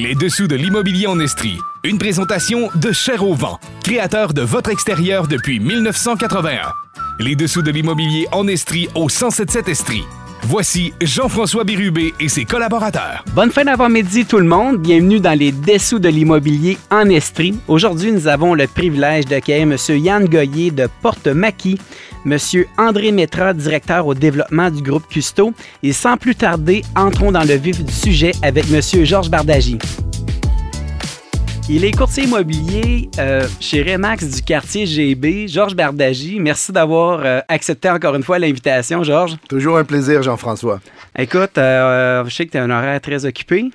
Les 0.00 0.14
dessous 0.14 0.46
de 0.46 0.54
l'immobilier 0.54 1.08
en 1.08 1.18
Estrie. 1.18 1.58
Une 1.82 1.98
présentation 1.98 2.68
de 2.76 2.92
Cher 2.92 3.24
au 3.24 3.36
créateur 3.82 4.32
de 4.32 4.42
votre 4.42 4.70
extérieur 4.70 5.26
depuis 5.26 5.58
1981. 5.58 6.72
Les 7.18 7.34
dessous 7.34 7.62
de 7.62 7.72
l'immobilier 7.72 8.28
en 8.30 8.46
Estrie 8.46 8.88
au 8.94 9.06
1077 9.08 9.66
Estrie. 9.66 10.04
Voici 10.42 10.92
Jean-François 11.00 11.64
Bérubé 11.64 12.14
et 12.20 12.28
ses 12.28 12.44
collaborateurs. 12.44 13.24
Bonne 13.34 13.50
fin 13.50 13.64
d'avant-midi 13.64 14.24
tout 14.24 14.38
le 14.38 14.44
monde. 14.46 14.78
Bienvenue 14.78 15.18
dans 15.18 15.36
les 15.36 15.50
dessous 15.50 15.98
de 15.98 16.08
l'immobilier 16.08 16.78
en 16.92 17.08
Estrie. 17.08 17.58
Aujourd'hui, 17.66 18.12
nous 18.12 18.28
avons 18.28 18.54
le 18.54 18.68
privilège 18.68 19.24
d'accueillir 19.26 19.62
M. 19.62 19.76
Yann 19.96 20.26
Goyer 20.26 20.70
de 20.70 20.88
Porte-Maquis, 21.02 21.80
M. 22.26 22.36
André 22.76 23.12
Métra, 23.12 23.52
directeur 23.52 24.06
au 24.06 24.14
développement 24.14 24.70
du 24.70 24.82
groupe 24.82 25.06
Custo. 25.08 25.52
Et 25.82 25.92
sans 25.92 26.16
plus 26.16 26.34
tarder, 26.34 26.82
entrons 26.96 27.32
dans 27.32 27.44
le 27.44 27.54
vif 27.54 27.84
du 27.84 27.92
sujet 27.92 28.32
avec 28.42 28.64
M. 28.72 28.80
Georges 29.04 29.30
Bardagy. 29.30 29.78
Il 31.70 31.84
est 31.84 31.90
courtier 31.90 32.24
immobilier 32.24 33.10
euh, 33.18 33.46
chez 33.60 33.82
Remax 33.82 34.26
du 34.26 34.40
quartier 34.40 34.86
GB. 34.86 35.48
Georges 35.48 35.74
Bardagy, 35.74 36.40
merci 36.40 36.72
d'avoir 36.72 37.20
euh, 37.22 37.40
accepté 37.46 37.90
encore 37.90 38.14
une 38.14 38.22
fois 38.22 38.38
l'invitation, 38.38 39.02
Georges. 39.02 39.36
Toujours 39.50 39.76
un 39.76 39.84
plaisir, 39.84 40.22
Jean-François. 40.22 40.80
Écoute, 41.18 41.58
euh, 41.58 42.24
je 42.24 42.34
sais 42.34 42.46
que 42.46 42.52
tu 42.52 42.56
as 42.56 42.62
un 42.64 42.70
horaire 42.70 42.98
très 43.02 43.26
occupé. 43.26 43.70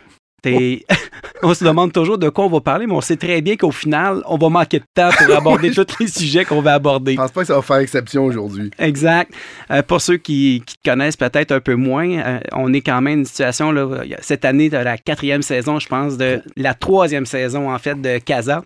on 1.43 1.53
se 1.53 1.63
demande 1.63 1.91
toujours 1.91 2.17
de 2.17 2.29
quoi 2.29 2.45
on 2.45 2.49
va 2.49 2.61
parler, 2.61 2.88
mais 2.88 2.93
on 2.93 3.01
sait 3.01 3.17
très 3.17 3.41
bien 3.41 3.55
qu'au 3.55 3.71
final, 3.71 4.21
on 4.25 4.38
va 4.38 4.49
manquer 4.49 4.79
de 4.79 4.85
temps 4.93 5.09
pour 5.17 5.35
aborder 5.35 5.71
tous 5.73 5.85
les 5.99 6.07
sujets 6.07 6.45
qu'on 6.45 6.61
va 6.61 6.73
aborder. 6.73 7.13
Je 7.13 7.17
pense 7.17 7.31
pas 7.31 7.41
que 7.41 7.47
ça 7.47 7.55
va 7.55 7.61
faire 7.61 7.77
exception 7.77 8.25
aujourd'hui. 8.25 8.71
Exact. 8.79 9.31
Euh, 9.71 9.81
pour 9.81 10.01
ceux 10.01 10.17
qui, 10.17 10.63
qui 10.65 10.77
te 10.77 10.89
connaissent 10.89 11.17
peut-être 11.17 11.51
un 11.51 11.59
peu 11.59 11.75
moins, 11.75 12.09
euh, 12.09 12.39
on 12.51 12.73
est 12.73 12.81
quand 12.81 13.01
même 13.01 13.20
une 13.20 13.25
situation, 13.25 13.71
là, 13.71 14.03
cette 14.21 14.45
année, 14.45 14.70
de 14.70 14.77
la 14.77 14.98
quatrième 14.98 15.41
saison, 15.41 15.79
je 15.79 15.87
pense, 15.87 16.17
de 16.17 16.41
la 16.55 16.73
troisième 16.73 17.25
saison, 17.25 17.73
en 17.73 17.77
fait, 17.79 17.99
de 17.99 18.17
Casa. 18.20 18.63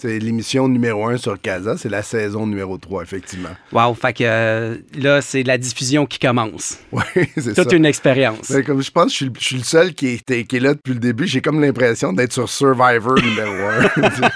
C'est 0.00 0.18
l'émission 0.18 0.66
numéro 0.66 1.06
un 1.06 1.18
sur 1.18 1.38
Casa. 1.38 1.76
C'est 1.76 1.90
la 1.90 2.02
saison 2.02 2.46
numéro 2.46 2.78
3, 2.78 3.02
effectivement. 3.02 3.50
Wow. 3.70 3.92
Fait 3.92 4.14
que 4.14 4.24
euh, 4.24 4.76
là, 4.98 5.20
c'est 5.20 5.42
la 5.42 5.58
diffusion 5.58 6.06
qui 6.06 6.18
commence. 6.18 6.78
Oui, 6.92 7.02
c'est 7.34 7.54
ça. 7.54 7.62
Toute 7.62 7.72
une 7.72 7.84
expérience. 7.84 8.50
Ben, 8.50 8.64
comme 8.64 8.82
je 8.82 8.90
pense, 8.90 9.12
je 9.12 9.16
suis, 9.16 9.30
je 9.38 9.44
suis 9.44 9.56
le 9.56 9.62
seul 9.62 9.92
qui 9.94 10.08
est, 10.08 10.44
qui 10.44 10.56
est 10.56 10.60
là 10.60 10.74
depuis 10.74 10.94
le 10.94 11.00
début. 11.00 11.26
J'ai 11.26 11.42
comme 11.42 11.60
l'impression 11.60 12.12
d'être 12.12 12.32
sur 12.32 12.48
Survivor 12.48 13.14
numéro 13.16 13.52
un. 13.52 13.90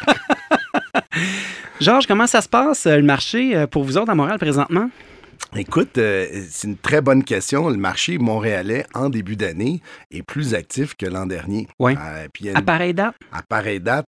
Georges, 1.80 2.06
comment 2.06 2.26
ça 2.26 2.40
se 2.40 2.48
passe, 2.48 2.86
euh, 2.86 2.96
le 2.96 3.02
marché, 3.02 3.56
euh, 3.56 3.66
pour 3.66 3.84
vous 3.84 3.96
autres 3.96 4.10
à 4.10 4.14
Montréal 4.14 4.38
présentement? 4.38 4.90
Écoute, 5.56 5.98
euh, 5.98 6.26
c'est 6.50 6.66
une 6.66 6.76
très 6.76 7.00
bonne 7.00 7.22
question. 7.22 7.68
Le 7.68 7.76
marché 7.76 8.18
montréalais, 8.18 8.84
en 8.92 9.08
début 9.08 9.36
d'année, 9.36 9.80
est 10.10 10.22
plus 10.24 10.52
actif 10.52 10.96
que 10.96 11.06
l'an 11.06 11.26
dernier. 11.26 11.68
Oui. 11.78 11.94
Euh, 11.96 12.26
puis 12.32 12.50
À 12.50 12.60
pareille 12.60 12.92
date? 12.92 13.14
À 13.30 13.40
pareille 13.42 13.78
date, 13.78 14.06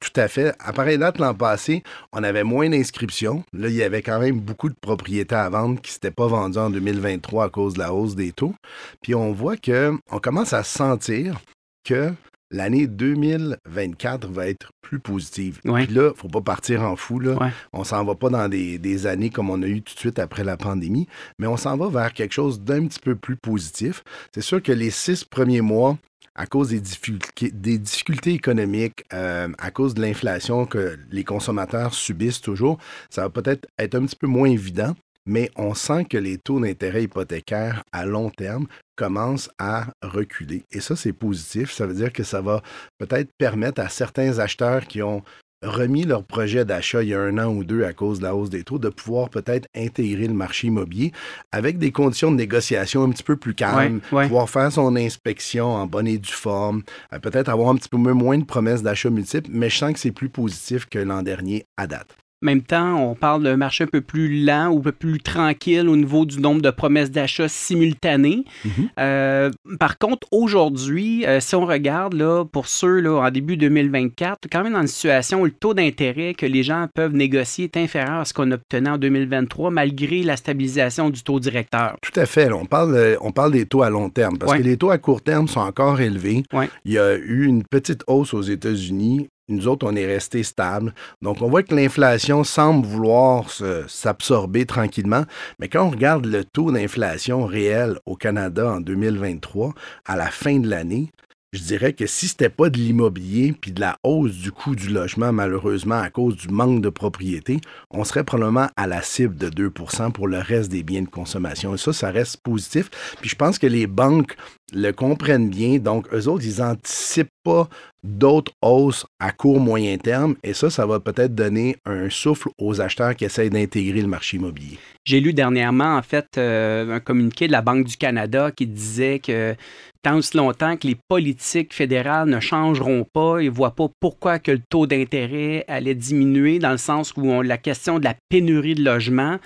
tout 0.00 0.20
à 0.20 0.28
fait. 0.28 0.54
À 0.60 0.72
pareille 0.72 0.98
date, 0.98 1.18
l'an 1.18 1.34
passé, 1.34 1.82
on 2.12 2.22
avait 2.22 2.44
moins 2.44 2.70
d'inscriptions. 2.70 3.42
Là, 3.52 3.68
il 3.68 3.74
y 3.74 3.82
avait 3.82 4.02
quand 4.02 4.20
même 4.20 4.38
beaucoup 4.38 4.68
de 4.68 4.76
propriétés 4.80 5.34
à 5.34 5.48
vendre 5.48 5.80
qui 5.80 5.90
ne 5.90 5.92
s'étaient 5.92 6.12
pas 6.12 6.28
vendues 6.28 6.58
en 6.58 6.70
2023 6.70 7.46
à 7.46 7.48
cause 7.48 7.74
de 7.74 7.80
la 7.80 7.92
hausse 7.92 8.14
des 8.14 8.30
taux. 8.30 8.54
Puis 9.02 9.16
on 9.16 9.32
voit 9.32 9.56
que 9.56 9.92
on 10.12 10.18
commence 10.20 10.52
à 10.52 10.62
sentir 10.62 11.40
que 11.84 12.12
l'année 12.50 12.86
2024 12.86 14.28
va 14.28 14.48
être 14.48 14.70
plus 14.80 15.00
positive. 15.00 15.60
Ouais. 15.64 15.86
Puis 15.86 15.94
là, 15.94 16.12
faut 16.14 16.28
pas 16.28 16.40
partir 16.40 16.82
en 16.82 16.96
fou. 16.96 17.18
Là. 17.18 17.34
Ouais. 17.34 17.50
On 17.72 17.84
s'en 17.84 18.04
va 18.04 18.14
pas 18.14 18.30
dans 18.30 18.48
des, 18.48 18.78
des 18.78 19.06
années 19.06 19.30
comme 19.30 19.50
on 19.50 19.62
a 19.62 19.66
eu 19.66 19.82
tout 19.82 19.94
de 19.94 20.00
suite 20.00 20.18
après 20.18 20.44
la 20.44 20.56
pandémie, 20.56 21.06
mais 21.38 21.46
on 21.46 21.56
s'en 21.56 21.76
va 21.76 21.88
vers 21.88 22.12
quelque 22.12 22.32
chose 22.32 22.60
d'un 22.60 22.86
petit 22.86 23.00
peu 23.00 23.16
plus 23.16 23.36
positif. 23.36 24.04
C'est 24.34 24.42
sûr 24.42 24.62
que 24.62 24.72
les 24.72 24.90
six 24.90 25.24
premiers 25.24 25.60
mois, 25.60 25.98
à 26.36 26.46
cause 26.46 26.68
des 26.68 26.80
difficultés, 26.80 27.50
des 27.50 27.78
difficultés 27.78 28.32
économiques, 28.32 29.04
euh, 29.12 29.48
à 29.58 29.70
cause 29.70 29.94
de 29.94 30.02
l'inflation 30.02 30.66
que 30.66 30.98
les 31.10 31.24
consommateurs 31.24 31.94
subissent 31.94 32.42
toujours, 32.42 32.78
ça 33.10 33.22
va 33.22 33.30
peut-être 33.30 33.66
être 33.78 33.94
un 33.94 34.04
petit 34.04 34.16
peu 34.16 34.26
moins 34.26 34.48
évident, 34.48 34.94
mais 35.26 35.50
on 35.56 35.74
sent 35.74 36.04
que 36.04 36.16
les 36.18 36.38
taux 36.38 36.60
d'intérêt 36.60 37.04
hypothécaires 37.04 37.82
à 37.92 38.06
long 38.06 38.30
terme 38.30 38.66
commencent 38.96 39.50
à 39.58 39.86
reculer. 40.02 40.62
Et 40.72 40.80
ça, 40.80 40.96
c'est 40.96 41.12
positif. 41.12 41.70
Ça 41.72 41.86
veut 41.86 41.94
dire 41.94 42.12
que 42.12 42.22
ça 42.22 42.40
va 42.40 42.62
peut-être 42.98 43.30
permettre 43.36 43.80
à 43.80 43.88
certains 43.88 44.38
acheteurs 44.38 44.86
qui 44.86 45.02
ont 45.02 45.22
remis 45.62 46.04
leur 46.04 46.22
projet 46.22 46.64
d'achat 46.64 47.02
il 47.02 47.08
y 47.08 47.14
a 47.14 47.20
un 47.20 47.38
an 47.38 47.46
ou 47.52 47.64
deux 47.64 47.84
à 47.84 47.92
cause 47.92 48.18
de 48.18 48.24
la 48.24 48.36
hausse 48.36 48.50
des 48.50 48.62
taux, 48.62 48.78
de 48.78 48.88
pouvoir 48.90 49.30
peut-être 49.30 49.66
intégrer 49.74 50.28
le 50.28 50.34
marché 50.34 50.66
immobilier 50.68 51.12
avec 51.50 51.78
des 51.78 51.92
conditions 51.92 52.30
de 52.30 52.36
négociation 52.36 53.02
un 53.02 53.10
petit 53.10 53.22
peu 53.22 53.36
plus 53.36 53.54
calmes, 53.54 54.00
Ouais, 54.12 54.18
ouais. 54.18 54.26
pouvoir 54.26 54.48
faire 54.50 54.70
son 54.70 54.94
inspection 54.96 55.74
en 55.74 55.86
bonne 55.86 56.06
et 56.06 56.18
due 56.18 56.30
forme, 56.30 56.82
euh, 57.12 57.18
peut-être 57.18 57.48
avoir 57.48 57.70
un 57.70 57.76
petit 57.76 57.88
peu 57.88 57.96
moins 57.96 58.38
de 58.38 58.44
promesses 58.44 58.82
d'achat 58.82 59.10
multiples, 59.10 59.50
mais 59.52 59.70
je 59.70 59.78
sens 59.78 59.92
que 59.94 59.98
c'est 59.98 60.12
plus 60.12 60.28
positif 60.28 60.86
que 60.86 60.98
l'an 60.98 61.22
dernier 61.22 61.64
à 61.76 61.86
date. 61.86 62.14
Même 62.42 62.62
temps, 62.62 63.00
on 63.10 63.14
parle 63.14 63.42
d'un 63.42 63.56
marché 63.56 63.84
un 63.84 63.86
peu 63.86 64.02
plus 64.02 64.44
lent 64.44 64.68
ou 64.68 64.78
un 64.78 64.82
peu 64.82 64.92
plus 64.92 65.18
tranquille 65.20 65.88
au 65.88 65.96
niveau 65.96 66.26
du 66.26 66.38
nombre 66.38 66.60
de 66.60 66.70
promesses 66.70 67.10
d'achat 67.10 67.48
simultanées. 67.48 68.44
Mhm. 68.64 68.70
Euh, 69.00 69.50
par 69.78 69.98
contre, 69.98 70.26
aujourd'hui, 70.32 71.24
euh, 71.26 71.40
si 71.40 71.54
on 71.54 71.64
regarde 71.64 72.12
là, 72.14 72.44
pour 72.44 72.66
ceux 72.68 73.00
là, 73.00 73.20
en 73.26 73.30
début 73.30 73.56
2024, 73.56 74.48
quand 74.52 74.62
même 74.62 74.74
dans 74.74 74.82
une 74.82 74.86
situation 74.86 75.40
où 75.40 75.44
le 75.46 75.50
taux 75.50 75.72
d'intérêt 75.74 76.34
que 76.34 76.46
les 76.46 76.62
gens 76.62 76.86
peuvent 76.94 77.14
négocier 77.14 77.64
est 77.64 77.76
inférieur 77.78 78.16
à 78.20 78.24
ce 78.24 78.34
qu'on 78.34 78.50
obtenait 78.50 78.90
en 78.90 78.98
2023, 78.98 79.70
malgré 79.70 80.22
la 80.22 80.36
stabilisation 80.36 81.10
du 81.10 81.22
taux 81.22 81.40
directeur. 81.40 81.96
Tout 82.02 82.18
à 82.20 82.26
fait. 82.26 82.48
là, 82.50 82.56
on, 82.56 82.66
parle, 82.66 82.94
euh, 82.94 83.16
on 83.22 83.32
parle 83.32 83.52
des 83.52 83.66
taux 83.66 83.82
à 83.82 83.90
long 83.90 84.10
terme 84.10 84.36
parce 84.38 84.52
Ouais. 84.52 84.58
que 84.58 84.62
les 84.64 84.76
taux 84.76 84.90
à 84.90 84.98
court 84.98 85.22
terme 85.22 85.48
sont 85.48 85.60
encore 85.60 86.00
élevés. 86.00 86.42
Ouais. 86.52 86.68
Il 86.84 86.92
y 86.92 86.98
a 86.98 87.14
eu 87.16 87.46
une 87.46 87.62
petite 87.64 88.02
hausse 88.06 88.34
aux 88.34 88.42
États-Unis. 88.42 89.28
Nous 89.48 89.68
autres, 89.68 89.86
on 89.88 89.94
est 89.94 90.06
resté 90.06 90.42
stable. 90.42 90.92
Donc, 91.22 91.40
on 91.40 91.48
voit 91.48 91.62
que 91.62 91.74
l'inflation 91.74 92.42
semble 92.42 92.86
vouloir 92.86 93.50
s'absorber 93.86 94.66
tranquillement. 94.66 95.24
Mais 95.58 95.68
quand 95.68 95.84
on 95.84 95.90
regarde 95.90 96.26
le 96.26 96.44
taux 96.44 96.72
d'inflation 96.72 97.46
réel 97.46 97.98
au 98.06 98.16
Canada 98.16 98.72
en 98.72 98.80
2023, 98.80 99.72
à 100.04 100.16
la 100.16 100.30
fin 100.30 100.58
de 100.58 100.68
l'année, 100.68 101.10
je 101.52 101.62
dirais 101.62 101.92
que 101.92 102.06
si 102.06 102.28
c'était 102.28 102.50
pas 102.50 102.68
de 102.68 102.76
l'immobilier 102.76 103.54
puis 103.58 103.70
de 103.70 103.80
la 103.80 103.96
hausse 104.02 104.32
du 104.32 104.52
coût 104.52 104.74
du 104.74 104.88
logement, 104.88 105.32
malheureusement, 105.32 105.94
à 105.94 106.10
cause 106.10 106.36
du 106.36 106.48
manque 106.48 106.82
de 106.82 106.90
propriété, 106.90 107.60
on 107.90 108.04
serait 108.04 108.24
probablement 108.24 108.68
à 108.76 108.86
la 108.86 109.00
cible 109.00 109.36
de 109.36 109.48
2% 109.48 110.12
pour 110.12 110.26
le 110.26 110.38
reste 110.38 110.70
des 110.70 110.82
biens 110.82 111.02
de 111.02 111.08
consommation. 111.08 111.74
Et 111.74 111.78
ça, 111.78 111.92
ça 111.92 112.10
reste 112.10 112.38
positif. 112.38 112.90
Puis 113.20 113.30
je 113.30 113.36
pense 113.36 113.58
que 113.58 113.66
les 113.66 113.86
banques 113.86 114.36
le 114.72 114.90
comprennent 114.92 115.48
bien. 115.48 115.78
Donc, 115.78 116.06
eux 116.12 116.28
autres, 116.28 116.44
ils 116.44 116.60
n'anticipent 116.60 117.28
pas 117.44 117.68
d'autres 118.02 118.52
hausses 118.62 119.06
à 119.20 119.32
court, 119.32 119.60
moyen 119.60 119.96
terme. 119.96 120.36
Et 120.42 120.54
ça, 120.54 120.70
ça 120.70 120.86
va 120.86 121.00
peut-être 121.00 121.34
donner 121.34 121.76
un 121.84 122.10
souffle 122.10 122.48
aux 122.58 122.80
acheteurs 122.80 123.14
qui 123.14 123.24
essayent 123.24 123.50
d'intégrer 123.50 124.00
le 124.00 124.08
marché 124.08 124.36
immobilier. 124.36 124.78
J'ai 125.04 125.20
lu 125.20 125.32
dernièrement, 125.32 125.96
en 125.96 126.02
fait, 126.02 126.26
euh, 126.36 126.96
un 126.96 127.00
communiqué 127.00 127.46
de 127.46 127.52
la 127.52 127.62
Banque 127.62 127.84
du 127.84 127.96
Canada 127.96 128.50
qui 128.50 128.66
disait 128.66 129.20
que 129.20 129.54
tant 130.02 130.16
aussi 130.16 130.36
longtemps 130.36 130.76
que 130.76 130.86
les 130.86 130.96
politiques 131.08 131.74
fédérales 131.74 132.28
ne 132.28 132.40
changeront 132.40 133.04
pas, 133.12 133.40
ils 133.40 133.50
ne 133.50 133.54
voient 133.54 133.74
pas 133.74 133.88
pourquoi 134.00 134.38
que 134.38 134.52
le 134.52 134.60
taux 134.68 134.86
d'intérêt 134.86 135.64
allait 135.68 135.94
diminuer 135.94 136.58
dans 136.58 136.70
le 136.70 136.78
sens 136.78 137.12
où 137.16 137.42
la 137.42 137.58
question 137.58 137.98
de 137.98 138.04
la 138.04 138.14
pénurie 138.28 138.74
de 138.74 138.84
logements, 138.84 139.38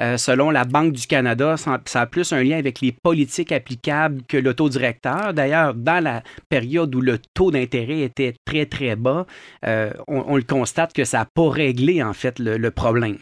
euh, 0.00 0.16
selon 0.16 0.50
la 0.50 0.64
Banque 0.64 0.92
du 0.92 1.06
Canada, 1.06 1.56
ça, 1.56 1.80
a 1.94 2.06
plus 2.06 2.32
un 2.32 2.42
lien 2.42 2.58
avec 2.58 2.80
les 2.80 2.92
politiques 2.92 3.52
applicables 3.52 4.22
que 4.28 4.36
le 4.36 4.54
taux 4.54 4.68
directeur. 4.68 5.34
D'ailleurs, 5.34 5.74
dans 5.74 6.02
la 6.02 6.22
période 6.48 6.94
où 6.94 7.00
le 7.00 7.18
taux 7.34 7.50
d'intérêt 7.50 8.00
était 8.00 8.34
très, 8.44 8.66
très 8.66 8.96
bas, 8.96 9.26
euh, 9.66 9.92
on, 10.08 10.36
le 10.36 10.42
constate 10.42 10.92
que 10.92 11.04
ça 11.04 11.18
n'a 11.18 11.26
pas 11.26 11.50
réglé, 11.50 12.02
en 12.02 12.12
fait, 12.12 12.38
le- 12.38 12.56
le 12.56 12.70
problème. 12.70 13.18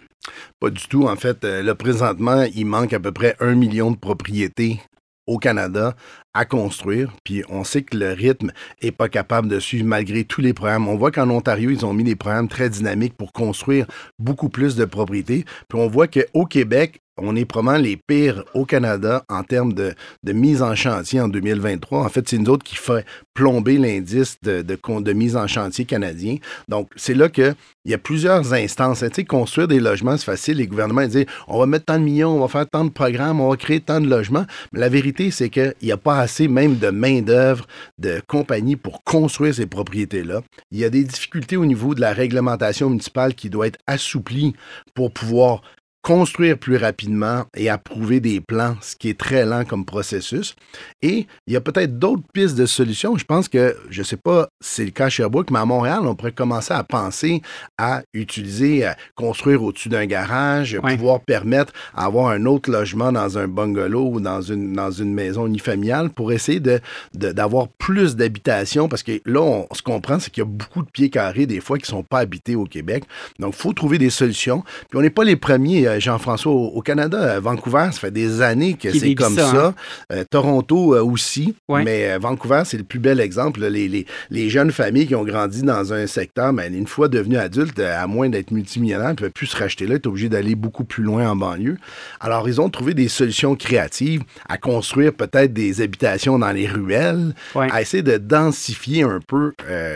Pas 0.61 0.71
du 0.71 0.87
tout. 0.87 1.07
En 1.07 1.17
fait, 1.17 1.45
euh, 1.45 1.63
là, 1.63 1.75
présentement, 1.75 2.45
il 2.55 2.67
manque 2.67 2.93
à 2.93 3.01
peu 3.01 3.13
près 3.13 3.37
un 3.41 3.55
million 3.55 3.91
de 3.91 3.97
propriétés 3.97 4.81
au 5.27 5.39
Canada 5.39 5.95
à 6.35 6.45
construire. 6.45 7.13
Puis 7.25 7.43
on 7.49 7.65
sait 7.65 7.83
que 7.83 7.97
le 7.97 8.13
rythme 8.13 8.53
est 8.81 8.93
pas 8.93 9.09
capable 9.09 9.49
de 9.49 9.59
suivre 9.59 9.87
malgré 9.87 10.25
tous 10.25 10.41
les 10.41 10.55
programmes. 10.55 10.89
On 10.89 10.97
voit 10.97 11.11
qu'en 11.11 11.31
Ontario, 11.31 11.71
ils 11.71 11.85
ont 11.85 11.93
mis 11.93 12.05
des 12.05 12.17
programmes 12.17 12.49
très 12.49 12.71
dynamiques 12.71 13.17
pour 13.17 13.33
construire 13.33 13.87
beaucoup 14.19 14.49
plus 14.49 14.77
de 14.77 14.85
propriétés. 14.85 15.45
Puis 15.69 15.79
on 15.79 15.89
voit 15.89 16.09
qu'au 16.09 16.47
Québec, 16.47 17.01
on 17.17 17.37
est 17.37 17.45
probablement 17.45 17.83
les 17.83 17.97
pires 17.97 18.45
au 18.55 18.65
Canada 18.65 19.25
en 19.29 19.43
termes 19.43 19.73
de, 19.73 19.95
mise 20.33 20.63
en 20.63 20.75
chantier 20.75 21.21
en 21.21 21.29
2023. 21.29 22.05
En 22.05 22.09
fait, 22.09 22.29
c'est 22.29 22.39
nous 22.39 22.51
autres 22.51 22.65
qui 22.65 22.77
fait 22.77 23.05
plomber 23.35 23.79
l'indice 23.79 24.37
de, 24.43 24.63
de, 24.63 25.13
mise 25.13 25.37
en 25.37 25.47
chantier 25.47 25.85
canadien. 25.85 26.37
Donc, 26.69 26.89
c'est 26.97 27.15
là 27.15 27.29
qu'il 27.29 27.55
y 27.85 27.95
a 27.95 27.99
plusieurs 27.99 28.53
instances. 28.53 29.01
Tu 29.01 29.09
sais, 29.15 29.25
construire 29.25 29.69
des 29.69 29.81
logements, 29.81 30.17
c'est 30.17 30.25
facile. 30.25 30.59
Les 30.59 30.67
gouvernements 30.67 31.07
disent 31.07 31.27
on 31.49 31.59
va 31.59 31.67
mettre 31.67 31.87
tant 31.87 31.99
de 31.99 32.05
millions, 32.05 32.31
on 32.31 32.41
va 32.41 32.49
faire 32.49 32.69
tant 32.69 32.85
de 32.85 32.91
programmes, 32.91 33.41
on 33.41 33.51
va 33.51 33.57
créer 33.57 33.81
tant 33.81 34.01
de 34.01 34.09
logements. 34.09 34.47
Mais 34.73 34.81
la 34.81 34.89
vérité, 34.89 35.31
c'est 35.31 35.51
qu'il 35.51 35.75
n'y 35.83 35.93
a 35.93 35.97
pas 35.97 36.19
assez 36.19 36.49
même 36.49 36.79
de 36.79 36.89
main-d'œuvre 36.89 37.67
de 37.99 38.21
compagnies 38.27 38.77
pour 38.77 39.03
construire 39.05 39.55
ces 39.55 39.67
propriétés-là. 39.67 40.43
Il 40.71 40.79
y 40.79 40.85
a 40.85 40.91
des 40.91 41.05
difficultés 41.05 41.57
au 41.57 41.67
niveau 41.67 41.95
de 41.95 42.01
la 42.01 42.13
réglementation 42.13 42.91
municipale 42.91 43.35
qui 43.35 43.51
doit 43.51 43.67
être 43.67 43.79
assouplie 43.87 44.55
pour 44.95 45.13
pouvoir 45.13 45.63
construire 46.03 46.59
plus 46.59 46.77
rapidement 46.77 47.45
et 47.55 47.69
approuver 47.69 48.21
des 48.21 48.41
plans, 48.41 48.77
ce 48.81 48.97
qui 48.97 49.11
est 49.11 49.19
très 49.19 49.45
lent 49.45 49.65
comme 49.65 49.85
processus. 49.85 50.57
Et 51.03 51.27
il 51.47 51.53
y 51.53 51.57
a 51.57 51.61
peut-être 51.61 51.99
d'autres 51.99 52.23
pistes 52.33 52.57
de 52.57 52.67
solutions. 52.67 53.17
Je 53.17 53.25
pense 53.25 53.49
que, 53.49 53.77
je 53.91 54.01
ne 54.01 54.05
sais 54.05 54.17
pas 54.17 54.49
si 54.61 54.77
c'est 54.77 54.85
le 54.85 54.91
cas 54.91 55.07
à 55.07 55.09
Sherbrooke, 55.11 55.51
mais 55.51 55.59
à 55.59 55.65
Montréal, 55.65 56.01
on 56.05 56.15
pourrait 56.15 56.33
commencer 56.33 56.73
à 56.73 56.83
penser 56.85 57.43
à 57.79 58.03
utiliser, 58.15 58.85
à 58.85 58.97
construire 59.15 59.63
au-dessus 59.63 59.89
d'un 59.91 60.07
garage, 60.07 60.79
pouvoir 60.81 61.21
permettre 61.21 61.73
d'avoir 61.97 62.29
un 62.29 62.47
autre 62.47 62.71
logement 62.71 63.13
dans 63.13 63.39
un 63.39 63.47
bungalow 63.47 64.15
ou 64.15 64.21
dans 64.21 64.41
une, 64.41 64.73
dans 64.73 64.91
une 64.91 65.13
maison 65.13 65.47
unifamiliale 65.47 66.11
pour 66.11 66.33
essayer 66.33 66.61
de, 66.61 66.81
d'avoir 67.15 67.69
plus 67.69 68.17
d'habitation 68.17 68.89
parce 68.89 69.03
que 69.03 69.21
là, 69.25 69.41
on, 69.41 69.67
ce 69.73 69.83
qu'on 69.83 70.01
comprend, 70.01 70.19
c'est 70.19 70.31
qu'il 70.31 70.43
y 70.43 70.47
a 70.47 70.49
beaucoup 70.49 70.83
de 70.83 70.91
pieds 70.91 71.11
carrés 71.11 71.45
des 71.45 71.61
fois 71.61 71.77
qui 71.77 71.83
ne 71.83 71.89
sont 71.89 72.03
pas 72.03 72.21
habités 72.21 72.57
au 72.57 72.65
Québec. 72.65 73.05
Donc, 73.39 73.55
il 73.55 73.61
faut 73.61 73.75
trouver 73.75 73.99
des 73.99 74.09
solutions. 74.09 74.63
Puis 74.89 74.99
on 74.99 75.03
n'est 75.03 75.11
pas 75.11 75.25
les 75.25 75.37
premiers 75.37 75.90
Jean-François, 75.99 76.53
au, 76.53 76.81
Canada, 76.83 77.19
euh, 77.19 77.41
Vancouver, 77.41 77.89
ça 77.93 78.01
fait 78.01 78.11
des 78.11 78.43
années 78.43 78.75
que 78.75 78.93
c'est 78.93 79.15
comme 79.15 79.35
ça. 79.35 79.67
Hein? 79.67 79.75
Euh, 80.13 80.25
Toronto 80.31 80.97
aussi, 80.97 81.55
mais 81.69 82.19
Vancouver, 82.19 82.63
c'est 82.65 82.77
le 82.77 82.85
plus 82.85 82.99
bel 82.99 83.21
exemple. 83.21 83.65
Les, 83.65 84.07
les, 84.31 84.51
jeunes 84.51 84.73
familles 84.73 85.07
qui 85.07 85.15
ont 85.15 85.25
grandi 85.25 85.63
dans 85.63 85.93
un 85.93 86.07
secteur, 86.07 86.53
mais 86.53 86.69
ben, 86.69 86.79
une 86.79 86.87
fois 86.87 87.09
devenus 87.09 87.39
adultes, 87.39 87.79
à 87.79 88.07
moins 88.07 88.29
d'être 88.29 88.51
multimillionnaires, 88.51 89.11
ne 89.11 89.15
peuvent 89.15 89.31
plus 89.31 89.47
se 89.47 89.57
racheter 89.57 89.87
là, 89.87 89.97
ils 89.97 90.01
sont 90.03 90.11
obligés 90.11 90.29
d'aller 90.29 90.55
beaucoup 90.55 90.85
plus 90.85 91.03
loin 91.03 91.29
en 91.31 91.37
banlieue. 91.37 91.77
Alors, 92.21 92.49
ils 92.49 92.61
ont 92.61 92.69
trouvé 92.69 92.95
des 92.95 93.09
solutions 93.09 93.55
créatives 93.55 94.23
à 94.49 94.59
construire 94.59 95.13
peut-être 95.13 95.53
des 95.53 95.81
habitations 95.81 96.39
dans 96.39 96.53
les 96.53 96.67
ruelles, 96.67 97.35
à 97.55 97.81
essayer 97.81 98.03
de 98.03 98.17
densifier 98.17 99.03
un 99.03 99.21
peu 99.25 99.53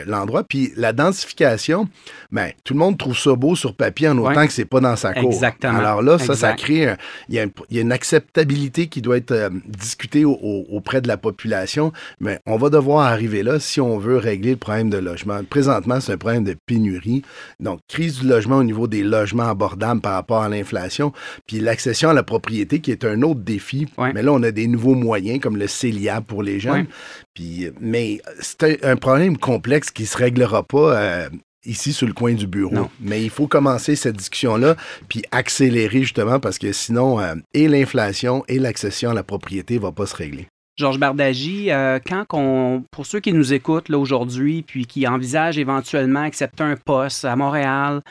l'endroit. 0.07 0.45
Puis 0.45 0.73
la 0.77 0.93
densification, 0.93 1.89
ben, 2.31 2.51
tout 2.65 2.75
le 2.75 2.79
monde 2.79 2.99
trouve 2.99 3.17
ça 3.17 3.35
beau 3.35 3.57
sur 3.57 3.75
papier 3.75 4.09
en 4.09 4.19
autant 4.19 4.47
que 4.47 4.53
c'est 4.53 4.65
pas 4.65 4.81
dans 4.81 4.97
sa 4.97 5.13
cour. 5.13 5.33
Exactement. 5.33 5.79
Alors 5.85 6.03
là, 6.03 6.19
ça, 6.19 6.35
ça 6.35 6.53
crée. 6.55 6.95
Il 7.29 7.35
y, 7.35 7.79
a 7.79 7.81
une 7.81 7.93
acceptabilité 7.93 8.87
qui 8.87 9.03
doit 9.03 9.17
être 9.17 9.33
euh, 9.33 9.51
discutée 9.67 10.25
auprès 10.25 11.01
de 11.01 11.09
la 11.09 11.17
population, 11.17 11.93
mais 12.21 12.41
on 12.47 12.57
va 12.57 12.71
devoir 12.71 13.07
arriver 13.07 13.43
là 13.43 13.59
si 13.61 13.81
on 13.81 13.99
veut 13.99 14.17
régler 14.17 14.53
le 14.53 14.57
problème 14.57 14.91
de 14.91 14.99
logement. 14.99 15.41
Présentement, 15.45 16.01
c'est 16.01 16.13
un 16.13 16.19
problème 16.19 16.45
de 16.45 16.57
pénurie. 16.67 17.23
Donc, 17.61 17.81
crise 17.89 18.21
du 18.21 18.27
logement 18.27 18.57
au 18.57 18.65
niveau 18.65 18.87
des 18.87 19.03
logements 19.03 19.49
abordables 19.49 20.01
par 20.01 20.15
rapport 20.15 20.43
à 20.43 20.49
l'inflation, 20.49 21.13
puis 21.47 21.61
l'accession 21.61 22.11
à 22.11 22.15
la 22.15 22.23
propriété 22.23 22.81
qui 22.81 22.91
est 22.91 23.05
un 23.05 23.23
autre 23.23 23.41
défi. 23.41 23.87
Mais 23.99 24.23
là, 24.23 24.33
on 24.33 24.43
a 24.43 24.51
des 24.51 24.67
nouveaux 24.67 24.95
moyens 24.95 25.41
comme 25.41 25.57
le 25.57 25.67
CELIA 25.67 26.21
pour 26.21 26.43
les 26.43 26.61
jeunes. 26.61 26.87
Puis, 27.35 27.71
mais 27.81 28.21
c'est 28.41 28.85
un, 28.85 28.97
problème 28.97 29.37
complexe 29.37 29.91
qui 29.91 30.03
ne 30.03 30.09
se 30.09 30.17
réglera 30.17 30.63
pas 30.63 30.97
euh, 30.97 31.29
ici 31.67 31.93
sur 31.93 32.07
le 32.07 32.13
coin 32.13 32.35
du 32.35 32.47
bureau. 32.47 32.89
Mais 33.01 33.23
il 33.23 33.31
faut 33.31 33.47
commencer 33.47 33.97
cette 33.97 34.17
discussion-là, 34.17 34.77
puis 35.09 35.23
accélérer 35.31 36.01
justement 36.01 36.41
parce 36.41 36.59
que 36.59 36.73
sinon, 36.73 37.21
euh, 37.21 37.35
et 37.53 37.69
l'inflation 37.69 38.45
et 38.49 38.59
l'accession 38.59 39.11
à 39.11 39.15
la 39.15 39.23
propriété 39.23 39.75
ne 39.75 39.81
va 39.81 39.93
pas 39.93 40.07
se 40.07 40.17
régler. 40.17 40.49
Georges 40.77 40.99
Bardagy, 40.99 41.71
euh, 41.71 42.01
quand 42.05 42.25
on, 42.33 42.83
pour 42.91 43.07
ceux 43.07 43.21
qui 43.21 43.33
nous 43.33 43.53
écoutent 43.53 43.89
là 43.89 43.97
aujourd'hui, 43.97 44.63
puis 44.63 44.87
qui 44.87 45.07
envisagent 45.07 45.59
éventuellement 45.59 46.23
accepter 46.23 46.65
un 46.65 46.75
poste 46.75 47.25
à 47.25 47.37
Montréal, 47.37 48.03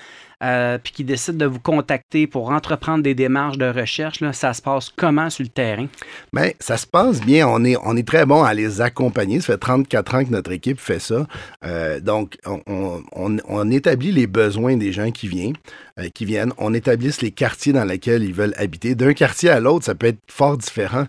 euh, 0.44 0.78
puis 0.78 0.92
qui 0.92 1.04
décide 1.04 1.38
de 1.38 1.46
vous 1.46 1.60
contacter 1.60 2.28
pour 2.28 2.50
entreprendre 2.50 3.04
des 3.04 3.16
démarches 3.16 3.58
de 3.58 3.66
recherche, 3.66 4.20
ça 4.34 4.54
se 4.54 4.62
passe 4.62 4.90
comment 4.96 5.30
sur 5.30 5.44
le 5.44 5.50
terrain? 5.50 5.88
Bien, 6.34 6.50
ça 6.60 6.78
se 6.78 6.86
passe 6.86 7.22
bien. 7.22 7.48
On 7.48 7.64
est, 7.64 8.08
très 8.08 8.26
bon 8.26 8.44
à 8.44 8.54
les 8.54 8.82
accompagner. 8.82 9.40
Ça 9.40 9.54
fait 9.54 9.60
34 9.60 10.16
ans 10.16 10.26
que 10.26 10.32
notre 10.32 10.52
équipe 10.52 10.80
fait 10.80 11.00
ça. 11.00 11.26
Euh, 11.66 12.00
donc, 12.00 12.38
on, 12.46 13.02
on, 13.16 13.72
établit 13.72 14.12
les 14.12 14.28
besoins 14.28 14.76
des 14.76 14.92
gens 14.92 15.12
qui 15.12 15.28
viennent. 15.28 15.56
Euh, 16.00 16.10
qui 16.10 16.26
viennent. 16.26 16.54
On 16.58 16.74
établisse 16.74 17.22
les 17.22 17.30
quartiers 17.30 17.72
dans 17.72 17.84
lesquels 17.84 18.24
ils 18.24 18.34
veulent 18.34 18.56
habiter. 18.58 18.96
D'un 18.96 19.14
quartier 19.14 19.52
à 19.52 19.60
l'autre, 19.60 19.86
ça 19.86 19.94
peut 19.94 20.08
être 20.08 20.18
fort 20.28 20.58
différent. 20.58 21.06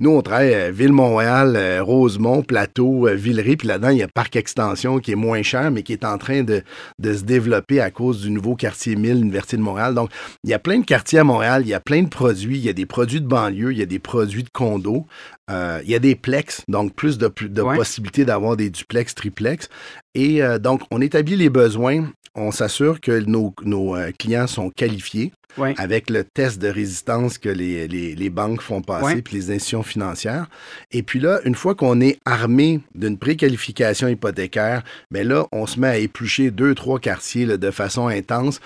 nous, 0.00 0.10
on 0.10 0.22
travaille 0.22 0.54
à 0.54 0.70
Ville-Montréal, 0.70 1.80
Rosemont, 1.82 2.40
Plateau, 2.42 3.08
Villeray, 3.14 3.56
puis 3.56 3.68
là-dedans, 3.68 3.90
il 3.90 3.98
y 3.98 4.02
a 4.02 4.08
Parc 4.08 4.36
Extension 4.36 5.00
qui 5.00 5.12
est 5.12 5.16
moins 5.16 5.42
cher, 5.42 5.70
mais 5.70 5.82
qui 5.82 5.92
est 5.92 6.02
en 6.06 6.16
train 6.16 6.44
de, 6.44 6.62
de 6.98 7.12
se 7.12 7.24
développer 7.24 7.78
à 7.78 7.90
cause 7.90 8.22
du 8.22 8.30
nouveau 8.30 8.56
quartier 8.56 8.96
1000, 8.96 9.20
l'Université 9.20 9.58
de 9.58 9.62
Montréal. 9.62 9.94
Donc, 9.94 10.08
il 10.44 10.50
y 10.50 10.54
a 10.54 10.58
plein 10.58 10.78
de 10.78 10.86
quartiers 10.86 11.18
à 11.18 11.24
Montréal, 11.24 11.60
il 11.66 11.68
y 11.68 11.74
a 11.74 11.80
plein 11.80 12.02
de 12.02 12.08
produits, 12.08 12.56
il 12.56 12.64
y 12.64 12.70
a 12.70 12.72
des 12.72 12.86
produits 12.86 13.20
de 13.20 13.26
banlieue, 13.26 13.72
il 13.72 13.78
y 13.78 13.82
a 13.82 13.86
des 13.86 13.98
produits 13.98 14.44
de 14.44 14.48
condos, 14.48 15.06
euh, 15.50 15.80
il 15.84 15.90
y 15.90 15.94
a 15.94 15.98
des 15.98 16.16
plex, 16.16 16.62
donc 16.68 16.94
plus 16.94 17.18
de, 17.18 17.30
de 17.40 17.62
possibilités 17.62 18.24
d'avoir 18.24 18.56
des 18.56 18.70
duplex, 18.70 19.14
triplex. 19.14 19.68
Et 20.16 20.42
euh, 20.42 20.58
donc, 20.58 20.80
on 20.90 21.02
établit 21.02 21.36
les 21.36 21.50
besoins, 21.50 22.10
on 22.34 22.50
s'assure 22.50 23.02
que 23.02 23.20
nos, 23.20 23.54
euh, 23.94 24.12
clients 24.18 24.46
sont 24.46 24.70
qualifiés 24.70 25.32
avec 25.78 26.10
le 26.10 26.24
test 26.24 26.58
de 26.60 26.68
résistance 26.68 27.38
que 27.38 27.48
les, 27.48 28.30
banques 28.30 28.60
font 28.60 28.82
passer, 28.82 29.22
puis 29.22 29.36
les 29.36 29.50
institutions 29.50 29.82
financières. 29.82 30.48
Et 30.92 31.02
puis 31.02 31.18
là, 31.18 31.40
une 31.44 31.54
fois 31.54 31.74
qu'on 31.74 32.00
est 32.00 32.18
armé 32.26 32.80
d'une 32.94 33.16
préqualification 33.16 34.08
hypothécaire, 34.08 34.82
mais 35.10 35.20
ben 35.20 35.28
là, 35.28 35.46
on 35.52 35.66
se 35.66 35.80
met 35.80 35.88
à 35.88 35.98
éplucher 35.98 36.50
deux, 36.50 36.74
trois 36.74 36.98
quartiers 36.98 37.46
de 37.46 37.70
façon 37.70 38.08
intense 38.08 38.60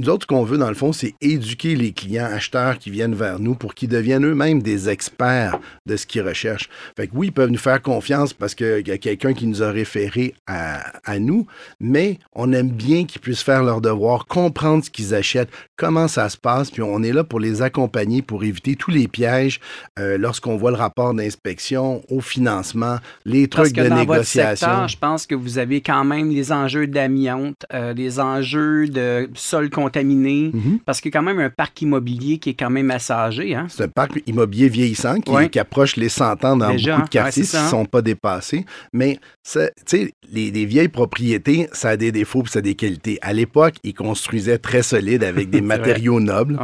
nous 0.00 0.08
autres, 0.08 0.22
ce 0.22 0.26
qu'on 0.26 0.44
veut, 0.44 0.56
dans 0.56 0.68
le 0.68 0.74
fond, 0.74 0.92
c'est 0.92 1.14
éduquer 1.20 1.76
les 1.76 1.92
clients 1.92 2.24
acheteurs 2.24 2.78
qui 2.78 2.90
viennent 2.90 3.14
vers 3.14 3.38
nous 3.38 3.54
pour 3.54 3.74
qu'ils 3.74 3.90
deviennent 3.90 4.24
eux-mêmes 4.24 4.62
des 4.62 4.88
experts 4.88 5.58
de 5.86 5.96
ce 5.96 6.06
qu'ils 6.06 6.22
recherchent. 6.22 6.70
Fait 6.96 7.06
que 7.06 7.12
oui, 7.14 7.26
ils 7.26 7.32
peuvent 7.32 7.50
nous 7.50 7.58
faire 7.58 7.82
confiance 7.82 8.32
parce 8.32 8.54
qu'il 8.54 8.86
y 8.88 8.90
a 8.90 8.98
quelqu'un 8.98 9.34
qui 9.34 9.46
nous 9.46 9.62
a 9.62 9.70
référé 9.70 10.34
à, 10.46 11.18
nous, 11.18 11.46
mais 11.80 12.18
on 12.32 12.52
aime 12.52 12.70
bien 12.70 13.04
qu'ils 13.04 13.20
puissent 13.20 13.42
faire 13.42 13.62
leur 13.62 13.80
devoir, 13.80 14.26
comprendre 14.26 14.84
ce 14.84 14.90
qu'ils 14.90 15.14
achètent, 15.14 15.50
comment 15.76 16.08
ça 16.08 16.28
se 16.28 16.36
passe, 16.36 16.70
puis 16.70 16.82
on 16.82 17.02
est 17.02 17.12
là 17.12 17.24
pour 17.24 17.40
les 17.40 17.60
accompagner, 17.60 18.22
pour 18.22 18.42
éviter 18.42 18.76
tous 18.76 18.90
les 18.90 19.06
pièges 19.06 19.60
euh, 19.98 20.16
lorsqu'on 20.16 20.56
voit 20.56 20.70
le 20.70 20.76
rapport 20.76 21.12
d'inspection, 21.12 22.02
au 22.08 22.20
financement, 22.20 22.96
les 23.26 23.48
trucs 23.48 23.74
de 23.74 23.88
négociation. 23.88 24.88
je 24.88 24.96
pense 24.96 25.26
que 25.26 25.34
vous 25.34 25.58
avez 25.58 25.82
quand 25.82 26.04
même 26.04 26.30
les 26.30 26.52
enjeux 26.52 26.86
d'amiante, 26.86 27.66
euh, 27.74 27.92
les 27.92 28.18
enjeux 28.18 28.88
de 28.88 29.28
sol 29.34 29.68
contaminé, 29.90 30.50
mhm. 30.52 30.78
parce 30.84 31.00
qu'il 31.00 31.12
y 31.12 31.16
a 31.16 31.18
quand 31.18 31.24
même 31.24 31.40
un 31.40 31.50
parc 31.50 31.82
immobilier 31.82 32.38
qui 32.38 32.50
est 32.50 32.54
quand 32.54 32.70
même 32.70 32.90
assez 32.90 33.12
âgé. 33.12 33.54
Hein? 33.54 33.66
C'est 33.68 33.84
un 33.84 33.88
parc 33.88 34.22
immobilier 34.26 34.68
vieillissant 34.68 35.20
qui, 35.20 35.58
approche 35.58 35.96
les 35.96 36.08
100 36.08 36.44
ans 36.44 36.56
dans 36.56 36.70
beaucoup 36.70 37.02
de 37.02 37.08
quartiers 37.08 37.44
s'ils 37.44 37.62
ne 37.62 37.68
sont 37.68 37.84
pas 37.84 38.00
dépassés. 38.00 38.64
Mais, 38.92 39.18
tu 39.44 39.60
sais, 39.84 40.14
les, 40.32 40.64
vieilles 40.64 40.88
propriétés, 40.88 41.68
ça 41.72 41.90
a 41.90 41.96
des 41.96 42.12
défauts 42.12 42.42
et 42.44 42.48
ça 42.48 42.58
a 42.60 42.62
des 42.62 42.74
qualités. 42.74 43.18
À 43.20 43.32
l'époque, 43.32 43.74
ils 43.82 43.94
construisaient 43.94 44.58
très 44.58 44.82
solide 44.82 45.24
avec 45.24 45.50
des 45.50 45.60
matériaux 45.60 46.20
nobles. 46.20 46.58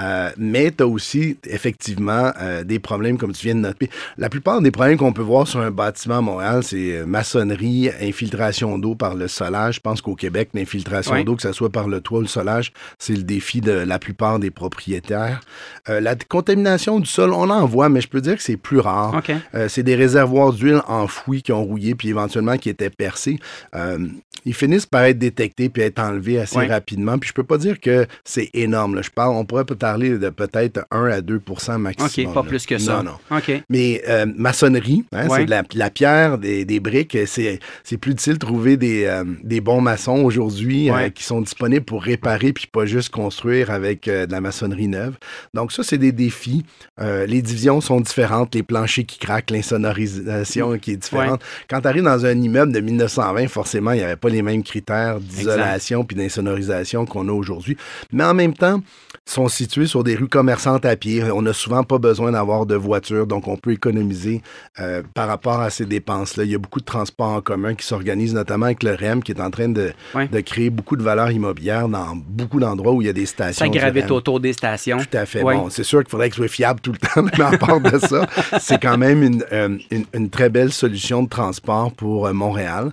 Euh, 0.00 0.30
mais 0.38 0.70
tu 0.70 0.82
as 0.82 0.86
aussi, 0.86 1.36
effectivement, 1.46 2.32
euh, 2.40 2.64
des 2.64 2.78
problèmes 2.78 3.18
comme 3.18 3.32
tu 3.32 3.46
viens 3.46 3.54
de 3.54 3.60
noter. 3.60 3.90
La 4.16 4.28
plupart 4.28 4.60
des 4.62 4.70
problèmes 4.70 4.96
qu'on 4.96 5.12
peut 5.12 5.22
voir 5.22 5.46
sur 5.46 5.60
un 5.60 5.70
bâtiment 5.70 6.18
à 6.18 6.20
Montréal, 6.20 6.62
c'est 6.62 6.98
euh, 6.98 7.06
maçonnerie, 7.06 7.90
infiltration 8.00 8.78
d'eau 8.78 8.94
par 8.94 9.14
le 9.14 9.28
solage. 9.28 9.76
Je 9.76 9.80
pense 9.80 10.00
qu'au 10.00 10.14
Québec, 10.14 10.50
l'infiltration 10.54 11.22
d'eau, 11.24 11.36
que 11.36 11.42
ce 11.42 11.52
soit 11.52 11.70
par 11.70 11.88
le 11.88 12.00
toit 12.00 12.18
ou 12.18 12.22
le 12.22 12.28
solage, 12.28 12.57
c'est 12.98 13.14
le 13.14 13.22
défi 13.22 13.60
de 13.60 13.72
la 13.72 13.98
plupart 13.98 14.38
des 14.38 14.50
propriétaires. 14.50 15.40
Euh, 15.88 16.00
la 16.00 16.14
contamination 16.16 17.00
du 17.00 17.06
sol, 17.06 17.32
on 17.32 17.50
en 17.50 17.66
voit, 17.66 17.88
mais 17.88 18.00
je 18.00 18.08
peux 18.08 18.20
dire 18.20 18.36
que 18.36 18.42
c'est 18.42 18.56
plus 18.56 18.78
rare. 18.78 19.22
Euh, 19.54 19.68
c'est 19.68 19.82
des 19.82 19.94
réservoirs 19.94 20.52
d'huile 20.52 20.82
enfouis 20.86 21.42
qui 21.42 21.52
ont 21.52 21.64
rouillé 21.64 21.94
puis 21.94 22.08
éventuellement 22.08 22.56
qui 22.56 22.68
étaient 22.68 22.90
percés. 22.90 23.38
Euh, 23.74 24.08
ils 24.48 24.54
finissent 24.54 24.86
par 24.86 25.04
être 25.04 25.18
détectés 25.18 25.68
puis 25.68 25.82
être 25.82 25.98
enlevés 25.98 26.38
assez 26.38 26.66
rapidement. 26.66 27.18
Puis 27.18 27.28
je 27.28 27.34
peux 27.34 27.44
pas 27.44 27.58
dire 27.58 27.80
que 27.80 28.06
c'est 28.24 28.50
énorme. 28.54 29.02
Je 29.02 29.10
parle, 29.10 29.36
on 29.36 29.44
pourrait 29.44 29.64
parler 29.64 30.18
de 30.18 30.30
peut-être 30.30 30.86
1 30.90 31.04
à 31.06 31.20
2% 31.20 31.78
maximum. 31.78 32.30
OK, 32.30 32.34
pas 32.34 32.42
plus 32.42 32.66
que 32.66 32.78
ça. 32.78 33.02
Non, 33.02 33.12
non. 33.30 33.40
Mais 33.68 34.02
maçonnerie, 34.36 35.04
hein, 35.12 35.28
c'est 35.30 35.44
de 35.44 35.78
la, 35.78 35.90
pierre, 35.90 36.38
des, 36.38 36.80
briques. 36.80 37.16
C'est 37.26 37.96
plus 38.00 38.14
difficile 38.14 38.34
de 38.34 38.38
trouver 38.38 38.76
des, 38.76 39.22
des 39.42 39.60
bons 39.60 39.80
maçons 39.80 40.22
aujourd'hui 40.24 40.90
qui 41.14 41.24
sont 41.24 41.40
disponibles 41.40 41.84
pour 41.84 42.02
réparer 42.02 42.52
puis 42.52 42.66
pas 42.66 42.86
juste 42.86 43.10
construire 43.10 43.70
avec 43.70 44.08
euh, 44.08 44.26
de 44.26 44.32
la 44.32 44.40
maçonnerie 44.40 44.88
neuve. 44.88 45.16
Donc 45.54 45.72
ça, 45.72 45.82
c'est 45.82 45.98
des 45.98 46.12
défis. 46.12 46.64
Euh, 47.00 47.26
les 47.26 47.42
divisions 47.42 47.80
sont 47.80 48.00
différentes, 48.00 48.54
les 48.54 48.62
planchers 48.62 49.06
qui 49.06 49.18
craquent, 49.18 49.50
l'insonorisation 49.50 50.78
qui 50.78 50.92
est 50.92 50.96
différente. 50.96 51.42
Quand 51.68 51.80
tu 51.80 51.88
arrives 51.88 52.02
dans 52.02 52.26
un 52.26 52.40
immeuble 52.40 52.72
de 52.72 52.80
1920, 52.80 53.48
forcément, 53.48 53.92
il 53.92 53.98
n'y 53.98 54.04
avait 54.04 54.16
pas 54.16 54.28
les 54.28 54.37
mêmes 54.42 54.62
critères 54.62 55.20
d'isolation 55.20 56.04
puis 56.04 56.16
d'insonorisation 56.16 57.06
qu'on 57.06 57.28
a 57.28 57.32
aujourd'hui. 57.32 57.76
Mais 58.12 58.24
en 58.24 58.34
même 58.34 58.54
temps, 58.54 58.80
sont 59.28 59.48
situés 59.48 59.86
sur 59.86 60.04
des 60.04 60.16
rues 60.16 60.28
commerçantes 60.28 60.86
à 60.86 60.96
pied. 60.96 61.22
On 61.30 61.42
n'a 61.42 61.52
souvent 61.52 61.84
pas 61.84 61.98
besoin 61.98 62.32
d'avoir 62.32 62.64
de 62.64 62.74
voiture, 62.74 63.26
donc 63.26 63.46
on 63.46 63.56
peut 63.56 63.72
économiser 63.72 64.42
euh, 64.80 65.02
par 65.14 65.28
rapport 65.28 65.60
à 65.60 65.70
ces 65.70 65.84
dépenses-là. 65.84 66.44
Il 66.44 66.50
y 66.50 66.54
a 66.54 66.58
beaucoup 66.58 66.80
de 66.80 66.84
transports 66.84 67.32
en 67.32 67.40
commun 67.42 67.74
qui 67.74 67.86
s'organisent, 67.86 68.34
notamment 68.34 68.66
avec 68.66 68.82
le 68.82 68.94
REM, 68.94 69.22
qui 69.22 69.32
est 69.32 69.40
en 69.40 69.50
train 69.50 69.68
de, 69.68 69.92
de 70.14 70.40
créer 70.40 70.70
beaucoup 70.70 70.96
de 70.96 71.02
valeur 71.02 71.30
immobilière 71.30 71.88
dans 71.88 72.16
beaucoup 72.16 72.58
d'endroits 72.58 72.92
où 72.92 73.02
il 73.02 73.06
y 73.06 73.10
a 73.10 73.12
des 73.12 73.26
stations. 73.26 73.66
Ça 73.66 73.68
gravite 73.68 74.10
autour 74.10 74.40
des 74.40 74.54
stations. 74.54 74.98
Tout 74.98 75.16
à 75.16 75.26
fait. 75.26 75.42
Bon, 75.42 75.68
c'est 75.68 75.84
sûr 75.84 76.00
qu'il 76.00 76.10
faudrait 76.10 76.30
que 76.30 76.36
ce 76.36 76.42
soit 76.42 76.48
fiable 76.48 76.80
tout 76.80 76.92
le 76.92 76.98
temps, 76.98 77.22
mais 77.38 77.44
à 77.44 77.58
part 77.58 77.80
de 77.80 77.98
ça, 77.98 78.26
c'est 78.58 78.80
quand 78.80 78.96
même 78.96 79.22
une, 79.22 79.44
euh, 79.52 79.76
une, 80.14 80.30
très 80.30 80.48
belle 80.48 80.72
solution 80.72 81.22
de 81.22 81.28
transport 81.28 81.92
pour 81.92 82.26
euh, 82.26 82.32
Montréal. 82.32 82.92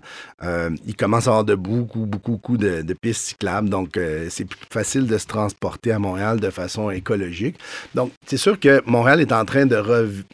il 0.85 0.95
commence 0.95 1.27
à 1.27 1.31
avoir 1.31 1.45
de 1.45 1.55
beaucoup, 1.55 2.05
beaucoup, 2.05 2.31
beaucoup 2.31 2.57
de, 2.57 2.93
pistes 2.93 3.27
cyclables. 3.27 3.69
Donc, 3.69 3.97
c'est 4.29 4.45
plus 4.45 4.59
facile 4.69 5.07
de 5.07 5.17
se 5.17 5.27
transporter 5.27 5.91
à 5.91 5.99
Montréal 5.99 6.24
de 6.33 6.49
façon 6.49 6.89
écologique. 6.89 7.57
Donc, 7.93 8.11
c'est 8.25 8.37
sûr 8.37 8.59
que 8.59 8.81
Montréal 8.85 9.21
est 9.21 9.31
en 9.31 9.45
train 9.45 9.65
de 9.65 9.75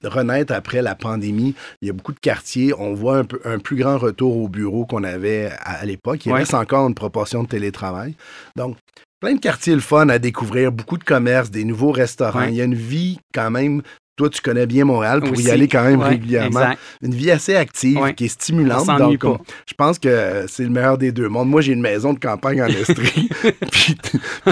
renaître 0.03 0.53
après 0.53 0.81
la 0.81 0.95
pandémie. 0.95 1.55
Il 1.81 1.87
y 1.87 1.91
a 1.91 1.93
beaucoup 1.93 2.13
de 2.13 2.19
quartiers. 2.19 2.73
On 2.77 2.93
voit 2.93 3.17
un, 3.17 3.25
peu, 3.25 3.39
un 3.45 3.59
plus 3.59 3.75
grand 3.75 3.97
retour 3.97 4.37
au 4.37 4.47
bureau 4.47 4.85
qu'on 4.85 5.03
avait 5.03 5.51
à, 5.59 5.85
l'époque. 5.85 6.25
Il 6.25 6.33
reste 6.33 6.53
encore 6.53 6.87
une 6.87 6.95
proportion 6.95 7.43
de 7.43 7.47
télétravail. 7.47 8.15
Donc, 8.55 8.77
plein 9.19 9.35
de 9.35 9.39
quartiers 9.39 9.75
le 9.75 9.81
fun 9.81 10.09
à 10.09 10.19
découvrir, 10.19 10.71
beaucoup 10.71 10.97
de 10.97 11.03
commerces, 11.03 11.51
des 11.51 11.63
nouveaux 11.63 11.91
restaurants. 11.91 12.43
Il 12.43 12.55
y 12.55 12.61
a 12.61 12.65
une 12.65 12.75
vie 12.75 13.19
quand 13.33 13.51
même 13.51 13.81
toi, 14.15 14.29
tu 14.29 14.41
connais 14.41 14.65
bien 14.65 14.85
Montréal 14.85 15.21
pour 15.21 15.39
y 15.39 15.49
aller 15.49 15.67
quand 15.67 15.83
même 15.83 16.01
régulièrement. 16.01 16.73
Une 17.01 17.13
vie 17.13 17.31
assez 17.31 17.55
active, 17.55 18.13
qui 18.15 18.25
est 18.25 18.29
stimulante. 18.29 18.87
Donc, 18.97 19.23
je 19.65 19.73
pense 19.73 19.99
que 19.99 20.45
c'est 20.47 20.63
le 20.63 20.69
meilleur 20.69 20.97
des 20.97 21.11
deux 21.11 21.29
mondes. 21.29 21.49
Moi, 21.49 21.61
j'ai 21.61 21.73
une 21.73 21.81
maison 21.81 22.13
de 22.13 22.19
campagne 22.19 22.61
en 22.61 22.67
Estrie. 22.67 23.29
puis, 23.71 23.97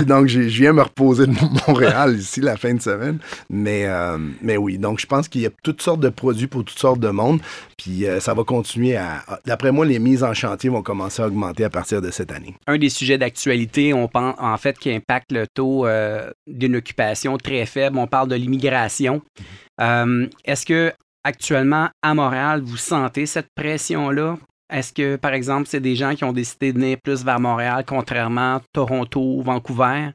donc, 0.05 0.27
je 0.27 0.39
viens 0.39 0.73
me 0.73 0.81
reposer 0.81 1.27
de 1.27 1.35
Montréal 1.67 2.17
ici 2.17 2.41
la 2.41 2.57
fin 2.57 2.73
de 2.73 2.81
semaine. 2.81 3.19
Mais, 3.49 3.85
euh, 3.85 4.17
mais 4.41 4.57
oui, 4.57 4.77
donc 4.77 4.99
je 4.99 5.05
pense 5.05 5.27
qu'il 5.27 5.41
y 5.41 5.45
a 5.45 5.49
toutes 5.63 5.81
sortes 5.81 5.99
de 5.99 6.09
produits 6.09 6.47
pour 6.47 6.63
toutes 6.63 6.79
sortes 6.79 6.99
de 6.99 7.09
monde. 7.09 7.39
Puis 7.77 8.05
euh, 8.05 8.19
ça 8.19 8.33
va 8.33 8.43
continuer 8.43 8.97
à. 8.97 9.23
D'après 9.45 9.71
moi, 9.71 9.85
les 9.85 9.99
mises 9.99 10.23
en 10.23 10.33
chantier 10.33 10.69
vont 10.69 10.81
commencer 10.81 11.21
à 11.21 11.27
augmenter 11.27 11.63
à 11.63 11.69
partir 11.69 12.01
de 12.01 12.11
cette 12.11 12.31
année. 12.31 12.55
Un 12.67 12.77
des 12.77 12.89
sujets 12.89 13.17
d'actualité, 13.17 13.93
on 13.93 14.07
pense 14.07 14.35
en 14.37 14.57
fait 14.57 14.77
qui 14.77 14.91
impacte 14.91 15.31
le 15.31 15.47
taux 15.47 15.85
euh, 15.85 16.29
d'une 16.47 16.75
occupation 16.75 17.37
très 17.37 17.65
faible. 17.65 17.97
On 17.97 18.07
parle 18.07 18.29
de 18.29 18.35
l'immigration. 18.35 19.21
Euh, 19.39 19.43
est-ce 19.79 20.65
que 20.65 20.93
actuellement 21.23 21.89
à 22.01 22.13
Montréal, 22.13 22.61
vous 22.63 22.77
sentez 22.77 23.25
cette 23.25 23.49
pression-là? 23.55 24.37
Est-ce 24.71 24.93
que, 24.93 25.15
par 25.15 25.33
exemple, 25.33 25.67
c'est 25.67 25.79
des 25.79 25.95
gens 25.95 26.13
qui 26.13 26.23
ont 26.23 26.33
décidé 26.33 26.73
de 26.73 26.79
venir 26.79 26.97
plus 27.03 27.23
vers 27.23 27.39
Montréal, 27.39 27.83
contrairement 27.87 28.55
à 28.55 28.61
Toronto 28.73 29.19
ou 29.19 29.41
Vancouver? 29.41 30.09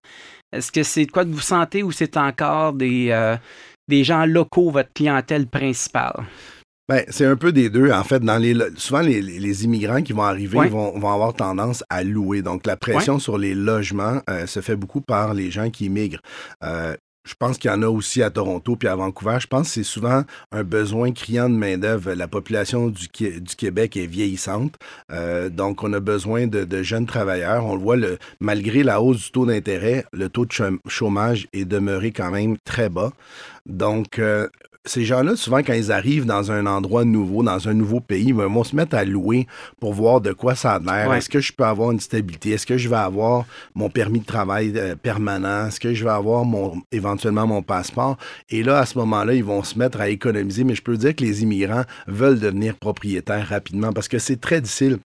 Est-ce 0.52 0.70
que 0.70 0.82
c'est 0.82 1.06
quoi 1.06 1.24
que 1.24 1.30
vous 1.30 1.40
sentez 1.40 1.82
ou 1.82 1.90
c'est 1.90 2.16
encore 2.16 2.72
des, 2.72 3.36
des 3.88 4.04
gens 4.04 4.26
locaux, 4.26 4.70
votre 4.70 4.92
clientèle 4.92 5.48
principale? 5.48 6.24
Ben, 6.86 7.02
c'est 7.08 7.24
un 7.24 7.36
peu 7.36 7.50
des 7.50 7.70
deux. 7.70 7.90
En 7.90 8.04
fait, 8.04 8.20
dans 8.20 8.36
les, 8.36 8.54
souvent, 8.76 9.00
les, 9.00 9.64
immigrants 9.64 10.02
qui 10.02 10.12
vont 10.12 10.24
arriver 10.24 10.68
vont, 10.68 10.94
avoir 11.10 11.32
tendance 11.32 11.82
à 11.88 12.04
louer. 12.04 12.42
Donc, 12.42 12.66
la 12.66 12.76
pression 12.76 13.18
sur 13.18 13.38
les 13.38 13.54
logements 13.54 14.20
euh, 14.28 14.46
se 14.46 14.60
fait 14.60 14.76
beaucoup 14.76 15.00
par 15.00 15.32
les 15.32 15.50
gens 15.50 15.70
qui 15.70 15.86
immigrent. 15.86 16.20
Euh, 16.62 16.94
je 17.24 17.34
pense 17.34 17.58
qu'il 17.58 17.70
y 17.70 17.74
en 17.74 17.82
a 17.82 17.88
aussi 17.88 18.22
à 18.22 18.30
Toronto 18.30 18.76
puis 18.76 18.88
à 18.88 18.94
Vancouver. 18.96 19.38
Je 19.40 19.46
pense 19.46 19.68
que 19.68 19.74
c'est 19.74 19.82
souvent 19.82 20.24
un 20.52 20.62
besoin 20.62 21.12
criant 21.12 21.48
de 21.48 21.54
main-d'œuvre. 21.54 22.12
La 22.12 22.28
population 22.28 22.88
du, 22.88 23.08
Québec 23.08 23.96
est 23.96 24.06
vieillissante. 24.06 24.74
Euh, 25.10 25.48
donc, 25.48 25.82
on 25.82 25.92
a 25.94 26.00
besoin 26.00 26.46
de, 26.46 26.82
jeunes 26.82 27.06
travailleurs. 27.06 27.64
On 27.64 27.74
le 27.74 27.80
voit, 27.80 27.96
le, 27.96 28.18
malgré 28.40 28.82
la 28.82 29.00
hausse 29.00 29.24
du 29.24 29.30
taux 29.30 29.46
d'intérêt, 29.46 30.04
le 30.12 30.28
taux 30.28 30.44
de 30.44 30.52
chômage 30.86 31.48
est 31.52 31.64
demeuré 31.64 32.12
quand 32.12 32.30
même 32.30 32.58
très 32.58 32.90
bas. 32.90 33.12
Donc, 33.66 34.20
ces 34.86 35.04
gens-là, 35.04 35.34
souvent, 35.36 35.62
quand 35.62 35.72
ils 35.72 35.90
arrivent 35.90 36.26
dans 36.26 36.52
un 36.52 36.66
endroit 36.66 37.04
nouveau, 37.04 37.42
dans 37.42 37.68
un 37.68 37.74
nouveau 37.74 38.00
pays, 38.00 38.26
ils 38.28 38.34
vont 38.34 38.64
se 38.64 38.76
mettre 38.76 38.94
à 38.96 39.04
louer 39.04 39.46
pour 39.80 39.94
voir 39.94 40.20
de 40.20 40.32
quoi 40.32 40.54
ça 40.54 40.74
a 40.74 40.78
l'air. 40.78 41.12
Est-ce 41.14 41.30
que 41.30 41.40
je 41.40 41.52
peux 41.52 41.64
avoir 41.64 41.90
une 41.90 42.00
stabilité? 42.00 42.50
Est-ce 42.50 42.66
que 42.66 42.76
je 42.76 42.88
vais 42.88 42.96
avoir 42.96 43.46
mon 43.74 43.88
permis 43.88 44.20
de 44.20 44.26
travail 44.26 44.72
euh, 44.76 44.94
permanent? 44.94 45.68
Est-ce 45.68 45.80
que 45.80 45.94
je 45.94 46.04
vais 46.04 46.10
avoir 46.10 46.44
mon, 46.44 46.82
éventuellement 46.92 47.46
mon 47.46 47.62
passeport? 47.62 48.18
Et 48.50 48.62
là, 48.62 48.78
à 48.78 48.86
ce 48.86 48.98
moment-là, 48.98 49.34
ils 49.34 49.44
vont 49.44 49.62
se 49.62 49.78
mettre 49.78 50.00
à 50.00 50.10
économiser. 50.10 50.64
Mais 50.64 50.74
je 50.74 50.82
peux 50.82 50.98
dire 50.98 51.16
que 51.16 51.24
les 51.24 51.42
immigrants 51.42 51.84
veulent 52.06 52.40
devenir 52.40 52.76
propriétaires 52.76 53.48
rapidement 53.48 53.92
parce 53.92 54.08
que 54.08 54.18
c'est 54.18 54.40
très 54.40 54.60
difficile 54.60 54.98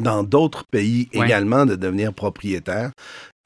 dans 0.00 0.22
d'autres 0.22 0.64
pays 0.64 1.08
également 1.12 1.66
de 1.66 1.76
devenir 1.76 2.12
propriétaire. 2.12 2.90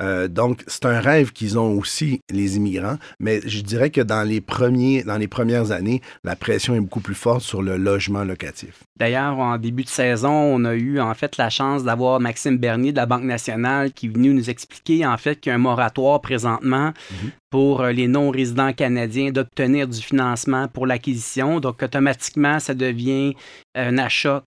Euh, 0.02 0.28
donc, 0.28 0.62
c'est 0.66 0.84
un 0.84 1.00
rêve 1.00 1.32
qu'ils 1.32 1.58
ont 1.58 1.72
aussi, 1.78 2.20
les 2.30 2.56
immigrants, 2.56 2.98
mais 3.18 3.40
je 3.46 3.60
dirais 3.62 3.90
que 3.90 4.00
dans 4.00 4.22
les, 4.22 4.40
premiers, 4.40 5.02
dans 5.02 5.16
les 5.16 5.28
premières 5.28 5.70
années, 5.72 6.02
la 6.22 6.36
pression 6.36 6.74
est 6.74 6.80
beaucoup 6.80 7.00
plus 7.00 7.14
forte 7.14 7.40
sur 7.40 7.62
le 7.62 7.76
logement 7.76 8.24
locatif. 8.24 8.84
D'ailleurs, 8.98 9.38
en 9.38 9.56
début 9.58 9.84
de 9.84 9.88
saison, 9.88 10.30
on 10.30 10.64
a 10.64 10.74
eu 10.74 11.00
en 11.00 11.14
fait 11.14 11.36
la 11.36 11.50
chance 11.50 11.84
d'avoir 11.84 12.20
Maxime 12.20 12.58
Bernier 12.58 12.92
de 12.92 12.96
la 12.96 13.06
Banque 13.06 13.24
nationale 13.24 13.92
qui 13.92 14.06
est 14.06 14.10
venu 14.10 14.34
nous 14.34 14.50
expliquer 14.50 15.06
en 15.06 15.16
fait 15.16 15.40
qu'il 15.40 15.50
y 15.50 15.52
a 15.52 15.56
un 15.56 15.58
moratoire 15.58 16.20
présentement 16.20 16.92
mhm. 17.10 17.30
pour 17.50 17.80
euh, 17.80 17.92
les 17.92 18.08
non-résidents 18.08 18.72
canadiens 18.72 19.30
d'obtenir 19.30 19.88
du 19.88 20.00
financement 20.00 20.68
pour 20.68 20.86
l'acquisition. 20.86 21.60
Donc, 21.60 21.82
automatiquement, 21.82 22.58
ça 22.58 22.74
devient 22.74 23.34
un 23.74 23.98
achat 23.98 24.42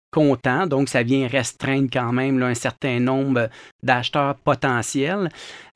Donc, 0.68 0.88
ça 0.88 1.02
vient 1.02 1.28
restreindre 1.28 1.88
quand 1.92 2.12
même 2.12 2.42
un 2.42 2.54
certain 2.54 3.00
nombre 3.00 3.48
d'acheteurs 3.82 4.34
potentiels. 4.36 5.28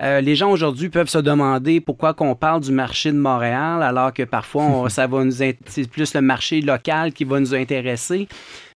Euh, 0.03 0.21
les 0.21 0.35
gens 0.35 0.51
aujourd'hui 0.51 0.89
peuvent 0.89 1.09
se 1.09 1.19
demander 1.19 1.81
pourquoi 1.81 2.15
qu'on 2.15 2.35
parle 2.35 2.63
du 2.63 2.73
marché 2.73 3.13
de 3.13 3.19
Montréal 3.19 3.83
alors 3.83 4.13
que 4.13 4.23
parfois 4.23 4.89
ça 4.89 5.07
va 5.07 5.25
nous 5.25 5.31
c'est 5.31 5.91
plus 5.91 6.15
le 6.15 6.21
marché 6.23 6.61
local 6.61 7.13
qui 7.13 7.25
va 7.25 7.39
nous 7.39 7.55
intéresser. 7.55 8.29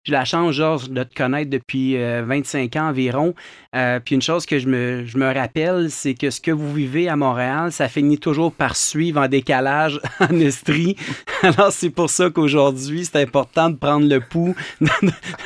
J'ai 0.07 0.13
la 0.13 0.27
chance, 0.27 0.53
Georges, 0.53 0.91
de 0.91 1.03
te 1.03 1.15
connaître 1.15 1.49
depuis 1.49 1.97
25 1.97 2.77
euh, 2.77 2.79
ans 2.79 2.89
environ. 2.91 3.35
Euh, 3.75 3.99
puis 4.05 4.15
une 4.15 4.21
chose 4.21 4.45
que 4.45 4.59
je 4.59 4.69
me, 4.69 5.07
je 5.07 5.17
me 5.17 5.33
rappelle, 5.33 5.91
c'est 5.91 6.13
que 6.13 6.29
ce 6.29 6.43
que 6.43 6.51
vous 6.51 6.75
vivez 6.75 7.09
à 7.09 7.17
Montréal, 7.17 7.73
ça 7.73 7.89
finit 7.89 8.19
toujours 8.19 8.53
par 8.53 8.77
suivre 8.77 9.23
en 9.23 9.29
décalage 9.29 9.99
en 10.21 10.39
Estrie. 10.41 10.97
Alors, 11.43 11.73
c'est 11.73 11.89
pour 11.89 12.11
ça 12.11 12.29
qu'aujourd'hui, 12.29 13.07
c'est 13.07 13.23
important 13.23 13.71
de 13.71 13.77
prendre 13.77 14.07
le 14.07 14.21
pouls 14.21 14.55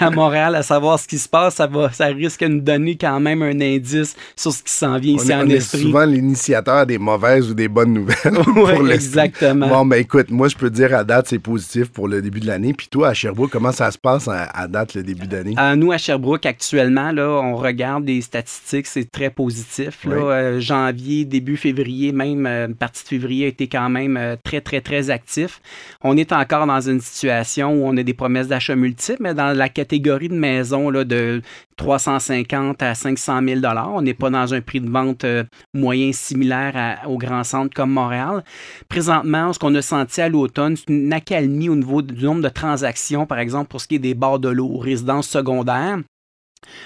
à 0.01 0.11
Montréal, 0.11 0.57
à 0.57 0.65
savoir 0.65 0.99
ce 0.99 1.07
qui 1.07 1.19
se 1.19 1.29
passe. 1.29 1.55
Ça, 1.55 1.69
va, 1.69 1.93
ça 1.93 2.07
risque 2.07 2.43
de 2.43 2.49
nous 2.49 2.61
donner 2.61 2.97
quand 2.97 3.21
même 3.21 3.43
un 3.43 3.61
indice 3.61 4.17
sur 4.35 4.53
ce 4.53 4.65
qui 4.65 4.73
s'en 4.73 4.99
vient 4.99 5.15
ici 5.15 5.33
en 5.33 5.49
Estrie. 5.49 5.83
souvent 5.83 6.05
l'initiateur 6.05 6.85
des 6.85 6.99
mauvaises 6.99 7.49
ou 7.49 7.55
des 7.55 7.69
bonnes 7.69 7.95
nouvelles. 7.95 8.43
oui, 8.57 8.91
exactement. 8.91 9.69
Bon, 9.69 9.87
ben 9.87 10.01
écoute, 10.01 10.31
moi, 10.31 10.49
je 10.49 10.57
peux 10.57 10.69
dire 10.69 10.97
à 10.97 11.05
date, 11.05 11.29
c'est 11.29 11.39
positif 11.39 11.93
pour 11.93 12.09
le 12.09 12.21
début 12.21 12.41
de 12.41 12.49
l'année. 12.49 12.75
Puis 12.75 12.89
toi, 12.89 13.11
à 13.11 13.15
Sherbrooke, 13.15 13.53
comment 13.53 13.71
ça 13.71 13.93
se 13.93 13.99
passe 13.99 14.29
à, 14.53 14.63
à 14.63 14.69
date 14.69 14.95
le 14.95 15.03
début 15.03 15.27
d'année? 15.27 15.55
Euh, 15.59 15.77
nous, 15.77 15.93
à 15.93 15.99
Sherbrooke, 15.99 16.47
actuellement, 16.47 17.13
là, 17.13 17.29
on 17.29 17.57
regarde 17.57 18.05
des 18.05 18.21
statistiques, 18.21 18.87
c'est 18.87 19.11
très 19.11 19.31
positif. 19.31 20.07
Euh, 20.07 20.61
janvier, 20.61 21.25
début 21.25 21.57
février, 21.57 22.13
même 22.13 22.47
euh, 22.47 22.67
une 22.67 22.75
partie 22.75 23.03
de 23.05 23.09
février 23.09 23.45
a 23.47 23.49
été 23.49 23.69
quand 23.69 23.89
même 23.89 24.37
très, 24.43 24.61
très, 24.61 24.81
très 24.81 25.11
actif. 25.11 25.61
On 26.03 26.17
est 26.17 26.33
encore 26.33 26.67
dans 26.67 26.81
une 26.81 27.01
situation 27.01 27.73
où 27.73 27.87
on 27.87 27.97
a 27.97 28.03
des 28.03 28.15
promesses 28.15 28.49
d'achat 28.49 28.77
multiples, 28.77 29.23
mais 29.23 29.35
dans 29.35 29.57
la 29.57 29.69
catégorie 29.69 30.29
de 30.29 30.35
maisons 30.35 30.91
là, 30.91 31.05
de 31.05 31.43
350 31.79 32.83
à 32.83 32.95
500 32.95 33.41
000 33.43 33.61
On 33.95 34.03
n'est 34.03 34.13
pas 34.13 34.29
dans 34.29 34.53
un 34.53 34.61
prix 34.61 34.81
de 34.81 34.91
vente 34.91 35.25
moyen 35.73 36.13
similaire 36.13 37.01
au 37.07 37.17
grand 37.17 37.45
centre 37.45 37.75
comme 37.75 37.93
Montréal. 37.93 38.45
Présentement, 38.89 39.53
ce 39.53 39.59
qu'on 39.59 39.75
a 39.75 39.83
senti 39.83 40.21
à 40.21 40.29
l'automne, 40.29 40.77
c'est 40.77 40.93
une 40.93 41.13
accalmie 41.13 41.71
au 41.71 41.77
niveau 41.77 42.03
du 42.03 42.25
nombre 42.25 42.43
de 42.43 42.49
transactions, 42.49 43.25
par 43.25 43.39
exemple, 43.39 43.69
pour 43.69 43.81
ce 43.81 43.89
qui 43.89 43.95
est 43.95 44.01
des 44.01 44.15
bords 44.15 44.41
de 44.41 44.49
l'eau, 44.49 44.77
résidences 44.77 45.29
secondaires. 45.29 45.99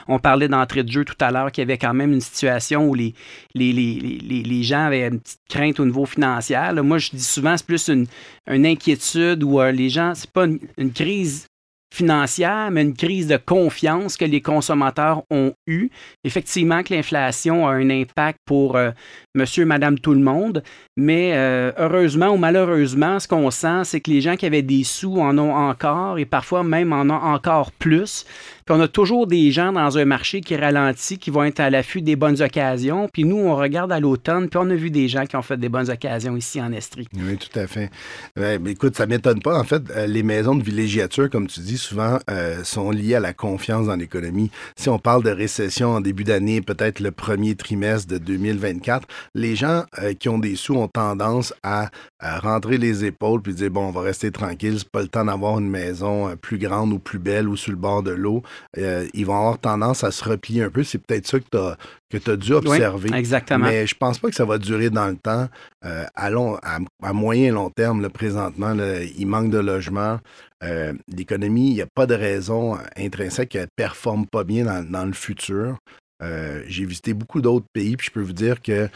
On 0.09 0.19
parlait 0.19 0.49
d'entrée 0.49 0.83
de 0.83 0.91
jeu 0.91 1.05
tout 1.05 1.17
à 1.21 1.31
l'heure 1.31 1.51
qu'il 1.51 1.63
y 1.63 1.67
avait 1.67 1.79
quand 1.79 1.95
même 1.95 2.13
une 2.13 2.21
situation 2.21 2.89
où 2.89 2.95
les, 2.95 3.15
les, 3.55 4.63
gens 4.63 4.87
avaient 4.87 5.09
une 5.09 5.21
petite 5.21 5.41
crainte 5.49 5.81
au 5.81 5.85
niveau 5.85 6.07
financier. 6.07 6.59
moi, 6.83 6.99
je 6.99 7.11
dis 7.11 7.23
souvent, 7.23 7.57
c'est 7.57 7.67
plus 7.67 7.89
une, 7.89 8.07
inquiétude 8.47 9.43
où 9.43 9.61
euh, 9.61 9.73
les 9.73 9.89
gens, 9.89 10.13
c'est 10.15 10.31
pas 10.31 10.47
une, 10.47 10.93
crise 10.93 11.47
financière, 11.93 12.71
mais 12.71 12.83
une 12.83 12.95
crise 12.95 13.27
de 13.27 13.37
confiance 13.37 14.17
que 14.17 14.25
les 14.25 14.41
consommateurs 14.41 15.25
ont 15.31 15.53
eue. 15.67 15.91
Effectivement, 16.25 16.83
que 16.83 16.95
l'inflation 16.95 17.69
a 17.69 17.73
un 17.73 17.91
impact 17.91 18.39
pour 18.47 18.77
euh, 18.77 18.93
monsieur, 19.35 19.67
madame, 19.67 19.99
tout 19.99 20.15
le 20.15 20.21
monde, 20.21 20.63
mais 20.97 21.33
euh, 21.35 21.71
heureusement 21.77 22.31
ou 22.31 22.39
malheureusement, 22.39 23.21
ce 23.21 23.29
qu'on 23.29 23.51
sent, 23.51 23.85
c'est 23.85 24.01
que 24.01 24.11
les 24.11 24.23
gens 24.23 24.37
qui 24.37 24.47
avaient 24.47 24.63
des 24.63 24.85
sous 24.85 25.19
en 25.19 25.37
ont 25.39 25.55
encore 25.55 26.19
et 26.19 26.25
parfois 26.25 26.65
même 26.65 26.95
en 26.95 27.03
ont 27.11 27.35
encore 27.35 27.73
plus. 27.73 28.25
Puis 28.65 28.77
on 28.77 28.81
a 28.81 28.89
toujours 28.89 29.27
des 29.27 29.51
gens 29.51 29.73
dans 29.73 29.99
un 29.99 30.05
marché 30.05 30.41
qui 30.41 30.57
ralentit, 30.57 31.19
qui 31.19 31.31
vont 31.31 31.45
être 31.45 31.61
à 31.61 31.71
l'affût 31.71 32.03
des 32.03 32.17
bonnes 32.17 32.41
occasions. 32.41 33.09
Puis 33.13 33.25
nous, 33.25 33.39
on 33.39 33.57
regarde 33.57 33.93
à 33.93 34.01
l'automne, 34.01 34.49
puis 34.49 34.59
on 34.63 34.71
a 34.71 34.75
vu 34.75 34.91
des 34.91 35.09
gens 35.09 35.27
qui 35.27 35.37
ont 35.37 35.43
fait 35.43 35.57
des 35.57 35.69
bonnes 35.69 35.91
occasions 35.91 36.37
ici 36.37 36.61
en 36.61 36.73
Estrie. 36.73 37.07
Oui, 37.15 37.37
tout 37.37 37.59
à 37.59 37.67
fait. 37.67 37.91
mais 38.37 38.73
écoute, 38.73 38.97
ça 38.97 39.07
ne 39.07 39.11
m'étonne 39.11 39.41
pas. 39.41 39.59
En 39.59 39.65
fait, 39.65 39.83
euh, 39.91 40.07
les 40.07 40.23
maisons 40.23 40.55
de 40.55 40.63
villégiature, 40.63 41.29
comme 41.31 41.47
tu 41.47 41.61
dis, 41.61 41.79
souvent 41.79 42.19
euh, 42.31 42.63
sont 42.65 42.91
liées 42.91 43.15
à 43.15 43.21
la 43.21 43.33
confiance 43.33 43.87
dans 43.87 43.97
l'économie. 43.97 44.51
Si 44.77 44.89
on 44.89 44.99
parle 44.99 45.23
de 45.23 45.31
récession 45.31 45.91
en 45.91 46.01
début 46.01 46.25
d'année, 46.25 46.61
peut-être 46.61 47.01
le 47.01 47.11
premier 47.11 47.55
trimestre 47.55 48.09
de 48.09 48.19
2024, 48.19 49.07
les 49.35 49.57
gens 49.57 49.85
euh, 50.01 50.15
qui 50.15 50.29
ont 50.29 50.39
des 50.39 50.57
sous 50.57 50.75
ont 50.75 50.89
tendance 50.89 51.55
à, 51.63 51.91
rentrer 52.21 52.79
les 52.79 53.05
épaules 53.05 53.43
puis 53.43 53.53
dire 53.53 53.71
bon, 53.71 53.89
on 53.89 53.91
va 53.91 54.03
rester 54.03 54.31
tranquille, 54.31 54.77
c'est 54.79 54.89
pas 54.89 55.03
le 55.03 55.09
temps 55.09 55.25
d'avoir 55.25 55.59
une 55.59 55.69
maison 55.69 56.37
plus 56.37 56.57
grande 56.57 56.93
ou 56.93 57.01
plus 57.01 57.19
belle 57.19 57.49
ou 57.49 57.57
sur 57.57 57.73
le 57.73 57.77
bord 57.77 58.05
de 58.05 58.13
l'eau. 58.13 58.45
Euh, 58.79 59.07
ils 59.15 59.27
vont 59.27 59.37
avoir 59.37 59.59
tendance 59.59 60.05
à 60.05 60.11
se 60.11 60.25
replier 60.25 60.63
un 60.63 60.71
peu. 60.71 60.85
C'est 60.85 60.99
peut-être 60.99 61.27
ça 61.27 61.39
que 61.39 61.45
tu 61.51 61.59
as, 61.59 61.77
que 62.11 62.31
as 62.31 62.37
dû 62.37 62.53
observer. 62.53 63.11
exactement. 63.15 63.67
Mais 63.67 63.87
je 63.87 63.95
pense 63.95 64.19
pas 64.19 64.29
que 64.29 64.35
ça 64.35 64.45
va 64.45 64.59
durer 64.59 64.91
dans 64.91 65.09
le 65.09 65.17
temps. 65.17 65.49
Euh, 65.85 66.05
à, 66.15 66.31
long, 66.31 66.59
à, 66.63 67.13
moyen 67.13 67.49
et 67.49 67.51
long 67.51 67.71
terme, 67.71 68.09
présentement, 68.11 68.75
il 69.17 69.27
manque 69.27 69.51
de 69.51 69.59
logements. 69.59 70.19
L'économie, 71.09 71.71
il 71.71 71.75
n'y 71.75 71.83
a 71.83 71.89
pas 71.93 72.07
de 72.07 72.15
raison 72.15 72.79
intrinsèque 72.97 73.51
qu'elle 73.51 73.63
ne 73.63 73.67
performe 73.75 74.27
pas 74.27 74.45
bien 74.45 74.65
dans, 74.65 74.89
dans 74.89 75.05
le 75.05 75.13
futur. 75.13 75.79
J'ai 76.21 76.85
visité 76.85 77.15
beaucoup 77.15 77.41
d'autres 77.41 77.67
pays, 77.73 77.97
puis 77.97 78.07
je 78.07 78.13
peux 78.13 78.23
vous 78.23 78.33
dire 78.33 78.63
que 78.63 78.89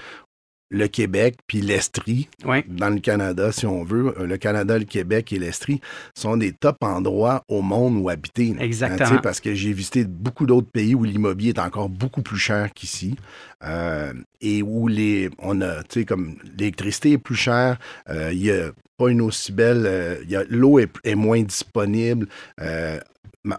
le 0.70 0.88
Québec 0.88 1.37
puis 1.46 1.61
l'Estrie 1.61 2.28
dans 2.44 2.90
le 2.90 3.00
Canada, 3.00 3.52
si 3.52 3.66
on 3.66 3.85
veut. 3.85 4.14
Euh, 4.18 4.26
le 4.26 4.37
Canada, 4.37 4.78
le 4.78 4.85
Québec 4.85 5.32
et 5.32 5.38
l'Estrie 5.38 5.80
sont 6.14 6.37
des 6.37 6.52
top 6.52 6.78
endroits 6.82 7.44
au 7.49 7.62
monde 7.62 7.99
où 7.99 8.08
habiter. 8.08 8.54
Hein, 8.58 8.62
Exactement. 8.62 9.20
parce 9.23 9.40
que 9.40 9.54
j'ai 9.54 9.73
visité 9.73 10.04
beaucoup 10.04 10.46
d'autres 10.46 10.70
pays 10.70 10.94
où 10.94 11.04
l'immobilier 11.04 11.50
est 11.50 11.58
encore 11.58 11.88
beaucoup 11.88 12.23
plus 12.23 12.38
cher 12.38 12.73
qu'ici. 12.75 13.16
Euh, 13.64 14.12
et 14.40 14.62
où 14.62 14.87
les, 14.87 15.30
on 15.38 15.61
a, 15.62 15.82
tu 15.85 16.00
sais, 16.00 16.04
comme 16.04 16.37
l'électricité 16.58 17.12
est 17.12 17.18
plus 17.18 17.37
chère, 17.37 17.78
euh, 18.11 18.30
il 18.32 18.40
n'y 18.40 18.50
a 18.50 18.70
pas 18.99 19.08
une 19.08 19.23
aussi 19.23 19.52
belle, 19.52 20.18
l'eau 20.49 20.78
est, 20.78 20.90
est, 21.04 21.14
moins 21.14 21.42
disponible 21.42 22.28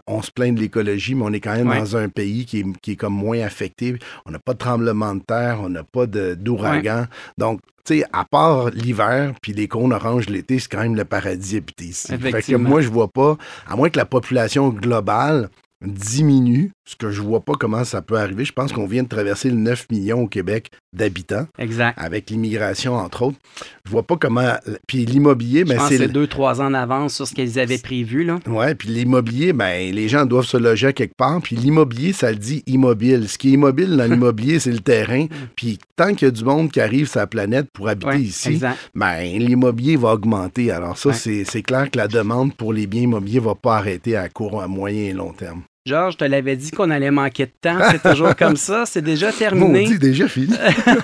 on 0.06 0.22
se 0.22 0.30
plaint 0.30 0.54
de 0.54 0.60
l'écologie, 0.60 1.14
mais 1.14 1.24
on 1.24 1.32
est 1.32 1.40
quand 1.40 1.54
même 1.54 1.68
dans 1.68 1.96
un 1.96 2.08
pays 2.08 2.44
qui 2.46 2.64
est, 2.86 2.96
comme 2.96 3.14
moins 3.14 3.40
affecté. 3.40 3.98
On 4.26 4.30
n'a 4.30 4.38
pas 4.38 4.54
de 4.54 4.58
tremblement 4.58 5.14
de 5.14 5.20
terre, 5.20 5.60
on 5.62 5.68
n'a 5.68 5.84
pas 5.84 6.06
d'ouragan. 6.06 7.06
Donc, 7.36 7.60
tu 7.84 7.98
sais, 7.98 8.04
à 8.12 8.24
part 8.24 8.70
l'hiver, 8.70 9.32
puis 9.40 9.52
les 9.52 9.68
cônes 9.68 9.92
oranges 9.92 10.28
l'été, 10.28 10.58
c'est 10.58 10.68
quand 10.68 10.82
même 10.82 10.96
le 10.96 11.04
paradis 11.04 11.56
habité 11.56 11.84
ici. 11.86 12.16
Fait 12.18 12.42
que 12.42 12.56
moi, 12.56 12.80
je 12.80 12.88
vois 12.88 13.08
pas, 13.08 13.36
à 13.66 13.76
moins 13.76 13.88
que 13.88 13.98
la 13.98 14.04
population 14.04 14.68
globale 14.68 15.48
diminue, 15.84 16.72
ce 16.88 16.96
que 16.96 17.10
je 17.10 17.20
vois 17.20 17.40
pas 17.40 17.52
comment 17.52 17.84
ça 17.84 18.02
peut 18.02 18.18
arriver. 18.18 18.44
Je 18.44 18.52
pense 18.52 18.72
qu'on 18.72 18.86
vient 18.86 19.02
de 19.02 19.08
traverser 19.08 19.50
le 19.50 19.56
9 19.56 19.86
millions 19.90 20.22
au 20.22 20.26
Québec 20.26 20.70
d'habitants. 20.92 21.46
Exact. 21.58 21.94
Avec 21.98 22.30
l'immigration, 22.30 22.94
entre 22.94 23.22
autres. 23.22 23.38
Je 23.84 23.90
vois 23.90 24.02
pas 24.02 24.16
comment. 24.16 24.54
Puis 24.86 25.04
l'immobilier, 25.04 25.64
ben, 25.64 25.78
c'est. 25.88 26.08
deux, 26.08 26.26
trois 26.26 26.60
ans 26.60 26.70
d'avance 26.70 27.14
sur 27.14 27.26
ce 27.26 27.34
qu'ils 27.34 27.58
avaient 27.60 27.78
prévu, 27.78 28.24
là. 28.24 28.40
Ouais, 28.46 28.74
puis 28.74 28.88
l'immobilier, 28.88 29.52
ben, 29.52 29.94
les 29.94 30.08
gens 30.08 30.26
doivent 30.26 30.46
se 30.46 30.56
loger 30.56 30.92
quelque 30.92 31.16
part. 31.16 31.40
Puis 31.42 31.56
l'immobilier, 31.56 32.12
ça 32.12 32.30
le 32.30 32.38
dit 32.38 32.62
immobile. 32.66 33.28
Ce 33.28 33.38
qui 33.38 33.50
est 33.50 33.52
immobile 33.52 33.96
dans 33.96 34.06
l'immobilier, 34.10 34.58
c'est 34.58 34.72
le 34.72 34.80
terrain. 34.80 35.26
Puis 35.54 35.78
tant 35.94 36.14
qu'il 36.14 36.26
y 36.26 36.28
a 36.28 36.32
du 36.32 36.44
monde 36.44 36.70
qui 36.70 36.80
arrive 36.80 37.08
sur 37.08 37.20
la 37.20 37.26
planète 37.26 37.68
pour 37.72 37.88
habiter 37.88 38.18
ici, 38.18 38.60
ben, 38.94 39.20
l'immobilier 39.38 39.96
va 39.96 40.14
augmenter. 40.14 40.70
Alors, 40.70 40.98
ça, 40.98 41.12
c'est 41.12 41.62
clair 41.62 41.90
que 41.90 41.98
la 41.98 42.08
demande 42.08 42.54
pour 42.54 42.72
les 42.72 42.86
biens 42.86 43.02
immobiliers 43.02 43.40
va 43.40 43.54
pas 43.54 43.76
arrêter 43.76 44.16
à 44.16 44.28
court, 44.28 44.60
à 44.62 44.66
moyen 44.66 45.10
et 45.10 45.12
long 45.12 45.32
terme. 45.32 45.62
Georges, 45.88 46.12
je 46.12 46.18
te 46.18 46.24
l'avais 46.24 46.54
dit 46.54 46.70
qu'on 46.70 46.90
allait 46.90 47.10
manquer 47.10 47.46
de 47.46 47.52
temps. 47.62 47.78
C'est 47.90 48.10
toujours 48.10 48.36
comme 48.36 48.56
ça. 48.56 48.84
C'est 48.84 49.00
déjà 49.00 49.32
terminé. 49.38 49.86
C'est 49.86 49.98
déjà 49.98 50.28
fini. 50.28 50.54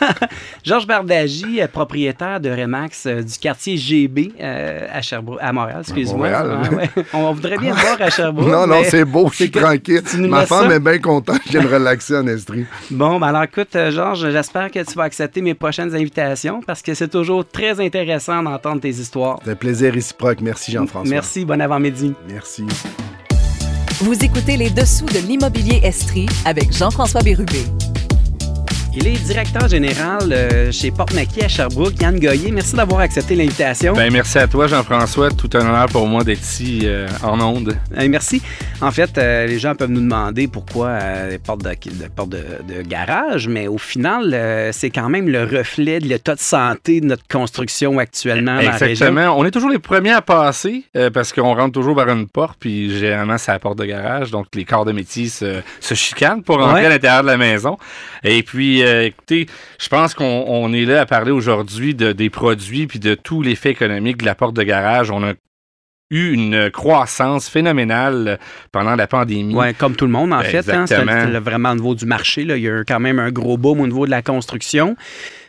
Georges 0.63 0.87
Bardagy, 0.87 1.63
euh, 1.63 1.69
propriétaire 1.69 2.39
de 2.39 2.51
Remax 2.51 3.07
euh, 3.07 3.23
du 3.23 3.39
quartier 3.39 3.79
GB 3.79 4.33
euh, 4.39 4.87
à 4.93 5.01
Sherbrooke, 5.01 5.39
à 5.41 5.53
Montréal, 5.55 5.79
excuse-moi. 5.81 6.29
Ah, 6.35 6.63
on 7.15 7.33
voudrait 7.33 7.57
bien 7.57 7.73
voir 7.73 7.97
à 7.99 8.11
Sherbrooke. 8.11 8.47
Non, 8.47 8.67
non, 8.67 8.83
c'est 8.85 9.07
beau, 9.07 9.31
je 9.31 9.37
suis 9.37 9.51
tranquille. 9.51 10.03
Ma 10.19 10.45
femme 10.45 10.71
est 10.71 10.81
bien 10.81 10.99
contente, 10.99 11.41
je 11.47 11.53
viens 11.53 11.63
me 11.63 11.73
relaxer 11.73 12.17
en 12.19 12.27
Estrie. 12.27 12.67
Bon, 12.91 13.19
ben 13.19 13.29
alors 13.29 13.45
écoute, 13.45 13.75
Georges, 13.89 14.31
j'espère 14.31 14.71
que 14.71 14.81
tu 14.81 14.95
vas 14.97 15.05
accepter 15.05 15.41
mes 15.41 15.55
prochaines 15.55 15.95
invitations 15.95 16.61
parce 16.67 16.83
que 16.83 16.93
c'est 16.93 17.09
toujours 17.09 17.49
très 17.49 17.81
intéressant 17.81 18.43
d'entendre 18.43 18.83
tes 18.83 18.91
histoires. 18.91 19.41
C'est 19.45 19.53
un 19.53 19.57
plaisir 19.57 19.95
réciproque. 19.95 20.43
Merci 20.43 20.73
Jean-François. 20.73 21.11
Merci, 21.11 21.47
bon 21.47 21.61
avant-midi. 21.61 22.13
Merci. 22.29 22.65
Vous 24.01 24.25
écoutez 24.25 24.57
les 24.57 24.71
dessous 24.71 25.07
de 25.07 25.21
l'immobilier 25.21 25.79
Estrie 25.85 26.27
avec 26.45 26.73
Jean-François 26.73 27.23
Bérubé. 27.23 27.65
Il 28.97 29.09
est 29.09 29.25
directeur 29.25 29.69
général 29.69 30.33
euh, 30.33 30.71
chez 30.71 30.93
Porte-Maquis 30.93 31.43
à 31.43 31.49
Sherbrooke. 31.49 32.01
Yann 32.01 32.17
Goyer, 32.17 32.53
merci 32.53 32.77
d'avoir 32.77 33.01
accepté 33.01 33.35
l'invitation. 33.35 33.93
Ben, 33.93 34.13
merci 34.13 34.39
à 34.39 34.47
toi, 34.47 34.69
Jean-François. 34.69 35.33
Tout 35.33 35.51
un 35.55 35.63
honneur 35.63 35.87
pour 35.87 36.07
moi 36.07 36.23
d'être 36.23 36.43
ici 36.43 36.83
euh, 36.85 37.09
en 37.25 37.41
onde. 37.41 37.77
merci. 38.09 38.41
En 38.81 38.93
fait, 38.93 39.19
euh, 39.19 39.47
les 39.47 39.59
gens 39.59 39.75
peuvent 39.75 39.91
nous 39.91 40.01
demander 40.01 40.47
pourquoi 40.47 41.27
les 41.29 41.39
portes, 41.39 41.63
de, 41.63 42.83
garage, 42.83 43.49
mais 43.49 43.67
au 43.67 43.79
final, 43.79 44.71
c'est 44.73 44.91
quand 44.91 45.09
même 45.09 45.29
le 45.29 45.43
reflet 45.43 45.99
de 45.99 46.07
l'état 46.07 46.37
de 46.37 46.41
santé 46.41 47.01
de 47.01 47.07
notre 47.07 47.27
construction 47.27 47.99
actuellement 47.99 48.55
dans 48.55 48.61
Exactement. 48.61 49.37
On 49.37 49.45
est 49.45 49.51
toujours 49.51 49.71
les 49.71 49.81
premiers 49.81 50.13
à 50.13 50.23
passer 50.23 50.85
parce 51.13 51.33
qu'on 51.33 51.55
rentre 51.55 51.73
toujours 51.73 51.97
par 51.97 52.09
une 52.11 52.29
porte, 52.29 52.57
puis 52.61 52.97
généralement, 52.97 53.39
c'est 53.39 53.51
la 53.51 53.59
porte 53.59 53.79
de 53.79 53.87
garage. 53.87 54.31
Donc, 54.31 54.47
les 54.55 54.65
corps 54.65 54.85
de 54.85 54.93
métier 54.93 55.29
se, 55.29 55.63
chicanent 55.95 56.43
pour 56.45 56.59
rentrer 56.59 56.87
à 56.87 56.91
l'intérieur 56.91 57.23
de 57.23 57.29
la 57.29 57.37
maison. 57.37 57.77
Et 58.23 58.43
puis, 58.43 58.84
euh, 58.85 59.07
écoutez, 59.07 59.47
je 59.79 59.89
pense 59.89 60.15
qu'on 60.15 60.73
est 60.73 60.85
là 60.85 61.03
à 61.03 61.07
parler 61.07 61.31
aujourd'hui 61.31 61.95
de, 61.95 62.13
des 62.13 62.31
produits 62.31 62.87
puis 62.87 62.99
de 62.99 63.15
tout 63.15 63.43
l'effet 63.43 63.71
économique 63.71 64.19
de 64.19 64.27
la 64.27 64.35
porte 64.35 64.55
de 64.55 64.63
garage. 64.63 65.11
On 65.11 65.23
a 65.25 65.33
eu 66.11 66.33
une 66.33 66.71
croissance 66.71 67.49
phénoménale 67.49 68.39
pendant 68.73 68.95
la 68.95 69.07
pandémie. 69.07 69.55
Oui, 69.55 69.75
comme 69.75 69.97
tout 69.97 70.07
le 70.07 70.13
monde, 70.13 70.33
en 70.33 70.43
fait. 70.43 70.69
Hein, 70.69 70.87
c'est 70.87 71.03
vraiment 71.41 71.73
au 71.73 71.75
niveau 71.75 71.95
du 71.95 72.07
marché. 72.07 72.45
Là. 72.45 72.57
Il 72.57 72.63
y 72.63 72.69
a 72.69 72.85
quand 72.85 73.01
même 73.01 73.19
un 73.19 73.31
gros 73.31 73.57
boom 73.57 73.81
au 73.81 73.87
niveau 73.87 74.07
de 74.07 74.11
la 74.11 74.23
construction. 74.23 74.97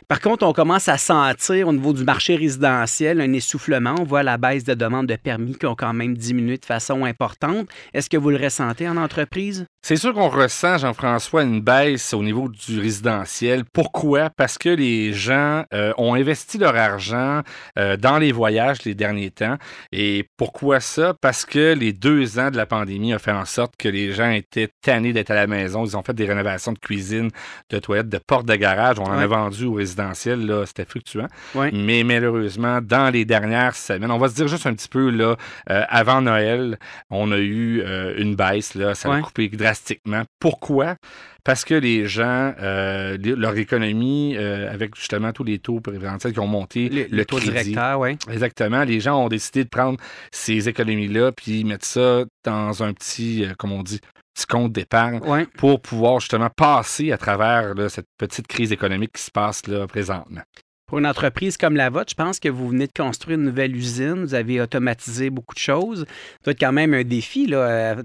Par 0.08 0.20
contre, 0.20 0.46
on 0.46 0.52
commence 0.52 0.88
à 0.88 0.98
sentir 0.98 1.66
au 1.66 1.72
niveau 1.72 1.92
du 1.92 2.04
marché 2.04 2.36
résidentiel 2.36 3.20
un 3.20 3.32
essoufflement. 3.32 3.96
On 3.98 4.04
voit 4.04 4.22
la 4.22 4.36
baisse 4.36 4.62
de 4.62 4.74
demandes 4.74 5.08
de 5.08 5.16
permis 5.16 5.56
qui 5.56 5.66
ont 5.66 5.74
quand 5.74 5.92
même 5.92 6.16
diminué 6.16 6.58
de 6.58 6.64
façon 6.64 7.04
importante. 7.04 7.66
Est-ce 7.92 8.08
que 8.08 8.16
vous 8.16 8.30
le 8.30 8.36
ressentez 8.36 8.88
en 8.88 8.98
entreprise? 8.98 9.66
C'est 9.82 9.96
sûr 9.96 10.14
qu'on 10.14 10.28
ressent, 10.28 10.78
Jean-François, 10.78 11.42
une 11.42 11.60
baisse 11.60 12.14
au 12.14 12.22
niveau 12.22 12.48
du 12.48 12.78
résidentiel. 12.80 13.64
Pourquoi? 13.72 14.30
Parce 14.30 14.58
que 14.58 14.68
les 14.68 15.12
gens 15.12 15.64
euh, 15.74 15.92
ont 15.98 16.14
investi 16.14 16.58
leur 16.58 16.76
argent 16.76 17.42
euh, 17.76 17.96
dans 17.96 18.18
les 18.18 18.30
voyages 18.30 18.84
les 18.84 18.94
derniers 18.94 19.30
temps. 19.32 19.56
Et 19.90 20.28
pourquoi 20.36 20.78
ça? 20.78 21.14
Parce 21.20 21.44
que 21.44 21.74
les 21.74 21.92
deux 21.92 22.38
ans 22.38 22.50
de 22.52 22.56
la 22.56 22.66
pandémie 22.66 23.12
ont 23.14 23.18
fait 23.18 23.32
en 23.32 23.44
sorte 23.44 23.74
que 23.76 23.88
les 23.88 24.12
gens 24.12 24.30
étaient 24.30 24.68
tannés 24.82 25.12
d'être 25.12 25.32
à 25.32 25.36
la 25.36 25.46
maison. 25.48 25.84
Ils 25.84 25.96
ont 25.96 26.02
fait 26.02 26.14
des 26.14 26.26
rénovations 26.26 26.72
de 26.72 26.78
cuisine, 26.78 27.30
de 27.70 27.78
toilettes, 27.80 28.08
de 28.08 28.18
portes 28.18 28.46
de 28.46 28.54
garage. 28.54 29.00
On 29.00 29.04
en 29.04 29.18
a 29.18 29.26
vendu 29.26 29.64
aux 29.64 29.74
résidents 29.74 29.95
là, 29.96 30.64
c'était 30.66 30.84
fluctuant. 30.84 31.28
Mais 31.72 32.04
malheureusement, 32.04 32.80
dans 32.80 33.12
les 33.12 33.24
dernières 33.24 33.76
semaines, 33.76 34.10
on 34.10 34.18
va 34.18 34.28
se 34.28 34.34
dire 34.34 34.48
juste 34.48 34.66
un 34.66 34.74
petit 34.74 34.88
peu, 34.88 35.10
là, 35.10 35.36
euh, 35.70 35.82
avant 35.88 36.22
Noël, 36.22 36.78
on 37.10 37.32
a 37.32 37.38
eu 37.38 37.80
euh, 37.80 38.14
une 38.18 38.36
baisse, 38.36 38.74
là, 38.74 38.94
ça 38.94 39.12
a 39.12 39.20
coupé 39.20 39.48
drastiquement. 39.48 40.22
Pourquoi? 40.40 40.96
Parce 41.44 41.64
que 41.64 41.74
les 41.74 42.06
gens, 42.06 42.54
euh, 42.60 43.16
leur 43.22 43.56
économie, 43.56 44.36
avec 44.36 44.96
justement 44.96 45.32
tous 45.32 45.44
les 45.44 45.58
taux 45.58 45.80
préférentiels 45.80 46.32
qui 46.32 46.40
ont 46.40 46.46
monté, 46.48 46.88
le, 46.88 47.24
taux 47.24 47.38
directeur, 47.38 48.00
oui. 48.00 48.18
Exactement. 48.30 48.82
Les 48.82 49.00
gens 49.00 49.24
ont 49.24 49.28
décidé 49.28 49.64
de 49.64 49.68
prendre 49.68 49.98
ces 50.32 50.68
économies-là 50.68 51.32
puis 51.32 51.62
mettre 51.64 51.86
ça 51.86 52.24
dans 52.44 52.82
un 52.82 52.92
petit, 52.92 53.46
comme 53.58 53.72
on 53.72 53.82
dit, 53.82 54.00
compte 54.44 54.72
d'épargne 54.72 55.20
pour 55.56 55.80
pouvoir 55.80 56.20
justement 56.20 56.50
passer 56.50 57.12
à 57.12 57.16
travers 57.16 57.72
cette 57.88 58.08
petite 58.18 58.46
crise 58.46 58.72
économique 58.72 59.12
qui 59.12 59.22
se 59.22 59.30
passe 59.30 59.66
là, 59.66 59.86
présentement. 59.86 60.42
Pour 60.86 61.00
une 61.00 61.06
entreprise 61.08 61.56
comme 61.56 61.74
la 61.74 61.90
vôtre, 61.90 62.10
je 62.10 62.14
pense 62.14 62.38
que 62.38 62.48
vous 62.48 62.68
venez 62.68 62.86
de 62.86 62.92
construire 62.96 63.36
une 63.36 63.44
nouvelle 63.44 63.74
usine, 63.74 64.22
vous 64.22 64.34
avez 64.34 64.60
automatisé 64.60 65.30
beaucoup 65.30 65.56
de 65.56 65.58
choses. 65.58 66.06
Ça 66.06 66.44
doit 66.44 66.52
être 66.52 66.60
quand 66.60 66.70
même 66.70 66.94
un 66.94 67.02
défi, 67.02 67.48
là, 67.48 67.56
euh, 67.56 68.02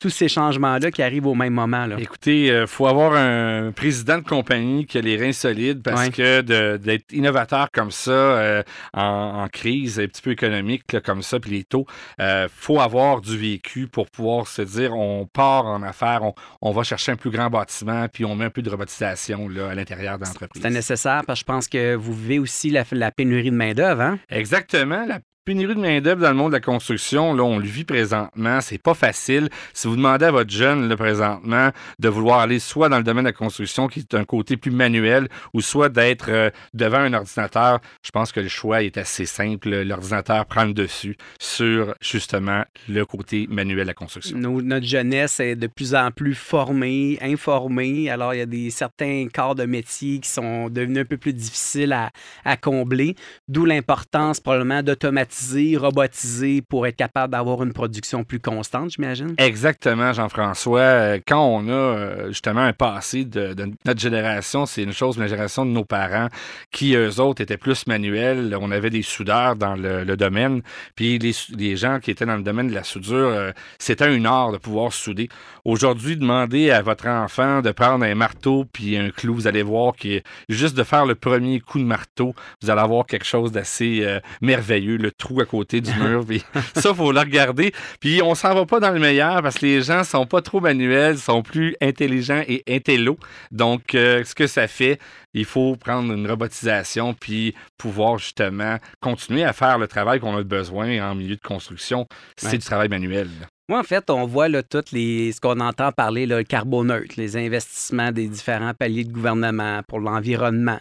tous 0.00 0.10
ces 0.10 0.26
changements-là 0.26 0.90
qui 0.90 1.04
arrivent 1.04 1.28
au 1.28 1.36
même 1.36 1.52
moment. 1.52 1.86
Là. 1.86 1.94
Écoutez, 2.00 2.46
il 2.46 2.50
euh, 2.50 2.66
faut 2.66 2.88
avoir 2.88 3.12
un 3.12 3.70
président 3.70 4.18
de 4.18 4.24
compagnie 4.24 4.86
qui 4.86 4.98
a 4.98 5.02
les 5.02 5.16
reins 5.16 5.30
solides 5.30 5.84
parce 5.84 6.08
que 6.08 6.40
d'être 6.78 7.12
innovateur 7.12 7.70
comme 7.70 7.92
ça, 7.92 8.10
euh, 8.10 8.62
en, 8.92 9.46
crise 9.52 10.00
un 10.00 10.08
petit 10.08 10.22
peu 10.22 10.32
économique 10.32 11.00
comme 11.04 11.22
ça, 11.22 11.38
puis 11.38 11.52
les 11.52 11.62
taux, 11.62 11.86
il 12.18 12.48
faut 12.50 12.80
avoir 12.80 13.20
du 13.20 13.38
vécu 13.38 13.86
pour 13.86 14.10
pouvoir 14.10 14.48
se 14.48 14.62
dire 14.62 14.96
on 14.96 15.26
part 15.26 15.66
en 15.66 15.80
affaires, 15.84 16.22
on, 16.60 16.72
va 16.72 16.82
chercher 16.82 17.12
un 17.12 17.16
plus 17.16 17.30
grand 17.30 17.50
bâtiment, 17.50 18.08
puis 18.12 18.24
on 18.24 18.34
met 18.34 18.46
un 18.46 18.50
peu 18.50 18.62
de 18.62 18.70
robotisation 18.70 19.48
là, 19.48 19.68
à 19.68 19.74
l'intérieur 19.76 20.18
de 20.18 20.24
l'entreprise. 20.24 20.60
C'est 20.60 20.70
nécessaire 20.70 21.22
parce 21.24 21.38
que 21.38 21.42
je 21.42 21.44
pense 21.44 21.68
que 21.68 21.94
vous 21.94 22.15
vivez 22.16 22.38
aussi 22.38 22.70
la, 22.70 23.10
pénurie 23.10 23.50
de 23.50 23.56
main-d'œuvre. 23.56 24.02
Hein? 24.02 24.18
Exactement. 24.28 25.06
Pénurie 25.46 25.76
de 25.76 25.80
main-d'œuvre 25.80 26.22
dans 26.22 26.30
le 26.30 26.34
monde 26.34 26.50
de 26.50 26.56
la 26.56 26.60
construction, 26.60 27.32
là, 27.32 27.44
on 27.44 27.58
le 27.58 27.66
vit 27.66 27.84
présentement. 27.84 28.60
C'est 28.60 28.82
pas 28.82 28.94
facile. 28.94 29.48
Si 29.72 29.86
vous 29.86 29.94
demandez 29.94 30.24
à 30.24 30.32
votre 30.32 30.50
jeune, 30.50 30.88
là, 30.88 30.96
présentement, 30.96 31.70
de 32.00 32.08
vouloir 32.08 32.40
aller 32.40 32.58
soit 32.58 32.88
dans 32.88 32.98
le 32.98 33.04
domaine 33.04 33.24
de 33.24 33.28
la 33.28 33.32
construction, 33.32 33.86
qui 33.86 34.00
est 34.00 34.14
un 34.14 34.24
côté 34.24 34.56
plus 34.56 34.72
manuel, 34.72 35.28
ou 35.54 35.60
soit 35.60 35.88
d'être 35.88 36.30
euh, 36.30 36.50
devant 36.74 36.98
un 36.98 37.14
ordinateur, 37.14 37.78
je 38.02 38.10
pense 38.10 38.32
que 38.32 38.40
le 38.40 38.48
choix 38.48 38.82
est 38.82 38.98
assez 38.98 39.24
simple. 39.24 39.70
L'ordinateur 39.84 40.46
prend 40.46 40.64
le 40.64 40.72
dessus 40.72 41.16
sur, 41.38 41.94
justement, 42.00 42.64
le 42.88 43.04
côté 43.04 43.46
manuel 43.48 43.84
de 43.84 43.88
la 43.88 43.94
construction. 43.94 44.36
notre 44.36 44.86
jeunesse 44.86 45.38
est 45.38 45.54
de 45.54 45.68
plus 45.68 45.94
en 45.94 46.10
plus 46.10 46.34
formée, 46.34 47.18
informée. 47.22 48.10
Alors, 48.10 48.34
il 48.34 48.38
y 48.38 48.42
a 48.42 48.46
des 48.46 48.70
certains 48.70 49.28
corps 49.32 49.54
de 49.54 49.64
métier 49.64 50.18
qui 50.18 50.28
sont 50.28 50.68
devenus 50.70 51.02
un 51.02 51.04
peu 51.04 51.18
plus 51.18 51.32
difficiles 51.32 51.92
à, 51.92 52.10
à 52.44 52.56
combler, 52.56 53.14
d'où 53.46 53.64
l'importance, 53.64 54.40
probablement, 54.40 54.82
d'automatiser 54.82 55.35
automatisé, 55.36 55.76
robotisé 55.76 56.62
pour 56.62 56.86
être 56.86 56.96
capable 56.96 57.32
d'avoir 57.32 57.62
une 57.62 57.72
production 57.72 58.24
plus 58.24 58.40
constante, 58.40 58.90
j'imagine? 58.90 59.34
Exactement, 59.38 60.12
Jean-François. 60.12 60.80
Euh, 60.80 61.18
quand 61.26 61.44
on 61.44 61.68
a 61.68 61.72
euh, 61.72 62.28
justement 62.28 62.60
un 62.60 62.72
passé 62.72 63.24
de, 63.24 63.54
notre 63.84 64.00
génération, 64.00 64.66
c'est 64.66 64.82
une 64.82 64.92
chose, 64.92 65.16
mais 65.16 65.24
la 65.24 65.28
génération 65.28 65.66
de 65.66 65.70
nos 65.70 65.84
parents, 65.84 66.28
qui 66.70 66.94
eux 66.94 67.20
autres 67.20 67.42
étaient 67.42 67.56
plus 67.56 67.86
manuels, 67.86 68.56
on 68.60 68.70
avait 68.70 68.90
des 68.90 69.02
soudeurs 69.02 69.56
dans 69.56 69.74
le, 69.76 70.16
domaine, 70.16 70.62
puis 70.94 71.18
les, 71.18 71.76
gens 71.76 72.00
qui 72.00 72.10
étaient 72.10 72.24
dans 72.24 72.36
le 72.36 72.42
domaine 72.42 72.68
de 72.68 72.74
la 72.74 72.84
soudure, 72.84 73.28
euh, 73.28 73.52
c'était 73.78 74.06
un 74.06 74.24
art 74.24 74.52
de 74.52 74.58
pouvoir 74.58 74.92
souder. 74.92 75.28
Aujourd'hui, 75.64 76.16
demandez 76.16 76.70
à 76.70 76.80
votre 76.80 77.06
enfant 77.06 77.60
de 77.60 77.70
prendre 77.70 78.04
un 78.04 78.14
marteau 78.14 78.64
puis 78.72 78.96
un 78.96 79.10
clou, 79.10 79.34
vous 79.34 79.46
allez 79.46 79.62
voir 79.62 79.94
que 79.94 80.22
juste 80.48 80.76
de 80.76 80.84
faire 80.84 81.04
le 81.04 81.14
premier 81.14 81.60
coup 81.60 81.78
de 81.78 81.84
marteau, 81.84 82.34
vous 82.62 82.70
allez 82.70 82.80
avoir 82.80 83.04
quelque 83.04 83.26
chose 83.26 83.52
d'assez 83.52 84.06
merveilleux, 84.40 84.96
le 84.96 85.10
trou 85.26 85.40
à 85.40 85.44
côté 85.44 85.80
du 85.80 85.92
mur. 85.94 86.24
Puis 86.26 86.42
ça, 86.74 86.94
faut 86.94 87.12
le 87.12 87.20
regarder. 87.20 87.72
Puis 88.00 88.22
on 88.22 88.34
s'en 88.34 88.54
va 88.54 88.66
pas 88.66 88.80
dans 88.80 88.90
le 88.90 89.00
meilleur 89.00 89.42
parce 89.42 89.56
que 89.56 89.66
les 89.66 89.82
gens 89.82 90.04
sont 90.04 90.26
pas 90.26 90.42
trop 90.42 90.60
manuels, 90.60 91.18
sont 91.18 91.42
plus 91.42 91.76
intelligents 91.80 92.42
et 92.46 92.62
intello. 92.68 93.18
Donc, 93.50 93.94
euh, 93.94 94.24
ce 94.24 94.34
que 94.34 94.46
ça 94.46 94.68
fait, 94.68 94.98
il 95.34 95.44
faut 95.44 95.76
prendre 95.76 96.12
une 96.12 96.28
robotisation 96.28 97.14
puis 97.14 97.54
pouvoir 97.76 98.18
justement 98.18 98.78
continuer 99.00 99.44
à 99.44 99.52
faire 99.52 99.78
le 99.78 99.86
travail 99.86 100.20
qu'on 100.20 100.36
a 100.36 100.42
besoin 100.42 101.10
en 101.10 101.14
milieu 101.14 101.36
de 101.36 101.40
construction. 101.40 102.06
C'est 102.36 102.58
du 102.58 102.64
travail 102.64 102.88
manuel. 102.88 103.28
Moi, 103.68 103.80
en 103.80 103.82
fait, 103.82 104.10
on 104.10 104.26
voit 104.26 104.48
là, 104.48 104.62
tout 104.62 104.84
les, 104.92 105.32
ce 105.32 105.40
qu'on 105.40 105.58
entend 105.58 105.90
parler, 105.90 106.24
le 106.26 106.44
carboneutre, 106.44 107.14
les 107.16 107.36
investissements 107.36 108.12
des 108.12 108.28
différents 108.28 108.74
paliers 108.74 109.02
de 109.02 109.12
gouvernement 109.12 109.80
pour 109.88 109.98
l'environnement. 109.98 110.78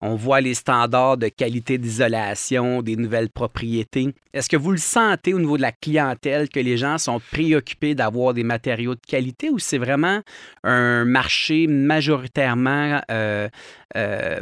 On 0.00 0.14
voit 0.14 0.40
les 0.40 0.54
standards 0.54 1.16
de 1.16 1.28
qualité 1.28 1.76
d'isolation 1.76 2.82
des 2.82 2.96
nouvelles 2.96 3.30
propriétés. 3.30 4.14
Est-ce 4.32 4.48
que 4.48 4.56
vous 4.56 4.70
le 4.70 4.78
sentez 4.78 5.34
au 5.34 5.40
niveau 5.40 5.56
de 5.56 5.62
la 5.62 5.72
clientèle 5.72 6.48
que 6.48 6.60
les 6.60 6.76
gens 6.76 6.98
sont 6.98 7.20
préoccupés 7.32 7.94
d'avoir 7.94 8.34
des 8.34 8.44
matériaux 8.44 8.94
de 8.94 9.00
qualité 9.06 9.50
ou 9.50 9.58
c'est 9.58 9.78
vraiment 9.78 10.20
un 10.62 11.04
marché 11.04 11.66
majoritairement 11.66 13.00
euh, 13.10 13.48
euh, 13.96 14.40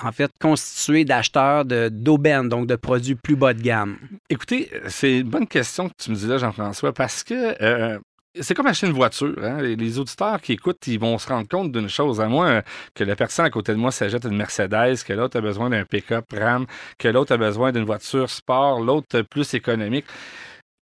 en 0.00 0.12
fait, 0.12 0.30
constitué 0.40 1.04
d'acheteurs 1.04 1.64
d'aubaines, 1.64 2.48
donc 2.48 2.66
de 2.66 2.76
produits 2.76 3.14
plus 3.14 3.36
bas 3.36 3.54
de 3.54 3.60
gamme? 3.60 3.98
Écoutez, 4.30 4.70
c'est 4.88 5.18
une 5.18 5.28
bonne 5.28 5.46
question 5.46 5.88
que 5.88 5.94
tu 5.98 6.10
me 6.10 6.16
dis 6.16 6.26
Jean-François, 6.38 6.92
parce 6.92 7.22
que 7.22 7.62
euh, 7.62 7.98
c'est 8.40 8.54
comme 8.54 8.66
acheter 8.66 8.86
une 8.86 8.92
voiture. 8.92 9.34
Hein. 9.42 9.60
Les 9.60 9.98
auditeurs 9.98 10.40
qui 10.40 10.52
écoutent, 10.52 10.86
ils 10.86 10.98
vont 10.98 11.18
se 11.18 11.28
rendre 11.28 11.48
compte 11.48 11.72
d'une 11.72 11.88
chose. 11.88 12.20
À 12.20 12.28
moins 12.28 12.62
que 12.94 13.04
la 13.04 13.16
personne 13.16 13.44
à 13.44 13.50
côté 13.50 13.72
de 13.72 13.78
moi 13.78 13.90
s'achète 13.90 14.24
une 14.24 14.36
Mercedes, 14.36 15.02
que 15.06 15.12
l'autre 15.12 15.38
a 15.38 15.40
besoin 15.40 15.70
d'un 15.70 15.84
pick-up 15.84 16.26
RAM, 16.32 16.66
que 16.98 17.08
l'autre 17.08 17.32
a 17.32 17.36
besoin 17.36 17.72
d'une 17.72 17.84
voiture 17.84 18.30
sport, 18.30 18.80
l'autre 18.80 19.22
plus 19.22 19.54
économique. 19.54 20.06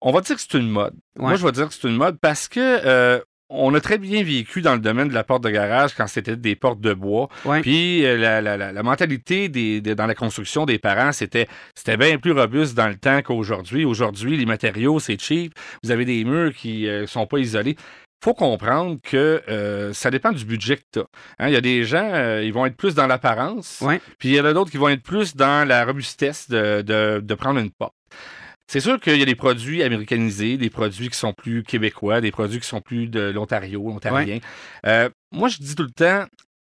On 0.01 0.13
va 0.13 0.21
dire 0.21 0.37
que 0.37 0.43
c'est 0.43 0.59
une 0.59 0.71
mode. 0.71 0.95
Moi, 1.17 1.35
je 1.35 1.45
vais 1.45 1.53
dire 1.53 1.69
que 1.69 1.75
c'est 1.75 1.89
une 1.89 1.97
mode 1.97 2.19
parce 2.21 2.49
que 2.49 2.61
euh, 2.61 3.21
on 3.51 3.75
a 3.75 3.81
très 3.81 3.99
bien 3.99 4.23
vécu 4.23 4.63
dans 4.63 4.75
le 4.75 4.81
domaine 4.81 5.09
de 5.09 5.15
la 5.15 5.25
porte 5.25 5.43
de 5.43 5.51
garage 5.51 5.95
quand 5.95 6.07
c'était 6.07 6.37
des 6.37 6.55
portes 6.55 6.81
de 6.81 6.95
bois. 6.95 7.29
Puis 7.63 8.07
euh, 8.07 8.17
la, 8.17 8.83
mentalité 8.83 9.49
des, 9.49 9.81
dans 9.81 10.07
la 10.07 10.15
construction 10.15 10.65
des 10.65 10.79
parents, 10.79 11.13
c'était 11.13 11.49
c'était 11.75 11.97
bien 11.97 12.19
plus 12.19 12.33
robuste 12.33 12.75
dans 12.75 12.89
le 12.89 12.95
temps 12.95 13.21
qu'aujourd'hui. 13.23 13.85
Aujourd'hui, 13.85 14.37
les 14.37 14.47
matériaux, 14.47 15.01
c'est 15.01 15.21
cheap. 15.21 15.53
Vous 15.83 15.91
avez 15.91 16.05
des 16.05 16.25
murs 16.25 16.55
qui 16.55 16.85
ne 16.85 17.03
euh, 17.03 17.07
sont 17.07 17.27
pas 17.27 17.39
isolés 17.39 17.77
faut 18.23 18.35
comprendre 18.35 18.99
que 19.03 19.43
euh, 19.49 19.95
ça 19.95 20.11
dépend 20.11 20.31
du 20.31 20.45
budget 20.45 20.77
que 20.77 20.83
tu 20.93 20.99
as. 20.99 21.07
Hein. 21.39 21.49
Il 21.49 21.55
y 21.55 21.57
a 21.57 21.63
des 21.63 21.85
gens, 21.85 22.39
ils 22.43 22.53
vont 22.53 22.67
être 22.67 22.77
plus 22.77 22.95
dans 22.95 23.07
l'apparence, 23.07 23.83
puis 24.19 24.29
il 24.29 24.35
y 24.35 24.41
en 24.43 24.45
a 24.45 24.53
d'autres 24.53 24.71
qui 24.71 24.77
vont 24.77 24.91
être 24.91 25.03
plus 25.03 25.35
dans 25.35 25.67
la 25.67 25.87
robustesse 25.87 26.51
de, 26.51 26.83
de 26.83 27.35
prendre 27.35 27.61
une 27.61 27.71
porte. 27.71 27.95
C'est 28.71 28.79
sûr 28.79 29.01
qu'il 29.01 29.17
y 29.17 29.23
a 29.23 29.25
des 29.25 29.35
produits 29.35 29.83
américanisés, 29.83 30.57
des 30.57 30.71
produits 30.71 31.09
qui 31.09 31.19
sont 31.19 31.33
plus 31.33 31.65
québécois, 31.65 32.21
des 32.21 32.31
produits 32.31 32.61
qui 32.61 32.69
sont 32.69 32.81
plus 32.81 33.09
de 33.09 33.19
l'Ontario, 33.19 33.85
ontariens. 33.91 34.39
Euh, 34.87 35.09
moi, 35.33 35.49
je 35.49 35.57
dis 35.57 35.75
tout 35.75 35.83
le 35.83 35.91
temps, 35.91 36.27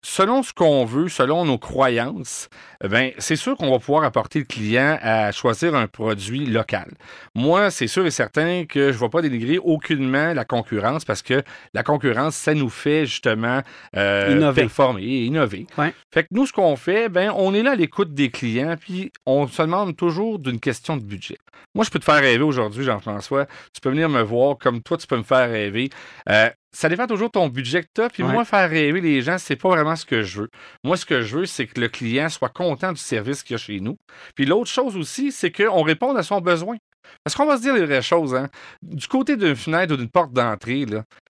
selon 0.04 0.42
ce 0.42 0.52
qu'on 0.52 0.84
veut, 0.84 1.08
selon 1.08 1.44
nos 1.46 1.58
croyances, 1.58 2.48
ben, 2.82 3.12
c'est 3.18 3.36
sûr 3.36 3.56
qu'on 3.56 3.70
va 3.70 3.78
pouvoir 3.78 4.04
apporter 4.04 4.38
le 4.38 4.44
client 4.44 4.98
à 5.00 5.32
choisir 5.32 5.74
un 5.74 5.86
produit 5.86 6.44
local. 6.44 6.92
Moi, 7.34 7.70
c'est 7.70 7.86
sûr 7.86 8.04
et 8.06 8.10
certain 8.10 8.66
que 8.66 8.92
je 8.92 8.96
ne 8.96 9.00
vais 9.00 9.08
pas 9.08 9.22
dénigrer 9.22 9.58
aucunement 9.58 10.34
la 10.34 10.44
concurrence 10.44 11.04
parce 11.04 11.22
que 11.22 11.42
la 11.72 11.82
concurrence, 11.82 12.36
ça 12.36 12.54
nous 12.54 12.68
fait 12.68 13.06
justement 13.06 13.62
euh, 13.96 14.34
innover. 14.36 14.62
performer 14.62 15.02
et 15.02 15.24
innover. 15.24 15.66
Fait 16.12 16.24
que 16.24 16.28
nous, 16.32 16.46
ce 16.46 16.52
qu'on 16.52 16.76
fait, 16.76 17.08
ben, 17.08 17.32
on 17.34 17.54
est 17.54 17.62
là 17.62 17.72
à 17.72 17.76
l'écoute 17.76 18.12
des 18.12 18.30
clients, 18.30 18.76
puis 18.78 19.10
on 19.24 19.48
se 19.48 19.62
demande 19.62 19.96
toujours 19.96 20.38
d'une 20.38 20.60
question 20.60 20.98
de 20.98 21.02
budget. 21.02 21.38
Moi, 21.74 21.84
je 21.84 21.90
peux 21.90 21.98
te 21.98 22.04
faire 22.04 22.20
rêver 22.20 22.44
aujourd'hui, 22.44 22.84
Jean-François. 22.84 23.46
Tu 23.72 23.80
peux 23.80 23.90
venir 23.90 24.08
me 24.08 24.20
voir 24.20 24.58
comme 24.58 24.82
toi, 24.82 24.98
tu 24.98 25.06
peux 25.06 25.16
me 25.16 25.22
faire 25.22 25.50
rêver. 25.50 25.88
Euh, 26.28 26.50
ça 26.74 26.88
dépend 26.88 27.06
toujours 27.06 27.28
de 27.28 27.32
ton 27.32 27.48
budget 27.48 27.82
que 27.82 27.88
tu 27.94 28.02
as. 28.02 28.10
Puis 28.10 28.22
moi, 28.22 28.44
faire 28.44 28.68
rêver 28.68 29.00
les 29.00 29.22
gens, 29.22 29.38
c'est 29.38 29.56
pas 29.56 29.68
vraiment 29.68 29.96
ce 29.96 30.04
que 30.04 30.22
je 30.22 30.42
veux. 30.42 30.50
Moi, 30.82 30.96
ce 30.96 31.06
que 31.06 31.22
je 31.22 31.38
veux, 31.38 31.46
c'est 31.46 31.66
que 31.66 31.80
le 31.80 31.88
client 31.88 32.28
soit 32.28 32.48
content 32.48 32.92
du 32.92 33.00
service 33.00 33.42
qu'il 33.42 33.54
y 33.54 33.56
a 33.56 33.58
chez 33.58 33.80
nous. 33.80 33.96
Puis 34.34 34.44
l'autre 34.44 34.70
chose 34.70 34.96
aussi, 34.96 35.30
c'est 35.30 35.52
qu'on 35.52 35.82
réponde 35.82 36.16
à 36.18 36.22
son 36.22 36.40
besoin. 36.40 36.76
Parce 37.22 37.36
qu'on 37.36 37.46
va 37.46 37.56
se 37.56 37.62
dire 37.62 37.74
les 37.74 37.84
vraies 37.84 38.02
choses. 38.02 38.34
Hein? 38.34 38.48
Du 38.82 39.06
côté 39.06 39.36
d'une 39.36 39.56
fenêtre 39.56 39.94
ou 39.94 39.96
d'une 39.96 40.08
porte 40.08 40.32
d'entrée, 40.32 40.86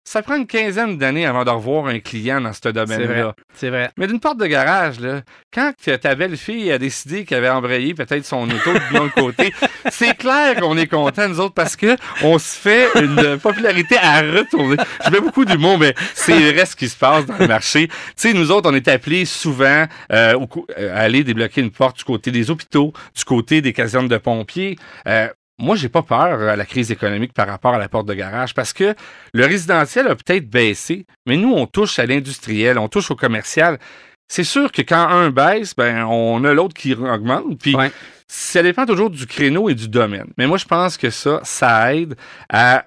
ça 0.07 0.23
prend 0.23 0.37
une 0.37 0.47
quinzaine 0.47 0.99
d'années 0.99 1.25
avant 1.25 1.45
de 1.45 1.51
revoir 1.51 1.87
un 1.87 1.99
client 1.99 2.41
dans 2.41 2.53
ce 2.53 2.69
domaine-là. 2.69 3.35
C'est 3.55 3.71
vrai. 3.71 3.91
Mais 3.97 4.07
d'une 4.07 4.21
porte 4.21 4.39
de 4.39 4.47
garage, 4.47 5.01
là, 5.01 5.23
quand 5.53 5.73
ta 6.01 6.15
belle-fille 6.15 6.71
a 6.71 6.79
décidé 6.79 7.25
qu'elle 7.25 7.39
avait 7.39 7.49
embrayé 7.49 7.95
peut-être 7.95 8.27
son 8.27 8.45
auto 8.45 8.73
de 8.73 8.99
l'autre 8.99 9.15
côté, 9.15 9.55
c'est 9.91 10.15
clair 10.17 10.61
qu'on 10.61 10.77
est 10.77 10.87
content, 10.87 11.27
nous 11.29 11.41
autres, 11.41 11.55
parce 11.55 11.75
que 11.75 11.97
on 12.23 12.39
se 12.39 12.55
fait 12.55 12.89
une 12.97 13.39
popularité 13.39 13.97
à 13.97 14.21
retourner. 14.21 14.77
Je 15.07 15.11
mets 15.11 15.21
beaucoup 15.21 15.47
d'humour, 15.47 15.79
mais 15.79 15.95
c'est 16.15 16.53
vrai 16.53 16.67
ce 16.67 16.77
qui 16.77 16.89
se 16.89 16.97
passe 16.97 17.25
dans 17.25 17.39
le 17.39 17.49
marché. 17.49 17.89
Tu 17.89 17.95
sais, 18.17 18.33
nous 18.35 18.51
autres, 18.51 18.71
on 18.71 18.75
est 18.75 18.89
appelés 18.89 19.25
souvent 19.25 19.87
euh, 20.13 20.39
euh, 20.79 20.95
à 20.95 21.01
aller 21.01 21.25
débloquer 21.25 21.63
une 21.63 21.71
porte 21.71 21.97
du 21.97 22.05
côté 22.05 22.31
des 22.31 22.51
hôpitaux, 22.51 22.93
du 23.17 23.25
côté 23.25 23.63
des 23.63 23.73
casernes 23.73 24.09
de 24.09 24.19
pompiers. 24.19 24.77
Euh, 25.09 25.29
moi, 25.59 25.77
j'ai 25.77 25.89
pas 25.89 26.03
peur 26.03 26.41
à 26.43 26.57
la 26.57 26.67
crise 26.67 26.91
économique 26.91 27.33
par 27.33 27.47
rapport 27.47 27.75
à 27.75 27.79
la 27.79 27.89
porte 27.89 28.07
de 28.07 28.15
garage 28.15 28.55
parce 28.55 28.73
que 28.73 28.95
le 29.33 29.47
résidentiel 29.47 30.09
a 30.09 30.17
peut-être 30.17 30.49
baissé, 30.49 31.07
mais 31.27 31.37
nous, 31.37 31.53
on 31.53 31.67
touche 31.67 31.99
à 31.99 32.07
l'industriel, 32.07 32.79
on 32.79 32.89
touche 32.89 33.11
au 33.11 33.17
commercial. 33.17 33.79
C'est 34.27 34.45
sûr 34.45 34.73
que 34.73 34.83
quand 34.83 35.07
un 35.09 35.31
baisse, 35.31 35.75
ben, 35.77 36.05
on 36.05 36.43
a 36.45 36.55
l'autre 36.55 36.75
qui 36.75 36.95
augmente. 36.95 37.59
Puis 37.61 37.77
ça 38.27 38.63
dépend 38.63 38.87
toujours 38.87 39.11
du 39.11 39.27
créneau 39.27 39.69
et 39.69 39.75
du 39.75 39.89
domaine. 39.89 40.33
Mais 40.39 40.47
moi, 40.47 40.59
je 40.59 40.65
pense 40.65 40.97
que 40.97 41.11
ça, 41.11 41.41
ça 41.45 41.95
aide 41.95 42.17
à 42.49 42.85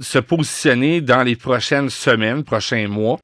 se 0.00 0.18
positionner 0.18 1.00
dans 1.00 1.22
les 1.22 1.36
prochaines 1.36 1.90
semaines, 1.90 2.42
prochains 2.42 2.88
mois. 2.88 3.18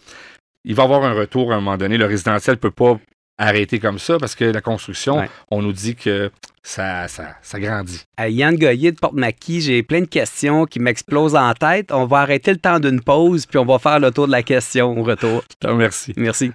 Il 0.64 0.74
va 0.74 0.82
y 0.82 0.86
avoir 0.86 1.04
un 1.04 1.12
retour 1.12 1.52
à 1.52 1.56
un 1.56 1.60
moment 1.60 1.76
donné. 1.76 1.96
Le 1.96 2.06
résidentiel 2.06 2.56
ne 2.56 2.60
peut 2.60 2.70
pas 2.70 2.98
arrêter 3.38 3.78
comme 3.78 3.98
ça 3.98 4.18
parce 4.18 4.34
que 4.34 4.44
la 4.44 4.60
construction, 4.60 5.22
on 5.50 5.62
nous 5.62 5.72
dit 5.72 5.96
que 5.96 6.30
ça, 6.62 7.06
ça, 7.08 7.60
grandit. 7.60 8.02
Yann 8.18 8.56
Goyer 8.56 8.92
de 8.92 8.98
Porte-Maquis, 8.98 9.60
j'ai 9.60 9.82
plein 9.82 10.00
de 10.00 10.06
questions 10.06 10.64
qui 10.64 10.80
m'explosent 10.80 11.36
en 11.36 11.52
tête. 11.52 11.92
On 11.92 12.06
va 12.06 12.20
arrêter 12.20 12.52
le 12.52 12.58
temps 12.58 12.80
d'une 12.80 13.02
pause, 13.02 13.46
puis 13.46 13.58
on 13.58 13.66
va 13.66 13.78
faire 13.78 14.00
le 14.00 14.10
tour 14.10 14.26
de 14.26 14.32
la 14.32 14.42
question 14.42 14.98
au 14.98 15.02
retour. 15.02 15.44
Je 15.50 15.66
te 15.66 15.66
remercie. 15.66 16.14
Merci. 16.16 16.52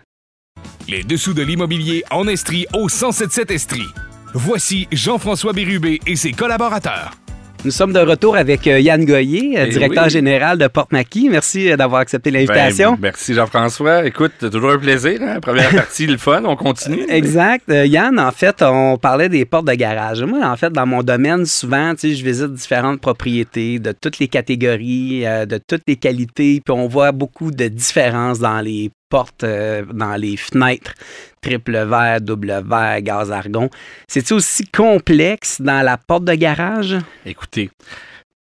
Les 0.88 1.04
dessous 1.04 1.34
de 1.34 1.44
l'immobilier 1.44 2.04
en 2.10 2.28
Estrie 2.28 2.66
au 2.74 2.88
1077 2.88 3.52
Estrie. 3.52 3.88
Voici 4.34 4.88
Jean-François 4.92 5.54
Bérubé 5.54 6.00
et 6.06 6.16
ses 6.16 6.32
collaborateurs. 6.32 7.19
Nous 7.66 7.72
sommes 7.72 7.92
de 7.92 8.00
retour 8.00 8.38
avec 8.38 8.66
euh, 8.68 8.80
Yann 8.80 9.04
Goyer, 9.04 9.60
euh, 9.60 9.66
eh 9.68 9.70
directeur 9.70 10.08
général 10.08 10.58
de 10.58 10.68
Porte-Maquis. 10.68 11.28
Merci 11.30 11.70
euh, 11.70 11.76
d'avoir 11.76 12.00
accepté 12.00 12.32
l'invitation. 12.32 12.92
Ben, 12.94 13.00
merci 13.02 13.34
Jean-François. 13.34 14.06
Écoute, 14.06 14.32
toujours 14.50 14.72
un 14.72 14.78
plaisir. 14.78 15.20
Hein? 15.22 15.42
Première 15.42 15.70
partie, 15.70 16.08
le 16.08 16.18
fun. 16.18 16.42
On 16.46 16.56
continue. 16.56 17.06
Exact. 17.10 17.66
Yann, 17.68 18.18
en 18.18 18.32
fait, 18.32 18.62
on 18.62 18.98
parlait 18.98 19.28
des 19.28 19.44
portes 19.44 19.68
de 19.68 19.74
garage. 19.74 20.24
Moi, 20.24 20.40
en 20.46 20.56
fait, 20.56 20.72
dans 20.72 20.86
mon 20.86 21.04
domaine, 21.04 21.46
souvent, 21.46 21.94
tu 21.96 22.12
sais, 22.12 22.16
je 22.16 22.24
visite 22.24 22.54
différentes 22.54 23.02
propriétés 23.02 23.80
de 23.80 23.92
toutes 23.92 24.20
les 24.20 24.30
catégories, 24.30 25.24
de 25.24 25.58
toutes 25.58 25.84
les 25.86 25.98
qualités, 25.98 26.62
puis 26.64 26.74
on 26.74 26.88
voit 26.88 27.12
beaucoup 27.12 27.52
de 27.52 27.68
différences 27.68 28.40
dans 28.40 28.62
les 28.62 28.90
portes 29.10 29.44
euh, 29.44 29.84
dans 29.92 30.16
les 30.16 30.38
fenêtres, 30.38 30.94
triple 31.42 31.86
verre, 31.86 32.22
double 32.22 32.64
verre, 32.66 33.02
gaz 33.02 33.32
argon. 33.32 33.70
C'est-tu 34.08 34.34
aussi 34.34 34.66
complexe 34.68 35.62
dans 35.62 35.84
la 35.84 35.98
porte 35.98 36.26
de 36.26 36.34
garage? 36.36 36.98
Écoutez, 37.26 37.70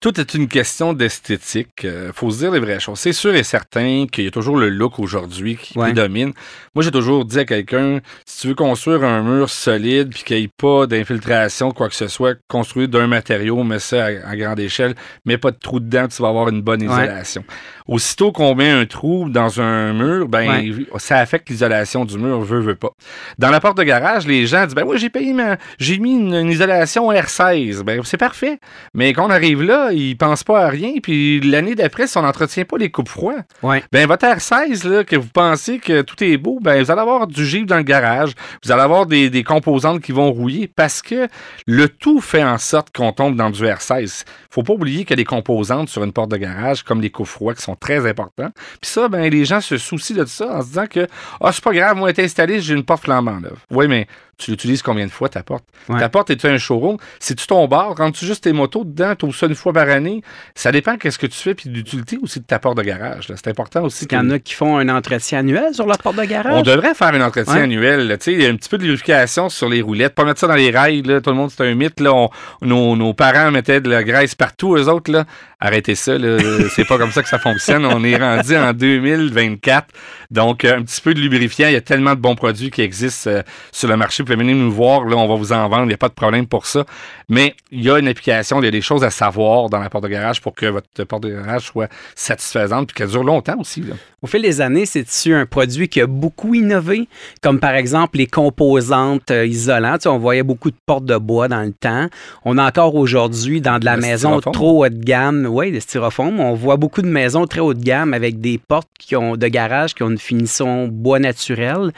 tout 0.01 0.17
est 0.19 0.33
une 0.33 0.47
question 0.47 0.93
d'esthétique. 0.93 1.81
Il 1.83 2.11
faut 2.13 2.31
se 2.31 2.37
dire 2.39 2.51
les 2.51 2.59
vraies 2.59 2.79
choses. 2.79 2.99
C'est 2.99 3.11
sûr 3.11 3.35
et 3.35 3.43
certain 3.43 4.05
qu'il 4.09 4.23
y 4.23 4.27
a 4.27 4.31
toujours 4.31 4.55
le 4.55 4.69
look 4.69 4.97
aujourd'hui 4.99 5.57
qui 5.57 5.77
Ouais. 5.77 5.87
prédomine. 5.91 6.31
Moi, 6.73 6.83
j'ai 6.83 6.91
toujours 6.91 7.25
dit 7.25 7.37
à 7.39 7.43
quelqu'un, 7.45 7.99
si 8.25 8.41
tu 8.41 8.47
veux 8.47 8.55
construire 8.55 9.03
un 9.03 9.21
mur 9.23 9.49
solide 9.49 10.09
puis 10.13 10.23
qu'il 10.23 10.37
n'y 10.37 10.43
ait 10.43 10.49
pas 10.55 10.87
d'infiltration, 10.87 11.71
quoi 11.71 11.89
que 11.89 11.95
ce 11.95 12.07
soit, 12.07 12.35
construit 12.47 12.87
d'un 12.87 13.07
matériau, 13.07 13.61
mets 13.63 13.79
ça 13.79 14.05
à, 14.05 14.29
à 14.29 14.35
grande 14.37 14.59
échelle, 14.61 14.95
mets 15.25 15.37
pas 15.37 15.51
de 15.51 15.57
trou 15.57 15.79
dedans, 15.81 16.07
tu 16.07 16.21
vas 16.21 16.29
avoir 16.29 16.47
une 16.49 16.61
bonne 16.61 16.81
Ouais. 16.87 16.93
isolation. 17.03 17.43
Aussitôt 17.87 18.31
qu'on 18.31 18.53
met 18.55 18.69
un 18.69 18.85
trou 18.85 19.29
dans 19.29 19.59
un 19.59 19.93
mur, 19.93 20.27
ben 20.29 20.85
ça 20.97 21.17
affecte 21.17 21.49
l'isolation 21.49 22.05
du 22.05 22.17
mur, 22.19 22.39
veut, 22.41 22.59
veut 22.61 22.75
pas. 22.75 22.91
Dans 23.39 23.49
la 23.49 23.59
porte 23.59 23.77
de 23.77 23.83
garage, 23.83 24.27
les 24.27 24.45
gens 24.45 24.63
disent, 24.65 24.75
ben 24.75 24.83
oui, 24.85 24.97
j'ai 24.97 25.09
payé 25.09 25.33
ma, 25.33 25.57
j'ai 25.79 25.97
mis 25.97 26.13
une, 26.13 26.33
une 26.35 26.49
isolation 26.49 27.11
R16. 27.11 27.81
Ben 27.81 27.99
c'est 28.03 28.17
parfait. 28.17 28.59
Mais 28.93 29.11
quand 29.13 29.25
on 29.25 29.29
arrive 29.31 29.63
là, 29.63 29.88
ils 29.91 30.15
pensent 30.15 30.43
pas 30.43 30.65
à 30.65 30.69
rien. 30.69 30.93
Puis 31.01 31.39
l'année 31.41 31.75
d'après, 31.75 32.07
si 32.07 32.17
on 32.17 32.21
n'entretient 32.21 32.65
pas 32.65 32.77
les 32.77 32.89
coupes 32.91 33.09
froids, 33.09 33.35
Ouais. 33.63 33.83
ben 33.91 34.07
votre 34.07 34.25
R16, 34.25 34.87
là, 34.87 35.03
que 35.03 35.15
vous 35.15 35.27
pensez 35.27 35.79
que 35.79 36.01
tout 36.01 36.23
est 36.23 36.37
beau, 36.37 36.59
ben 36.61 36.81
vous 36.83 36.91
allez 36.91 37.01
avoir 37.01 37.27
du 37.27 37.45
givre 37.45 37.65
dans 37.65 37.77
le 37.77 37.83
garage. 37.83 38.33
Vous 38.63 38.71
allez 38.71 38.81
avoir 38.81 39.05
des, 39.05 39.29
des 39.29 39.43
composantes 39.43 40.01
qui 40.01 40.11
vont 40.11 40.31
rouiller 40.31 40.67
parce 40.67 41.01
que 41.01 41.27
le 41.67 41.89
tout 41.89 42.21
fait 42.21 42.43
en 42.43 42.57
sorte 42.57 42.95
qu'on 42.95 43.11
tombe 43.11 43.35
dans 43.35 43.49
du 43.49 43.63
R16. 43.63 44.23
Faut 44.49 44.63
pas 44.63 44.73
oublier 44.73 44.99
qu'il 45.03 45.11
y 45.11 45.13
a 45.13 45.15
des 45.17 45.25
composantes 45.25 45.89
sur 45.89 46.03
une 46.03 46.11
porte 46.13 46.31
de 46.31 46.37
garage, 46.37 46.83
comme 46.83 47.01
les 47.01 47.09
coupes 47.09 47.27
froids, 47.27 47.53
qui 47.53 47.61
sont 47.61 47.75
très 47.75 48.07
importants. 48.09 48.49
Puis 48.81 48.89
ça, 48.89 49.07
ben 49.09 49.29
les 49.31 49.45
gens 49.45 49.61
se 49.61 49.77
soucient 49.77 50.15
de 50.15 50.25
ça 50.25 50.47
en 50.57 50.61
se 50.61 50.67
disant 50.67 50.87
que 50.89 51.07
ah, 51.41 51.51
c'est 51.51 51.63
pas 51.63 51.73
grave, 51.73 51.97
moi, 51.97 52.09
est 52.09 52.19
installé, 52.19 52.59
j'ai 52.61 52.73
une 52.73 52.83
porte 52.83 53.03
flambant 53.03 53.39
neuve. 53.39 53.57
Oui, 53.71 53.87
mais 53.87 54.07
tu 54.39 54.51
l'utilises 54.51 54.81
combien 54.81 55.05
de 55.05 55.11
fois 55.11 55.29
ta 55.29 55.43
porte? 55.43 55.65
Ouais. 55.89 55.99
Ta 55.99 56.09
porte 56.09 56.29
est 56.29 56.43
un 56.45 56.57
showroom? 56.57 56.97
Si 57.19 57.35
tu 57.35 57.45
ton 57.45 57.67
bar, 57.67 57.95
rentres-tu 57.95 58.25
juste 58.25 58.45
tes 58.45 58.53
motos 58.53 58.83
dedans, 58.85 59.13
tu 59.15 59.31
ça 59.33 59.45
une 59.45 59.55
fois 59.55 59.73
par 59.73 59.89
année? 59.89 60.23
Ça 60.55 60.71
dépend 60.71 60.97
qu'est-ce 60.97 61.19
que 61.19 61.27
tu 61.27 61.37
fais, 61.37 61.53
puis 61.53 61.69
de 61.69 61.75
l'utilité 61.75 62.17
aussi 62.21 62.39
de 62.39 62.45
ta 62.45 62.57
porte 62.57 62.77
de 62.77 62.83
garage. 62.83 63.27
C'est 63.27 63.47
important 63.49 63.83
aussi. 63.83 64.05
Il 64.09 64.13
y 64.15 64.17
en 64.17 64.29
a 64.31 64.39
qui 64.39 64.53
font 64.53 64.77
un 64.77 64.89
entretien 64.89 65.39
annuel 65.39 65.73
sur 65.73 65.85
leur 65.85 65.97
porte 65.99 66.15
de 66.15 66.23
garage. 66.23 66.53
on 66.55 66.61
devrait 66.61 66.93
faire 66.95 67.09
un 67.13 67.21
entretien 67.21 67.55
Ouais. 67.55 67.61
annuel. 67.63 68.17
Tu 68.19 68.31
Il 68.33 68.41
y 68.41 68.45
a 68.45 68.49
un 68.49 68.55
petit 68.55 68.69
peu 68.69 68.77
de 68.77 68.83
lubrification 68.83 69.49
sur 69.49 69.69
les 69.69 69.81
roulettes. 69.81 70.15
Pas 70.15 70.23
mettre 70.25 70.39
ça 70.39 70.47
dans 70.47 70.55
les 70.55 70.71
rails. 70.71 71.01
Là. 71.03 71.19
Tout 71.21 71.29
le 71.31 71.35
monde, 71.35 71.51
c'est 71.51 71.63
un 71.63 71.75
mythe. 71.75 71.99
Là. 71.99 72.13
On- 72.13 72.29
nos, 72.61 72.95
nos 72.95 73.13
parents 73.13 73.51
mettaient 73.51 73.81
de 73.81 73.89
la 73.89 74.03
graisse 74.03 74.35
partout, 74.35 74.75
eux 74.77 74.87
autres. 74.87 75.11
Là. 75.11 75.25
Arrêtez 75.59 75.95
ça. 75.95 76.13
c'est 76.75 76.85
pas 76.87 76.97
comme 76.97 77.11
ça 77.11 77.21
que 77.21 77.29
ça 77.29 77.39
fonctionne. 77.39 77.85
On 77.85 78.03
est 78.03 78.15
rendu 78.15 78.55
en 78.55 78.71
2024. 78.73 79.87
Donc, 80.31 80.63
euh, 80.63 80.77
un 80.77 80.83
petit 80.83 81.01
peu 81.01 81.13
de 81.13 81.19
lubrifiant. 81.19 81.67
Il 81.67 81.73
y 81.73 81.77
a 81.77 81.81
tellement 81.81 82.11
de 82.15 82.19
bons 82.21 82.35
produits 82.35 82.69
qui 82.71 82.81
existent 82.81 83.29
euh, 83.29 83.41
sur 83.71 83.89
le 83.89 83.97
marché. 83.97 84.23
Venir 84.35 84.55
nous 84.55 84.71
voir. 84.71 85.05
Là, 85.05 85.17
on 85.17 85.27
va 85.27 85.35
vous 85.35 85.51
en 85.51 85.67
vendre. 85.67 85.83
Il 85.83 85.87
n'y 85.87 85.93
a 85.93 85.97
pas 85.97 86.09
de 86.09 86.13
problème 86.13 86.47
pour 86.47 86.65
ça. 86.65 86.85
Mais 87.27 87.55
il 87.71 87.83
y 87.83 87.89
a 87.89 87.99
une 87.99 88.07
application. 88.07 88.61
Il 88.61 88.65
y 88.65 88.67
a 88.67 88.71
des 88.71 88.81
choses 88.81 89.03
à 89.03 89.09
savoir 89.09 89.69
dans 89.69 89.79
la 89.79 89.89
porte 89.89 90.03
de 90.03 90.09
garage 90.09 90.41
pour 90.41 90.53
que 90.53 90.65
votre 90.65 91.03
porte 91.03 91.23
de 91.23 91.29
garage 91.29 91.63
soit 91.63 91.89
satisfaisante 92.15 92.87
puis 92.87 92.95
qu'elle 92.95 93.09
dure 93.09 93.23
longtemps 93.23 93.59
aussi. 93.59 93.81
Là. 93.81 93.95
Au 94.21 94.27
fil 94.27 94.41
des 94.41 94.59
années, 94.59 94.85
c'est-tu 94.85 95.33
un 95.33 95.45
produit 95.45 95.87
qui 95.87 96.01
a 96.01 96.07
beaucoup 96.07 96.53
innové, 96.53 97.07
comme 97.41 97.59
par 97.59 97.75
exemple 97.75 98.17
les 98.17 98.27
composantes 98.27 99.31
euh, 99.31 99.45
isolantes. 99.45 99.99
Tu 99.99 100.03
sais, 100.03 100.09
on 100.09 100.17
voyait 100.19 100.43
beaucoup 100.43 100.71
de 100.71 100.75
portes 100.85 101.05
de 101.05 101.17
bois 101.17 101.47
dans 101.47 101.61
le 101.61 101.71
temps. 101.71 102.07
On 102.43 102.57
a 102.57 102.67
encore 102.67 102.95
aujourd'hui 102.95 103.61
dans 103.61 103.79
de 103.79 103.85
la 103.85 103.95
Le 103.95 104.01
maison 104.01 104.39
styrofoam. 104.39 104.53
trop 104.53 104.85
haut 104.85 104.89
de 104.89 105.03
gamme, 105.03 105.47
oui, 105.49 105.71
des 105.71 105.79
styrofoam. 105.79 106.39
On 106.39 106.53
voit 106.53 106.77
beaucoup 106.77 107.01
de 107.01 107.07
maisons 107.07 107.47
très 107.47 107.61
haut 107.61 107.73
de 107.73 107.83
gamme 107.83 108.13
avec 108.13 108.41
des 108.41 108.57
portes 108.57 108.89
qui 108.99 109.15
ont 109.15 109.37
de 109.37 109.47
garage 109.47 109.93
qui 109.93 110.03
ont 110.03 110.09
une 110.09 110.17
finition 110.17 110.87
bois 110.87 111.19
naturel. 111.19 111.91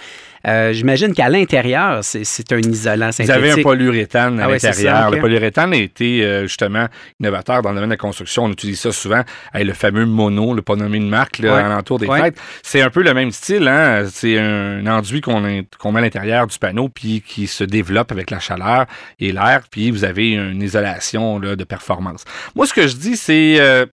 Euh, 0.48 0.74
J'imagine 0.74 1.14
qu'à 1.14 1.30
l'intérieur, 1.30 2.00
c'est 2.04 2.52
un 2.52 2.60
isolant 2.60 3.08
Vous 3.08 3.12
synthétique. 3.12 3.30
avez 3.36 3.52
un 3.52 3.62
polyuréthane 3.62 4.40
à 4.40 4.46
Ah 4.46 4.50
l'intérieur. 4.50 5.12
Le 5.12 5.20
polyuréthane 5.20 5.74
a 5.74 5.78
été 5.78 6.24
euh, 6.24 6.44
justement 6.44 6.88
innovateur 7.20 7.62
dans 7.62 7.70
le 7.70 7.76
domaine 7.76 7.90
de 7.90 7.94
la 7.94 7.98
construction. 7.98 8.46
On 8.46 8.52
utilise 8.52 8.80
ça 8.80 8.92
souvent. 8.92 9.22
Hey, 9.54 9.64
le 9.66 9.74
fameux 9.74 10.06
mono, 10.06 10.54
le 10.54 10.62
pas 10.62 10.76
nommé 10.76 10.98
une 10.98 11.10
marque, 11.10 11.40
là, 11.40 11.54
Ouais. 11.56 11.62
alentour 11.62 12.00
des 12.00 12.08
Ouais. 12.08 12.22
fêtes. 12.22 12.38
C'est 12.64 12.82
un 12.82 12.90
peu 12.90 13.04
le 13.04 13.14
même 13.14 13.32
style. 13.32 13.68
Hein? 13.68 14.06
C'est 14.12 14.38
un 14.40 14.86
enduit 14.88 15.22
qu'on 15.22 15.40
met 15.42 15.66
à 15.84 16.02
l'intérieur 16.02 16.48
du 16.48 16.58
panneau 16.58 16.90
puis 16.90 17.22
qui 17.26 17.48
se 17.48 17.64
développe 17.64 18.12
avec 18.12 18.32
la 18.32 18.40
chaleur 18.40 18.86
et 19.20 19.32
l'air. 19.32 19.62
Puis 19.70 19.92
vous 19.92 20.04
avez 20.04 20.32
une 20.32 20.62
isolation 20.62 21.40
là, 21.40 21.56
de 21.56 21.64
performance. 21.64 22.24
Moi, 22.56 22.66
ce 22.66 22.74
que 22.74 22.88
je 22.88 22.96
dis, 22.96 23.16
c'est... 23.18 23.58
euh, 23.60 23.86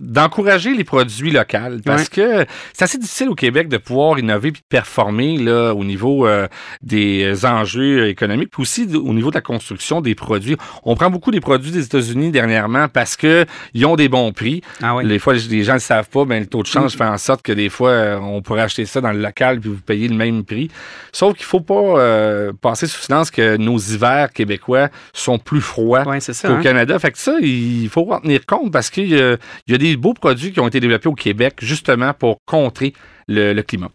d'encourager 0.00 0.74
les 0.74 0.82
produits 0.82 1.30
locaux 1.30 1.78
parce 1.84 2.08
que 2.08 2.44
c'est 2.72 2.84
assez 2.84 2.98
difficile 2.98 3.28
au 3.28 3.36
Québec 3.36 3.68
de 3.68 3.76
pouvoir 3.76 4.18
innover 4.18 4.50
puis 4.50 4.60
de 4.60 4.66
performer 4.68 5.38
là, 5.38 5.72
au 5.72 5.84
niveau 5.84 6.26
euh, 6.26 6.48
des 6.82 7.46
enjeux 7.46 8.08
économiques 8.08 8.50
puis 8.50 8.62
aussi 8.62 8.88
au 8.92 9.14
niveau 9.14 9.30
de 9.30 9.36
la 9.36 9.40
construction 9.40 10.00
des 10.00 10.16
produits. 10.16 10.56
On 10.82 10.96
prend 10.96 11.10
beaucoup 11.10 11.30
des 11.30 11.40
produits 11.40 11.70
des 11.70 11.84
États-Unis 11.84 12.32
dernièrement 12.32 12.88
parce 12.88 13.16
que 13.16 13.46
ils 13.72 13.86
ont 13.86 13.94
des 13.94 14.08
bons 14.08 14.32
prix. 14.32 14.62
Ah 14.82 14.96
oui. 14.96 15.04
Les 15.06 15.20
fois, 15.20 15.34
les 15.34 15.62
gens 15.62 15.74
ne 15.74 15.78
le 15.78 15.80
savent 15.80 16.08
pas, 16.08 16.24
ben, 16.24 16.40
le 16.40 16.46
taux 16.46 16.62
de 16.62 16.66
change 16.66 16.96
fait 16.96 17.04
en 17.04 17.18
sorte 17.18 17.42
que 17.42 17.52
des 17.52 17.68
fois, 17.68 17.90
euh, 17.90 18.18
on 18.18 18.42
pourrait 18.42 18.62
acheter 18.62 18.86
ça 18.86 19.00
dans 19.00 19.12
le 19.12 19.20
local 19.20 19.60
puis 19.60 19.70
vous 19.70 19.80
payez 19.80 20.08
le 20.08 20.16
même 20.16 20.44
prix. 20.44 20.70
Sauf 21.12 21.34
qu'il 21.34 21.46
faut 21.46 21.60
pas 21.60 21.74
euh, 21.74 22.52
passer 22.60 22.88
sous 22.88 23.00
silence 23.00 23.30
que 23.30 23.56
nos 23.56 23.78
hivers 23.78 24.32
québécois 24.32 24.88
sont 25.12 25.38
plus 25.38 25.60
froids 25.60 26.02
Ouais, 26.02 26.18
qu'au 26.18 26.48
hein? 26.48 26.60
Canada. 26.62 26.98
Fait 26.98 27.12
que 27.12 27.18
ça, 27.18 27.34
il 27.40 27.88
faut 27.88 28.12
en 28.12 28.20
tenir 28.20 28.44
compte 28.44 28.72
parce 28.72 28.90
qu'il 28.90 29.08
y 29.08 29.38
y 29.68 29.74
a 29.74 29.78
des 29.78 29.83
beaux 29.96 30.14
produits 30.14 30.52
qui 30.52 30.60
ont 30.60 30.68
été 30.68 30.80
développés 30.80 31.08
au 31.08 31.14
Québec 31.14 31.56
justement 31.60 32.12
pour 32.14 32.38
contrer 32.46 32.92
le, 33.28 33.52
le 33.52 33.62
climat. 33.62 33.90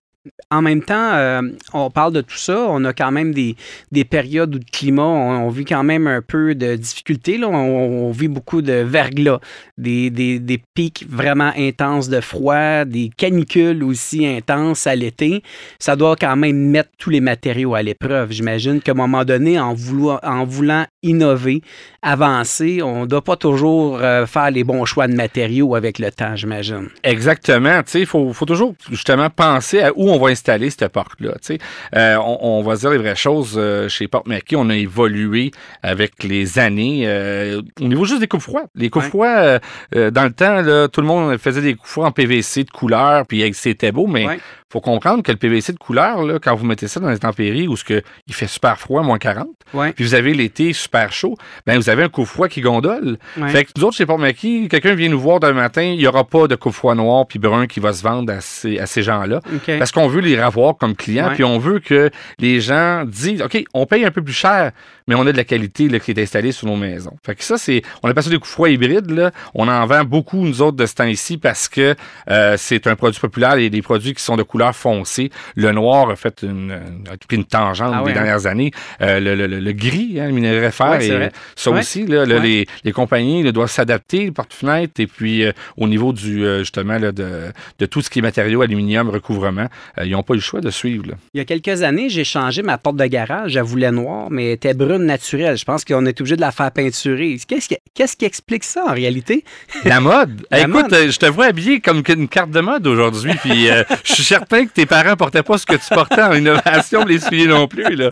En 0.51 0.61
même 0.61 0.81
temps, 0.81 1.13
euh, 1.13 1.41
on 1.73 1.89
parle 1.89 2.11
de 2.11 2.21
tout 2.21 2.37
ça. 2.37 2.65
On 2.69 2.83
a 2.83 2.91
quand 2.91 3.11
même 3.11 3.33
des, 3.33 3.55
des 3.91 4.03
périodes 4.03 4.53
où 4.53 4.57
le 4.57 4.65
climat, 4.69 5.03
on, 5.03 5.49
vit 5.49 5.63
quand 5.63 5.83
même 5.83 6.07
un 6.07 6.21
peu 6.21 6.55
de 6.55 6.75
difficultés. 6.75 7.37
Là. 7.37 7.47
On, 7.47 8.11
vit 8.11 8.27
beaucoup 8.27 8.61
de 8.61 8.73
verglas, 8.73 9.39
des, 9.77 10.09
des, 10.09 10.39
des 10.39 10.61
pics 10.73 11.05
vraiment 11.07 11.51
intenses 11.55 12.09
de 12.09 12.19
froid, 12.19 12.83
des 12.83 13.11
canicules 13.15 13.83
aussi 13.83 14.25
intenses 14.25 14.87
à 14.87 14.95
l'été. 14.95 15.41
Ça 15.77 15.95
doit 15.95 16.15
quand 16.17 16.35
même 16.35 16.57
mettre 16.57 16.89
tous 16.97 17.11
les 17.11 17.21
matériaux 17.21 17.75
à 17.75 17.81
l'épreuve. 17.81 18.31
J'imagine 18.31 18.81
qu'à 18.81 18.91
un 18.91 18.95
moment 18.95 19.23
donné, 19.23 19.59
en 19.59 19.73
voulant, 19.73 20.19
en 20.23 20.43
voulant 20.43 20.85
innover, 21.01 21.61
avancer, 22.01 22.81
on 22.81 23.01
ne 23.01 23.05
doit 23.05 23.23
pas 23.23 23.35
toujours 23.35 23.99
euh, 24.01 24.25
faire 24.25 24.51
les 24.51 24.63
bons 24.63 24.83
choix 24.85 25.07
de 25.07 25.13
matériaux 25.13 25.75
avec 25.75 25.99
le 25.99 26.11
temps, 26.11 26.35
j'imagine. 26.35 26.89
Exactement. 27.03 27.81
Il 27.93 28.05
faut 28.05 28.33
toujours 28.45 28.73
justement 28.89 29.29
penser 29.29 29.81
à 29.81 29.91
où 29.95 30.08
on 30.13 30.19
va 30.19 30.29
installer 30.29 30.69
cette 30.69 30.87
porte-là. 30.89 31.31
Tu 31.41 31.55
sais, 31.55 31.57
Euh, 31.95 32.17
on, 32.17 32.37
on 32.59 32.61
va 32.63 32.75
se 32.75 32.81
dire 32.81 32.91
les 32.91 32.97
vraies 32.97 33.15
choses. 33.15 33.55
euh, 33.57 33.87
chez 33.89 34.07
Porte 34.07 34.27
Mackey, 34.27 34.55
on 34.55 34.69
a 34.69 34.75
évolué 34.75 35.51
avec 35.83 36.23
les 36.23 36.59
années. 36.59 37.03
euh, 37.05 37.61
au 37.81 37.85
niveau 37.85 38.05
juste 38.05 38.19
des 38.21 38.27
coups 38.27 38.43
froids. 38.43 38.65
Les 38.75 38.89
coups 38.89 39.05
Ouais. 39.05 39.09
froids, 39.09 39.59
euh, 39.95 40.11
dans 40.11 40.23
le 40.23 40.31
temps, 40.31 40.61
là, 40.61 40.87
tout 40.87 41.01
le 41.01 41.07
monde 41.07 41.37
faisait 41.37 41.61
des 41.61 41.75
coups 41.75 41.89
froids 41.89 42.07
en 42.07 42.11
PVC 42.11 42.63
de 42.63 42.69
couleur, 42.71 43.25
puis 43.25 43.49
c'était 43.53 43.91
beau, 43.91 44.07
mais 44.07 44.27
Ouais. 44.27 44.39
Faut 44.71 44.81
comprendre 44.81 45.23
que 45.23 45.31
le 45.31 45.37
PVC 45.37 45.73
de 45.73 45.77
couleur, 45.79 46.23
là, 46.23 46.37
quand 46.39 46.55
vous 46.55 46.65
mettez 46.65 46.87
ça 46.87 46.99
dans 46.99 47.09
les 47.09 47.17
tempéries 47.19 47.67
où 47.67 47.75
ce 47.75 47.83
que 47.83 48.03
il 48.27 48.33
fait 48.35 48.47
super 48.47 48.77
froid, 48.79 49.01
moins 49.01 49.17
40, 49.17 49.47
Ouais. 49.73 49.93
puis 49.93 50.03
vous 50.03 50.13
avez 50.15 50.33
l'été 50.33 50.73
super 50.73 51.11
chaud, 51.11 51.35
ben 51.67 51.77
vous 51.77 51.89
avez 51.89 52.03
un 52.03 52.09
coup 52.09 52.25
froid 52.25 52.47
qui 52.47 52.61
gondole. 52.61 53.17
Ouais. 53.37 53.49
Fait 53.49 53.65
que 53.65 53.71
nous 53.77 53.83
autres, 53.85 53.95
chez 53.97 54.05
Port 54.05 54.17
Maquis, 54.19 54.67
quelqu'un 54.67 54.93
vient 54.95 55.09
nous 55.09 55.19
voir 55.19 55.39
d'un 55.39 55.53
matin, 55.53 55.81
il 55.83 55.97
n'y 55.97 56.07
aura 56.07 56.23
pas 56.23 56.47
de 56.47 56.55
coup 56.55 56.71
froid 56.71 56.95
noir 56.95 57.25
puis 57.27 57.39
brun 57.39 57.67
qui 57.67 57.79
va 57.79 57.93
se 57.93 58.03
vendre 58.03 58.31
à 58.33 58.41
ces, 58.41 58.79
à 58.79 58.85
ces 58.85 59.01
gens-là. 59.03 59.41
Parce 59.79 59.91
qu'on 59.91 60.07
veut 60.07 60.21
les 60.21 60.37
avoir 60.37 60.77
comme 60.77 60.95
clients, 60.95 61.31
puis 61.33 61.43
on 61.43 61.57
veut 61.59 61.79
que 61.79 62.09
les 62.39 62.61
gens 62.61 63.05
disent 63.05 63.41
OK, 63.41 63.63
on 63.73 63.85
paye 63.85 64.05
un 64.05 64.11
peu 64.11 64.21
plus 64.23 64.33
cher, 64.33 64.71
mais 65.09 65.15
on 65.15 65.27
a 65.27 65.31
de 65.33 65.37
la 65.37 65.43
qualité 65.43 65.89
là, 65.89 65.99
qui 65.99 66.11
est 66.11 66.21
installée 66.21 66.53
sur 66.53 66.67
nos 66.67 66.77
maisons. 66.77 67.17
Fait 67.25 67.35
que 67.35 67.43
ça, 67.43 67.57
c'est. 67.57 67.81
On 68.03 68.09
appelle 68.09 68.23
ça 68.23 68.29
des 68.29 68.37
coups 68.37 68.49
froids 68.51 68.69
hybrides. 68.69 69.09
Là. 69.11 69.31
On 69.53 69.67
en 69.67 69.85
vend 69.85 70.05
beaucoup, 70.05 70.37
nous 70.45 70.61
autres, 70.61 70.77
de 70.77 70.85
ce 70.85 70.93
temps-ci, 70.95 71.37
parce 71.37 71.67
que 71.67 71.95
euh, 72.29 72.55
c'est 72.57 72.87
un 72.87 72.95
produit 72.95 73.19
populaire 73.19 73.55
et 73.55 73.69
des 73.69 73.81
produits 73.81 74.13
qui 74.13 74.23
sont 74.23 74.37
de 74.37 74.43
couleur 74.43 74.73
foncée. 74.75 75.31
Le 75.57 75.71
noir 75.73 76.09
a 76.11 76.15
fait 76.15 76.43
une, 76.43 76.71
a 76.71 77.17
pris 77.27 77.35
une 77.37 77.43
tangente 77.43 77.91
Ah 77.93 78.03
ouais, 78.03 78.13
des 78.13 78.19
hein? 78.19 78.23
dernières 78.23 78.45
années. 78.45 78.71
Euh, 79.01 79.19
le, 79.19 79.35
le- 79.35 79.47
le- 79.47 79.59
le 79.59 79.71
gris, 79.73 80.19
hein, 80.19 80.27
le 80.27 80.31
minerai 80.33 80.71
fer, 80.71 80.91
Ouais, 80.91 81.05
et 81.07 81.29
ça 81.55 81.71
Ouais. 81.71 81.79
aussi, 81.79 82.05
là, 82.05 82.23
les, 82.25 82.67
les 82.83 82.91
compagnies 82.91 83.43
là, 83.43 83.51
doivent 83.51 83.71
s'adapter, 83.71 84.19
les 84.25 84.31
porte-fenêtres, 84.31 84.99
et 84.99 85.07
puis 85.07 85.43
euh, 85.43 85.51
au 85.75 85.87
niveau 85.87 86.13
du 86.13 86.43
justement 86.59 86.97
là, 86.99 87.11
de, 87.11 87.51
de 87.79 87.85
tout 87.87 88.01
ce 88.01 88.09
qui 88.11 88.19
est 88.19 88.21
matériaux, 88.21 88.61
aluminium, 88.61 89.09
recouvrement, 89.09 89.67
ils 90.03 90.11
n'ont 90.11 90.23
pas 90.23 90.33
eu 90.33 90.37
le 90.37 90.41
choix 90.41 90.61
de 90.61 90.69
suivre. 90.69 91.07
là. 91.07 91.13
Il 91.33 91.39
y 91.39 91.41
a 91.41 91.45
quelques 91.45 91.81
années, 91.81 92.09
j'ai 92.09 92.23
changé 92.23 92.61
ma 92.61 92.77
porte 92.77 92.97
de 92.97 93.05
garage. 93.05 93.51
Je 93.51 93.55
la 93.55 93.63
voulais 93.63 93.91
noire, 93.91 94.27
mais 94.29 94.45
elle 94.47 94.51
était 94.53 94.73
brune 94.73 94.98
naturelle. 95.03 95.57
Je 95.57 95.65
pense 95.65 95.85
qu'on 95.85 96.05
est 96.05 96.19
obligé 96.19 96.35
de 96.35 96.41
la 96.41 96.51
faire 96.51 96.71
peinturer. 96.71 97.37
Qu'est-ce 97.47 98.15
qui, 98.17 98.25
explique 98.25 98.63
ça 98.63 98.85
en 98.85 98.93
réalité? 98.93 99.43
La 99.85 99.99
mode. 99.99 100.45
La 100.51 100.61
Écoute, 100.61 100.73
mode. 100.73 100.93
euh, 100.93 101.11
je 101.11 101.17
te 101.17 101.25
vois 101.25 101.45
habillé 101.45 101.79
comme 101.79 102.03
une 102.07 102.27
carte 102.27 102.51
de 102.51 102.59
mode 102.59 102.85
aujourd'hui, 102.87 103.33
puis 103.41 103.69
euh, 103.69 103.83
je 104.03 104.13
suis 104.13 104.23
certain 104.23 104.65
que 104.65 104.71
tes 104.71 104.85
parents 104.85 105.15
portaient 105.15 105.43
pas 105.43 105.57
ce 105.57 105.65
que 105.65 105.75
tu 105.75 105.93
portais 105.93 106.21
en 106.21 106.33
innovation, 106.33 107.05
les 107.05 107.19
souliers 107.19 107.47
non 107.47 107.67
plus. 107.67 107.95
Là. 107.95 108.09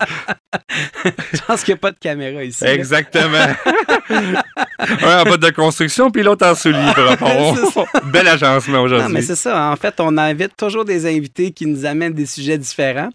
Je 1.34 1.40
pense 1.46 1.64
qu'il 1.64 1.74
n'y 1.74 1.78
a 1.78 1.82
pas 1.82 1.92
de 1.92 1.98
caméra 2.00 2.44
ici. 2.44 2.64
Exactement. 2.66 3.48
Un 4.10 5.22
en 5.22 5.24
botte 5.24 5.42
de 5.42 5.50
construction, 5.50 6.10
puis 6.12 6.24
l'autre 6.24 6.48
en 6.48 6.56
souliers. 6.56 6.92
Bel 8.06 8.28
agencement 8.28 8.78
Non, 8.78 8.84
aujourd'hui. 8.84 9.14
mais 9.14 9.22
c'est 9.22 9.36
ça. 9.36 9.70
En 9.72 9.76
fait, 9.76 9.96
on 10.00 10.18
invite 10.18 10.56
toujours 10.56 10.86
des 10.86 11.06
invités 11.06 11.52
qui 11.52 11.66
nous 11.66 11.86
amènent 11.86 12.14
des 12.14 12.26
sujets 12.26 12.58
différents. 12.58 13.10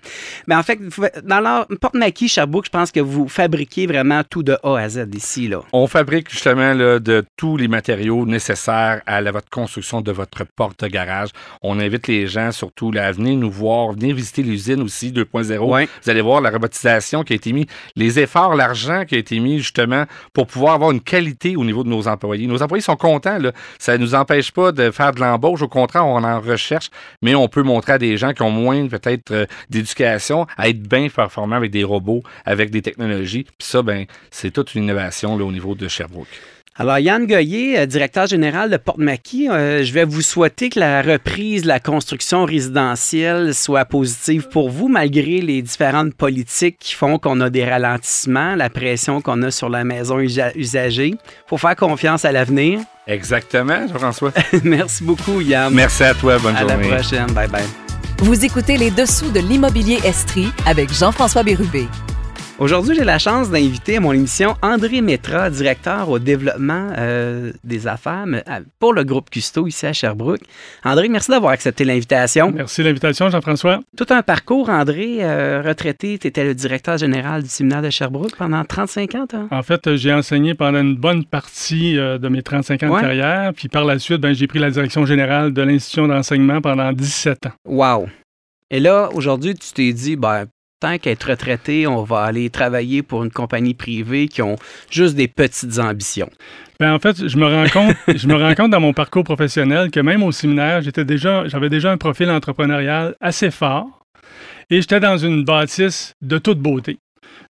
Mais 0.46 0.54
en 0.54 0.62
fait, 0.62 0.78
dans 1.24 1.40
leur 1.40 1.66
porte 1.80 1.94
maquis 1.94 2.28
Sherbrooke, 2.28 2.66
je 2.66 2.70
pense 2.70 2.90
que 2.92 3.00
vous 3.00 3.28
fabriquez 3.28 3.62
fabriquez 3.62 3.87
vraiment 3.87 4.22
tout 4.29 4.42
de 4.42 4.57
A 4.64 4.77
à 4.77 4.88
Z 4.88 5.07
ici, 5.14 5.46
là. 5.46 5.61
On 5.72 5.87
fabrique 5.87 6.31
justement 6.31 6.75
là, 6.75 6.98
de 6.98 7.25
tous 7.37 7.57
les 7.57 7.68
matériaux 7.68 8.27
nécessaires 8.27 9.03
à 9.07 9.20
la, 9.20 9.31
votre 9.31 9.51
construction 9.51 10.01
de 10.01 10.11
votre 10.11 10.44
porte-garage. 10.57 11.29
On 11.62 11.79
invite 11.79 12.09
les 12.09 12.27
gens 12.27 12.51
surtout 12.51 12.90
là, 12.90 13.07
à 13.07 13.12
venir 13.12 13.37
nous 13.37 13.51
voir, 13.51 13.92
venir 13.92 14.16
visiter 14.16 14.42
l'usine 14.42 14.83
aussi 14.83 15.12
2.0. 15.12 15.59
Ouais. 15.59 15.88
Vous 16.03 16.11
allez 16.11 16.20
voir 16.20 16.40
la 16.40 16.51
robotisation 16.51 17.22
qui 17.22 17.35
a 17.35 17.37
été 17.37 17.53
mise, 17.53 17.66
les 17.94 18.18
efforts, 18.18 18.57
l'argent 18.57 19.05
qui 19.05 19.14
a 19.14 19.18
été 19.18 19.38
mis 19.38 19.59
justement 19.59 20.07
pour 20.33 20.48
pouvoir 20.48 20.75
avoir 20.75 20.90
une 20.90 21.01
qualité 21.01 21.55
au 21.55 21.64
niveau 21.64 21.85
de 21.85 21.88
nos 21.88 22.09
employés. 22.09 22.48
Nos 22.48 22.62
employés 22.62 22.83
sont 22.83 22.96
contents. 22.96 23.38
Là. 23.38 23.53
Ça 23.79 23.96
ne 23.96 24.03
nous 24.03 24.14
empêche 24.16 24.51
pas 24.51 24.72
de 24.72 24.90
faire 24.90 25.12
de 25.12 25.20
l'embauche. 25.20 25.62
Au 25.62 25.68
contraire, 25.68 26.07
on 26.07 26.25
en 26.25 26.40
recherche, 26.40 26.90
mais 27.22 27.37
on 27.37 27.46
peut 27.46 27.62
montrer 27.62 27.92
à 27.92 27.98
des 27.98 28.16
gens 28.16 28.33
qui 28.33 28.42
ont 28.42 28.51
moins 28.51 28.88
peut-être 28.88 29.31
euh, 29.31 29.46
d'éducation 29.70 30.46
à 30.57 30.68
être 30.68 30.83
bien 30.83 31.09
performants 31.09 31.57
avec 31.57 31.70
des 31.70 31.85
robots, 31.85 32.22
avec 32.44 32.70
des 32.70 32.83
technologies. 32.83 33.46
Puis 33.59 33.69
ça, 33.69 33.83
ben, 33.83 34.07
c'est 34.31 34.51
toute 34.51 34.75
une 34.75 34.85
innovation 34.85 35.37
là, 35.37 35.45
au 35.45 35.53
niveau 35.53 35.75
de 35.75 35.88
Sherbrooke. 35.88 36.27
Alors, 36.75 36.99
Yann 36.99 37.27
Goyer, 37.27 37.79
euh, 37.81 37.85
directeur 37.85 38.27
général 38.27 38.71
de 38.71 38.79
Porte-Maquis, 38.79 39.47
euh, 39.51 39.83
je 39.85 39.93
vais 39.93 40.07
vous 40.07 40.23
souhaiter 40.23 40.71
que 40.71 40.81
la 40.81 41.03
reprise 41.03 41.62
de 41.65 41.69
la 41.69 41.81
construction 41.81 42.47
résidentielle 42.47 43.55
soit 43.55 43.85
positive 43.85 44.49
pour 44.49 44.71
vous, 44.71 44.88
malgré 44.88 45.43
les 45.43 45.61
différentes 45.61 46.15
politiques 46.15 46.77
qui 46.81 46.95
font 46.95 47.19
qu'on 47.19 47.43
a 47.43 47.51
des 47.51 47.67
ralentissements, 47.67 48.55
la 48.57 48.71
pression 48.71 49.21
qu'on 49.21 49.43
a 49.43 49.51
sur 49.51 49.69
la 49.69 49.85
maison 49.85 50.19
usa- 50.19 50.53
usagée. 50.57 51.09
Il 51.09 51.19
faut 51.47 51.59
faire 51.59 51.77
confiance 51.77 52.25
à 52.25 52.33
l'avenir. 52.33 52.81
Exactement, 53.07 53.87
Jean-François. 53.88 54.33
Merci 54.65 55.05
beaucoup, 55.05 55.43
Yann. 55.43 55.75
Merci 55.75 56.05
à 56.05 56.15
toi. 56.15 56.38
Bonne 56.38 56.57
À 56.57 56.65
la 56.65 56.73
journée. 56.73 56.88
prochaine. 56.88 57.27
Bye 57.33 57.49
bye. 57.49 57.65
Vous 58.21 58.45
écoutez 58.47 58.79
les 58.79 58.91
dessous 58.91 59.31
de 59.31 59.41
l'immobilier 59.41 59.99
Estrie 60.05 60.49
avec 60.65 60.91
Jean-François 60.91 61.43
Bérubé. 61.43 61.87
Aujourd'hui, 62.62 62.94
j'ai 62.94 63.03
la 63.03 63.18
chance 63.18 63.51
d'inviter 63.51 63.96
à 63.96 64.01
mon 64.01 64.12
émission 64.12 64.55
André 64.62 65.01
Métra, 65.01 65.51
directeur 65.51 66.09
au 66.09 66.20
développement 66.20 66.92
euh, 66.96 67.51
des 67.64 67.88
affaires 67.88 68.25
euh, 68.29 68.61
pour 68.79 68.92
le 68.92 69.03
groupe 69.03 69.31
Custo 69.31 69.66
ici 69.66 69.85
à 69.85 69.92
Sherbrooke. 69.92 70.42
André, 70.85 71.09
merci 71.09 71.33
d'avoir 71.33 71.51
accepté 71.51 71.85
l'invitation. 71.85 72.53
Merci 72.55 72.83
de 72.83 72.87
l'invitation, 72.87 73.29
Jean-François. 73.31 73.81
Tout 73.96 74.07
un 74.11 74.22
parcours, 74.22 74.70
André, 74.70 75.25
euh, 75.25 75.61
retraité, 75.66 76.16
tu 76.20 76.29
étais 76.29 76.44
le 76.44 76.55
directeur 76.55 76.98
général 76.98 77.42
du 77.42 77.48
séminaire 77.48 77.83
de 77.83 77.90
Sherbrooke 77.90 78.37
pendant 78.37 78.64
35 78.64 79.14
ans, 79.16 79.27
toi? 79.27 79.48
En 79.51 79.64
fait, 79.64 79.96
j'ai 79.96 80.12
enseigné 80.12 80.55
pendant 80.55 80.83
une 80.83 80.94
bonne 80.94 81.25
partie 81.25 81.98
euh, 81.98 82.16
de 82.18 82.29
mes 82.29 82.42
35 82.44 82.81
ans 82.85 82.90
Ouais. 82.90 83.01
de 83.01 83.07
carrière. 83.07 83.53
Puis 83.57 83.66
par 83.66 83.85
la 83.85 83.98
suite, 83.98 84.20
ben, 84.20 84.33
j'ai 84.37 84.46
pris 84.46 84.61
la 84.61 84.70
direction 84.70 85.05
générale 85.05 85.53
de 85.53 85.62
l'institution 85.62 86.07
d'enseignement 86.07 86.61
pendant 86.61 86.92
17 86.92 87.46
ans. 87.46 87.53
Wow! 87.66 88.07
Et 88.70 88.79
là, 88.79 89.11
aujourd'hui, 89.14 89.57
tu 89.57 89.72
t'es 89.72 89.92
dit, 89.92 90.14
ben, 90.14 90.46
tant 90.83 90.97
retraité, 91.29 91.87
on 91.87 92.03
va 92.03 92.23
aller 92.23 92.51
travailler 92.51 93.03
pour 93.03 93.23
une 93.23 93.31
compagnie 93.31 93.75
privée 93.75 94.27
qui 94.27 94.42
ont 94.42 94.57
juste 94.90 95.14
des 95.14 95.29
petites 95.29 95.79
ambitions. 95.79 96.29
Ben, 96.81 96.92
en 96.92 96.99
fait, 96.99 97.29
je 97.29 97.37
me 97.37 97.47
rends 97.47 97.68
compte, 97.68 97.95
je 98.16 98.27
me 98.27 98.35
rends 98.35 98.55
compte 98.55 98.73
dans 98.73 98.81
mon 98.81 98.92
parcours 98.92 99.23
professionnel 99.23 99.92
que 99.92 100.01
même 100.01 100.25
au 100.25 100.33
séminaire, 100.33 100.83
j'étais 100.83 101.05
déjà, 101.05 101.47
j'avais 101.47 101.68
déjà 101.68 101.92
un 101.92 101.99
profil 101.99 102.29
entrepreneurial 102.31 103.14
assez 103.21 103.53
fort 103.53 104.07
et 104.71 104.81
j'étais 104.81 104.99
dans 104.99 105.16
une 105.16 105.45
bâtisse 105.45 106.16
de 106.21 106.38
toute 106.38 106.59
beauté. 106.59 106.99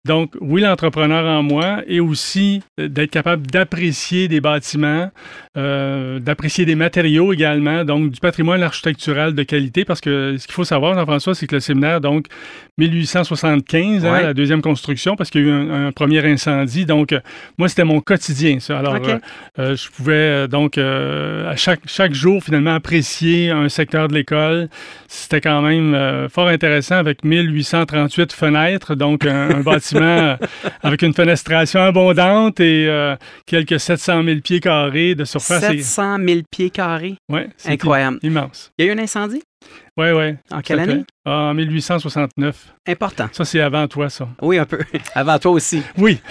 Donc, 0.08 0.36
oui, 0.40 0.62
l'entrepreneur 0.62 1.26
en 1.26 1.44
moi 1.44 1.82
et 1.86 2.00
aussi 2.00 2.64
euh, 2.80 2.88
d'être 2.88 3.12
capable 3.12 3.46
d'apprécier 3.46 4.30
des 4.30 4.40
bâtiments, 4.40 5.12
euh, 5.58 6.20
d'apprécier 6.20 6.66
des 6.66 6.76
matériaux 6.76 7.34
également, 7.34 7.84
donc 7.84 8.12
du 8.12 8.20
patrimoine 8.22 8.64
architectural 8.64 9.36
de 9.36 9.44
qualité, 9.44 9.84
parce 9.84 10.00
que 10.00 10.38
ce 10.40 10.48
qu'il 10.48 10.54
faut 10.54 10.64
savoir, 10.64 10.94
Jean-François, 10.96 11.36
c'est 11.36 11.46
que 11.46 11.56
le 11.56 11.60
séminaire, 11.60 12.00
donc 12.00 12.28
1875, 12.78 14.06
hein, 14.06 14.22
la 14.22 14.34
deuxième 14.34 14.62
construction, 14.62 15.18
parce 15.18 15.30
qu'il 15.30 15.42
y 15.42 15.44
a 15.44 15.48
eu 15.48 15.52
un, 15.52 15.88
un 15.88 15.92
premier 15.92 16.26
incendie. 16.26 16.86
Donc, 16.86 17.12
euh, 17.12 17.20
moi, 17.58 17.68
c'était 17.68 17.84
mon 17.84 18.00
quotidien, 18.00 18.62
ça. 18.62 18.80
Alors, 18.80 18.96
euh, 19.60 19.76
je 19.76 19.90
pouvais 19.90 20.48
donc 20.48 20.78
à 20.78 21.56
chaque, 21.58 21.82
chaque 21.86 22.14
jour 22.14 22.42
finalement 22.42 22.76
apprécier 22.76 23.52
un 23.52 23.68
secteur 23.68 24.08
de 24.08 24.14
l'école. 24.14 24.70
C'était 25.08 25.42
quand 25.42 25.62
même 25.62 25.94
euh, 25.94 26.30
fort 26.30 26.48
intéressant 26.48 26.96
avec 26.96 27.24
1838 27.24 28.34
fenêtres, 28.34 28.96
donc 28.96 29.26
un, 29.26 29.50
un 29.58 29.60
bâtiment 29.62 30.02
euh, 30.02 30.36
avec 30.84 31.02
une 31.02 31.14
fenestration 31.14 31.82
abondante 31.82 32.60
et 32.60 32.88
euh, 32.88 33.16
quelques 33.46 33.80
700 33.80 34.24
000 34.24 34.40
pieds 34.42 34.60
carrés 34.60 35.16
de 35.16 35.24
surface. 35.26 35.64
Et- 35.72 35.82
700 35.82 36.18
000 36.26 36.40
pieds 36.52 36.70
carrés? 36.70 37.16
c'est 37.58 37.72
Incroyable. 37.72 38.20
Immense. 38.24 38.72
Il 38.78 38.86
y 38.86 38.90
a 38.90 38.94
eu 38.94 38.98
un 38.98 39.02
incendie? 39.02 39.42
Oui, 39.98 40.12
oui. 40.12 40.36
En 40.52 40.62
quelle 40.62 40.80
année? 40.80 41.06
En 41.26 41.56
1869. 41.56 42.76
Important. 42.88 43.28
Ça, 43.32 43.46
c'est 43.46 43.60
avant 43.60 43.88
toi, 43.88 44.10
ça. 44.10 44.30
Oui, 44.42 44.60
un 44.60 44.66
peu. 44.66 44.78
Avant 45.16 45.40
toi 45.40 45.52
aussi. 45.52 45.82
Oui. 45.98 46.22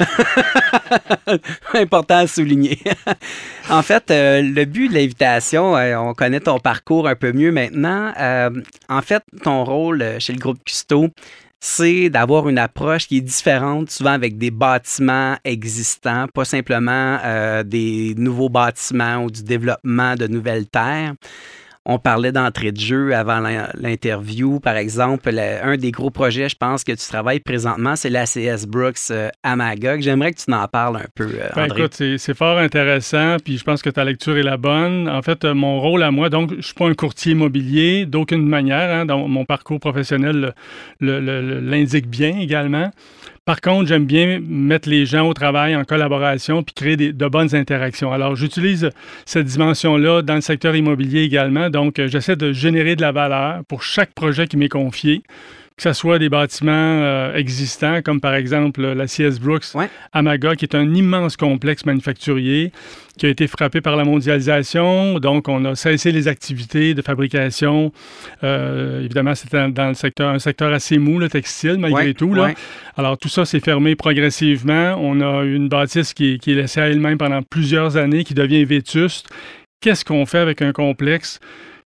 Important 1.74 2.18
à 2.18 2.26
souligner. 2.28 2.78
en 3.70 3.82
fait, 3.82 4.10
euh, 4.12 4.40
le 4.40 4.64
but 4.64 4.88
de 4.88 4.94
l'invitation, 4.94 5.76
euh, 5.76 5.96
on 5.96 6.14
connaît 6.14 6.38
ton 6.38 6.60
parcours 6.60 7.08
un 7.08 7.16
peu 7.16 7.32
mieux 7.32 7.50
maintenant. 7.50 8.12
Euh, 8.20 8.50
en 8.88 9.02
fait, 9.02 9.24
ton 9.42 9.64
rôle 9.64 10.04
chez 10.20 10.32
le 10.32 10.38
groupe 10.38 10.62
Custo, 10.64 11.08
c'est 11.60 12.10
d'avoir 12.10 12.48
une 12.48 12.58
approche 12.58 13.08
qui 13.08 13.18
est 13.18 13.22
différente, 13.22 13.90
souvent 13.90 14.12
avec 14.12 14.38
des 14.38 14.50
bâtiments 14.50 15.36
existants, 15.44 16.26
pas 16.32 16.44
simplement 16.44 17.18
euh, 17.24 17.62
des 17.62 18.14
nouveaux 18.16 18.48
bâtiments 18.48 19.24
ou 19.24 19.30
du 19.30 19.42
développement 19.42 20.14
de 20.14 20.26
nouvelles 20.26 20.68
terres. 20.68 21.14
On 21.88 22.00
parlait 22.00 22.32
d'entrée 22.32 22.72
de 22.72 22.80
jeu 22.80 23.14
avant 23.14 23.38
l'in- 23.38 23.68
l'interview, 23.74 24.58
par 24.58 24.76
exemple. 24.76 25.30
Le- 25.32 25.64
un 25.64 25.76
des 25.76 25.92
gros 25.92 26.10
projets, 26.10 26.48
je 26.48 26.56
pense, 26.56 26.82
que 26.82 26.90
tu 26.90 27.06
travailles 27.06 27.38
présentement, 27.38 27.94
c'est 27.94 28.10
l'ACS 28.10 28.66
Brooks 28.66 28.96
euh, 29.12 29.28
à 29.44 29.54
Magog. 29.54 30.00
J'aimerais 30.00 30.32
que 30.32 30.40
tu 30.44 30.52
en 30.52 30.66
parles 30.66 30.96
un 30.96 31.06
peu, 31.14 31.28
euh, 31.32 31.48
Ben, 31.54 31.64
André. 31.66 31.82
écoute, 31.82 32.02
c'est 32.18 32.34
fort 32.36 32.58
intéressant, 32.58 33.36
puis 33.42 33.56
je 33.56 33.62
pense 33.62 33.82
que 33.82 33.90
ta 33.90 34.04
lecture 34.04 34.36
est 34.36 34.42
la 34.42 34.56
bonne. 34.56 35.08
En 35.08 35.22
fait, 35.22 35.44
euh, 35.44 35.54
mon 35.54 35.78
rôle 35.80 36.02
à 36.02 36.10
moi, 36.10 36.28
donc, 36.28 36.54
je 36.56 36.60
suis 36.62 36.74
pas 36.74 36.86
un 36.88 36.94
courtier 36.94 37.32
immobilier 37.32 38.04
d'aucune 38.04 38.46
manière. 38.46 38.76
hein, 38.90 39.06
dans 39.06 39.28
mon 39.28 39.44
parcours 39.44 39.78
professionnel 39.78 40.54
l'indique 41.00 42.08
bien 42.08 42.38
également. 42.38 42.90
Par 43.46 43.60
contre, 43.60 43.86
j'aime 43.86 44.06
bien 44.06 44.40
mettre 44.44 44.88
les 44.88 45.06
gens 45.06 45.28
au 45.28 45.32
travail 45.32 45.76
en 45.76 45.84
collaboration 45.84 46.64
puis 46.64 46.74
créer 46.74 46.96
de 46.96 47.28
bonnes 47.28 47.54
interactions. 47.54 48.12
Alors, 48.12 48.34
j'utilise 48.34 48.90
cette 49.24 49.46
dimension-là 49.46 50.22
dans 50.22 50.34
le 50.34 50.40
secteur 50.40 50.74
immobilier 50.74 51.22
également. 51.22 51.70
Donc, 51.70 52.00
euh, 52.00 52.08
j'essaie 52.08 52.34
de 52.34 52.52
générer 52.52 52.96
de 52.96 53.02
la 53.02 53.12
valeur 53.12 53.64
pour 53.68 53.84
chaque 53.84 54.12
projet 54.14 54.48
qui 54.48 54.56
m'est 54.56 54.68
confié, 54.68 55.22
que 55.76 55.82
ce 55.82 55.92
soit 55.92 56.18
des 56.18 56.30
bâtiments 56.30 56.72
euh, 56.72 57.34
existants, 57.36 58.00
comme 58.02 58.18
par 58.20 58.34
exemple 58.34 58.82
euh, 58.82 58.94
la 58.94 59.04
CS 59.06 59.38
Brooks 59.38 59.74
Ouais. 59.74 59.90
à 60.14 60.22
Magog, 60.22 60.56
qui 60.56 60.64
est 60.64 60.74
un 60.74 60.94
immense 60.94 61.36
complexe 61.36 61.84
manufacturier 61.84 62.72
qui 63.18 63.26
a 63.26 63.28
été 63.28 63.46
frappé 63.46 63.82
par 63.82 63.94
la 63.96 64.04
mondialisation. 64.04 65.18
Donc, 65.18 65.48
on 65.48 65.64
a 65.66 65.74
cessé 65.74 66.12
les 66.12 66.28
activités 66.28 66.94
de 66.94 67.02
fabrication. 67.02 67.92
Euh, 68.42 69.00
évidemment, 69.04 69.34
c'était 69.34 69.68
dans 69.70 69.88
le 69.88 69.94
secteur, 69.94 70.30
un 70.30 70.38
secteur 70.38 70.72
assez 70.72 70.96
mou, 70.98 71.18
le 71.18 71.28
textile, 71.28 71.76
malgré 71.78 72.06
Ouais, 72.06 72.14
tout. 72.14 72.32
Là. 72.34 72.44
ouais. 72.44 72.54
Alors, 72.96 73.18
tout 73.18 73.28
ça 73.28 73.44
s'est 73.44 73.60
fermé 73.60 73.96
progressivement. 73.96 74.96
On 74.98 75.20
a 75.20 75.44
une 75.44 75.68
bâtisse 75.68 76.14
qui, 76.14 76.38
qui 76.38 76.52
est 76.52 76.56
laissée 76.56 76.80
à 76.80 76.88
elle-même 76.88 77.18
pendant 77.18 77.42
plusieurs 77.42 77.96
années, 77.98 78.24
qui 78.24 78.34
devient 78.34 78.64
vétuste. 78.64 79.28
Qu'est-ce 79.82 80.04
qu'on 80.06 80.24
fait 80.26 80.38
avec 80.38 80.62
un 80.62 80.72
complexe 80.72 81.38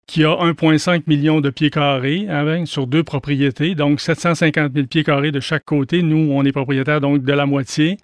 qui 0.10 0.24
a 0.24 0.30
1,5 0.30 1.04
million 1.06 1.39
de 1.39 1.52
pieds 1.52 1.69
carrés 1.69 2.26
hein, 2.30 2.65
sur 2.65 2.88
deux 2.88 3.04
propriétés, 3.04 3.76
donc 3.76 4.02
750 4.02 4.74
000 4.74 4.88
pieds 4.88 5.04
carrés 5.04 5.32
de 5.32 5.39
chaque 5.39 5.65
côté. 5.65 6.02
Nous, 6.02 6.32
on 6.32 6.43
est 6.45 6.52
propriétaire 6.52 7.00
donc 7.00 7.24
de 7.24 7.32
la 7.34 7.45
moitié, 7.45 7.98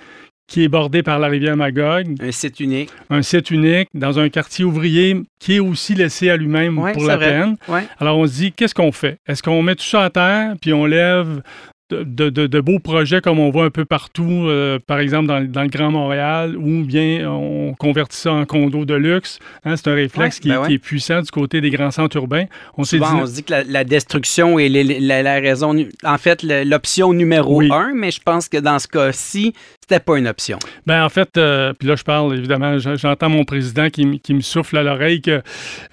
qui 0.47 0.63
est 0.63 0.67
bordé 0.67 1.01
par 1.01 1.17
la 1.17 1.27
rivière 1.27 1.57
Magog, 1.57 2.15
Un 2.21 2.31
site 2.31 2.59
unique. 2.59 2.91
un 3.09 3.23
site 3.23 3.49
unique 3.49 3.89
dans 3.95 4.19
un 4.19 4.29
quartier 4.29 4.63
ouvrier 4.63 5.17
qui 5.39 5.55
est 5.55 5.59
aussi 5.59 5.95
laissé 5.95 6.29
à 6.29 6.37
lui-même 6.37 6.77
Ouais, 6.77 6.93
pour 6.93 7.05
la 7.05 7.17
vrai. 7.17 7.29
peine. 7.31 7.57
Ouais. 7.67 7.87
Alors, 7.99 8.19
on 8.19 8.27
se 8.27 8.33
dit, 8.33 8.51
qu'est-ce 8.51 8.75
qu'on 8.75 8.91
fait? 8.91 9.17
Est-ce 9.27 9.41
qu'on 9.41 9.63
met 9.63 9.73
tout 9.73 9.83
ça 9.83 10.03
à 10.03 10.09
terre, 10.11 10.53
puis 10.61 10.73
on 10.73 10.85
lève 10.85 11.41
de, 11.91 12.03
de- 12.03 12.29
de- 12.29 12.47
de 12.47 12.59
beaux 12.61 12.79
projets 12.79 13.21
comme 13.21 13.39
on 13.39 13.51
voit 13.51 13.65
un 13.65 13.69
peu 13.69 13.85
partout, 13.85 14.45
euh, 14.47 14.79
par 14.87 14.99
exemple 14.99 15.27
dans, 15.27 15.39
dans 15.47 15.61
le 15.61 15.67
Grand 15.69 15.91
Montréal, 15.91 16.55
ou 16.57 16.83
bien 16.83 17.29
on 17.31 17.73
convertit 17.77 18.17
ça 18.17 18.31
en 18.33 18.45
condo 18.45 18.85
de 18.85 18.95
luxe? 18.95 19.37
Hein, 19.63 19.75
c'est 19.75 19.87
un 19.89 19.93
réflexe 19.93 20.37
Ouais, 20.37 20.41
qui, 20.41 20.49
ben 20.49 20.61
ouais. 20.61 20.67
qui 20.67 20.73
est 20.73 20.79
puissant 20.79 21.21
du 21.21 21.29
côté 21.29 21.61
des 21.61 21.69
grands 21.69 21.91
centres 21.91 22.17
urbains. 22.17 22.45
On 22.77 22.83
Souvent, 22.83 23.13
dit, 23.13 23.19
on 23.21 23.25
se 23.27 23.33
dit 23.35 23.43
que 23.43 23.51
la, 23.51 23.63
la 23.63 23.83
destruction 23.83 24.57
est 24.57 24.69
les- 24.69 24.99
la, 24.99 25.21
la 25.21 25.35
raison, 25.35 25.75
en 26.03 26.17
fait, 26.17 26.41
l'option 26.43 27.13
numéro 27.13 27.57
Oui. 27.59 27.69
un, 27.71 27.91
mais 27.93 28.09
je 28.11 28.19
pense 28.21 28.49
que 28.49 28.57
dans 28.57 28.79
ce 28.79 28.87
cas-ci, 28.87 29.53
c'était 29.79 29.99
pas 29.99 30.17
une 30.17 30.27
option. 30.27 30.57
Ben 30.87 31.03
en 31.05 31.09
fait, 31.09 31.37
euh, 31.37 31.71
puis 31.77 31.87
là 31.87 31.95
je 31.95 32.03
parle 32.03 32.35
évidemment, 32.35 32.79
j'entends 32.79 33.29
mon 33.29 33.43
président 33.45 33.91
qui, 33.91 34.19
qui 34.19 34.33
me 34.33 34.41
souffle 34.41 34.77
à 34.77 34.81
l'oreille 34.83 35.21
que 35.21 35.43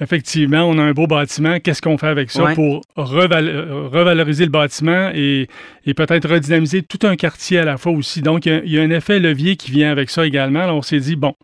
effectivement 0.01 0.63
on 0.65 0.79
a 0.79 0.83
un 0.83 0.93
beau 0.93 1.07
bâtiment. 1.07 1.59
Qu'est-ce 1.61 1.83
qu'on 1.83 1.99
fait 1.99 2.07
avec 2.07 2.31
ça 2.31 2.43
Ouais. 2.45 2.55
pour 2.55 2.83
reval- 2.97 3.49
euh, 3.49 3.89
revaloriser 3.93 4.45
le 4.45 4.51
bâtiment 4.51 5.11
et, 5.15 5.47
et 5.87 5.92
peut-être 5.95 6.29
redynamiser 6.29 6.83
tout 6.83 7.07
un 7.07 7.17
quartier 7.17 7.59
à 7.59 7.65
la 7.65 7.77
fois 7.77 7.93
aussi. 7.93 8.23
Donc 8.23 8.47
il 8.47 8.53
y 8.53 8.57
a- 8.57 8.63
il 8.65 8.73
y, 8.73 8.79
a 8.79 8.83
un 8.83 8.91
effet 8.91 9.19
levier 9.19 9.57
qui 9.57 9.71
vient 9.71 9.91
avec 9.91 10.11
ça 10.11 10.27
également. 10.27 10.61
Alors 10.61 10.77
on 10.77 10.83
s'est 10.83 11.01
dit 11.01 11.17
bon, 11.17 11.35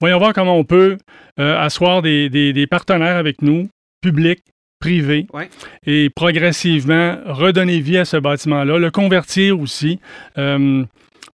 voyons 0.00 0.18
voir 0.18 0.32
comment 0.32 0.56
on 0.56 0.64
peut 0.64 0.96
euh, 1.40 1.58
asseoir 1.58 2.02
des, 2.02 2.28
des- 2.28 2.52
des 2.52 2.66
partenaires 2.66 3.16
avec 3.16 3.42
nous, 3.42 3.68
publics, 4.02 4.42
privés, 4.80 5.26
Ouais. 5.32 5.48
et 5.86 6.08
progressivement 6.10 7.16
redonner 7.26 7.80
vie 7.80 7.98
à 7.98 8.04
ce 8.04 8.16
bâtiment-là, 8.16 8.78
le 8.78 8.90
convertir 8.90 9.58
aussi. 9.60 9.98
Euh, 10.38 10.84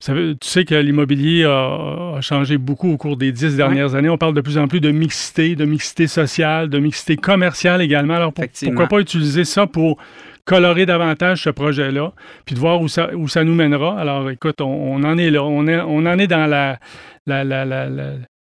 tu 0.01 0.37
sais 0.43 0.65
que 0.67 0.75
l'immobilier 0.75 1.45
a, 1.45 2.19
changé 2.21 2.59
beaucoup 2.59 2.91
au 2.93 2.97
cours 2.99 3.17
des 3.17 3.33
dix 3.33 3.57
dernières 3.57 3.95
années. 3.95 4.11
On 4.11 4.19
parle 4.19 4.35
de 4.35 4.41
plus 4.43 4.59
en 4.59 4.69
plus 4.69 4.81
de 4.81 4.91
mixité, 4.91 5.57
de 5.57 5.65
mixité 5.65 6.07
sociale, 6.07 6.69
de 6.69 6.79
mixité 6.79 7.17
commerciale 7.17 7.81
également. 7.81 8.15
Alors 8.15 8.33
pourquoi 8.33 8.87
pas 8.87 9.01
utiliser 9.01 9.45
ça 9.45 9.67
pour 9.67 9.97
colorer 10.45 10.87
davantage 10.87 11.43
ce 11.43 11.51
projet-là, 11.51 12.13
puis 12.45 12.55
de 12.55 12.61
voir 12.61 12.81
où 12.81 12.89
ça, 12.89 13.15
où 13.15 13.29
ça 13.29 13.45
nous 13.45 13.55
mènera. 13.55 13.99
Alors 13.99 14.31
écoute, 14.31 14.61
on, 14.61 15.03
en 15.03 15.19
est 15.19 15.31
là. 15.31 15.43
On, 15.43 15.67
est, 15.67 15.81
on 15.81 16.07
en 16.07 16.19
est 16.19 16.27
dans 16.27 16.47
la, 16.47 16.79
la, 17.27 17.45
la, 17.45 17.65
la 17.65 17.89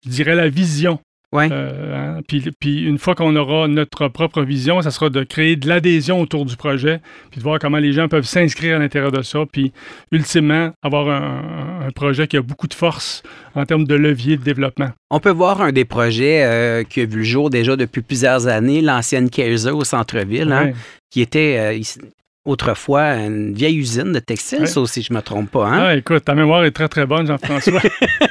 je 0.05 0.11
dirais 0.11 0.35
la 0.35 0.49
vision 0.49 1.01
Ouais. 1.33 1.49
Euh, 1.53 2.17
hein, 2.19 2.21
puis, 2.27 2.85
une 2.85 2.97
fois 2.97 3.15
qu'on 3.15 3.37
aura 3.37 3.69
notre 3.69 4.09
propre 4.09 4.43
vision, 4.43 4.81
ça 4.81 4.91
sera 4.91 5.11
de 5.11 5.23
créer 5.25 5.57
de 5.57 5.69
l'adhésion 5.69 6.21
autour 6.21 6.47
du 6.47 6.57
projet, 6.57 7.01
puis 7.31 7.39
de 7.39 7.43
voir 7.43 7.59
comment 7.59 7.77
les 7.77 7.93
gens 7.93 8.09
peuvent 8.09 8.25
s'inscrire 8.25 8.77
à 8.77 8.79
l'intérieur 8.79 9.13
de 9.13 9.21
ça, 9.21 9.41
puis 9.51 9.73
ultimement 10.11 10.73
avoir 10.83 11.09
un, 11.09 11.91
projet 11.95 12.29
qui 12.29 12.37
a 12.37 12.43
beaucoup 12.43 12.69
de 12.69 12.75
force 12.75 13.23
en 13.55 13.65
termes 13.65 13.85
de 13.85 13.95
levier 13.95 14.37
de 14.37 14.43
développement. 14.43 14.91
On 15.11 15.21
peut 15.21 15.31
voir 15.31 15.63
un 15.63 15.73
des 15.73 15.85
projets 15.85 16.45
euh, 16.45 16.85
qui 16.85 17.01
a 17.01 17.07
vu 17.07 17.19
le 17.19 17.25
jour 17.25 17.51
déjà 17.51 17.77
depuis 17.77 18.03
plusieurs 18.03 18.47
années, 18.47 18.83
l'ancienne 18.83 19.31
Kaiser 19.31 19.71
au 19.71 19.85
centre-ville, 19.85 20.53
hein, 20.53 20.73
qui 21.11 21.23
était 21.23 21.57
euh, 21.59 21.83
autrefois 22.45 23.15
une 23.15 23.55
vieille 23.55 23.79
usine 23.79 24.13
de 24.13 24.19
textiles, 24.19 24.69
ça 24.69 24.81
aussi, 24.81 25.03
je 25.03 25.13
ne 25.13 25.19
me 25.19 25.23
trompe 25.23 25.51
pas. 25.51 25.67
Hein? 25.67 25.79
Ah, 25.81 25.97
écoute, 25.97 26.25
ta 26.25 26.35
mémoire 26.35 26.65
est 26.65 26.71
très, 26.71 26.89
très 26.89 27.07
bonne, 27.07 27.27
Jean-François. 27.27 27.81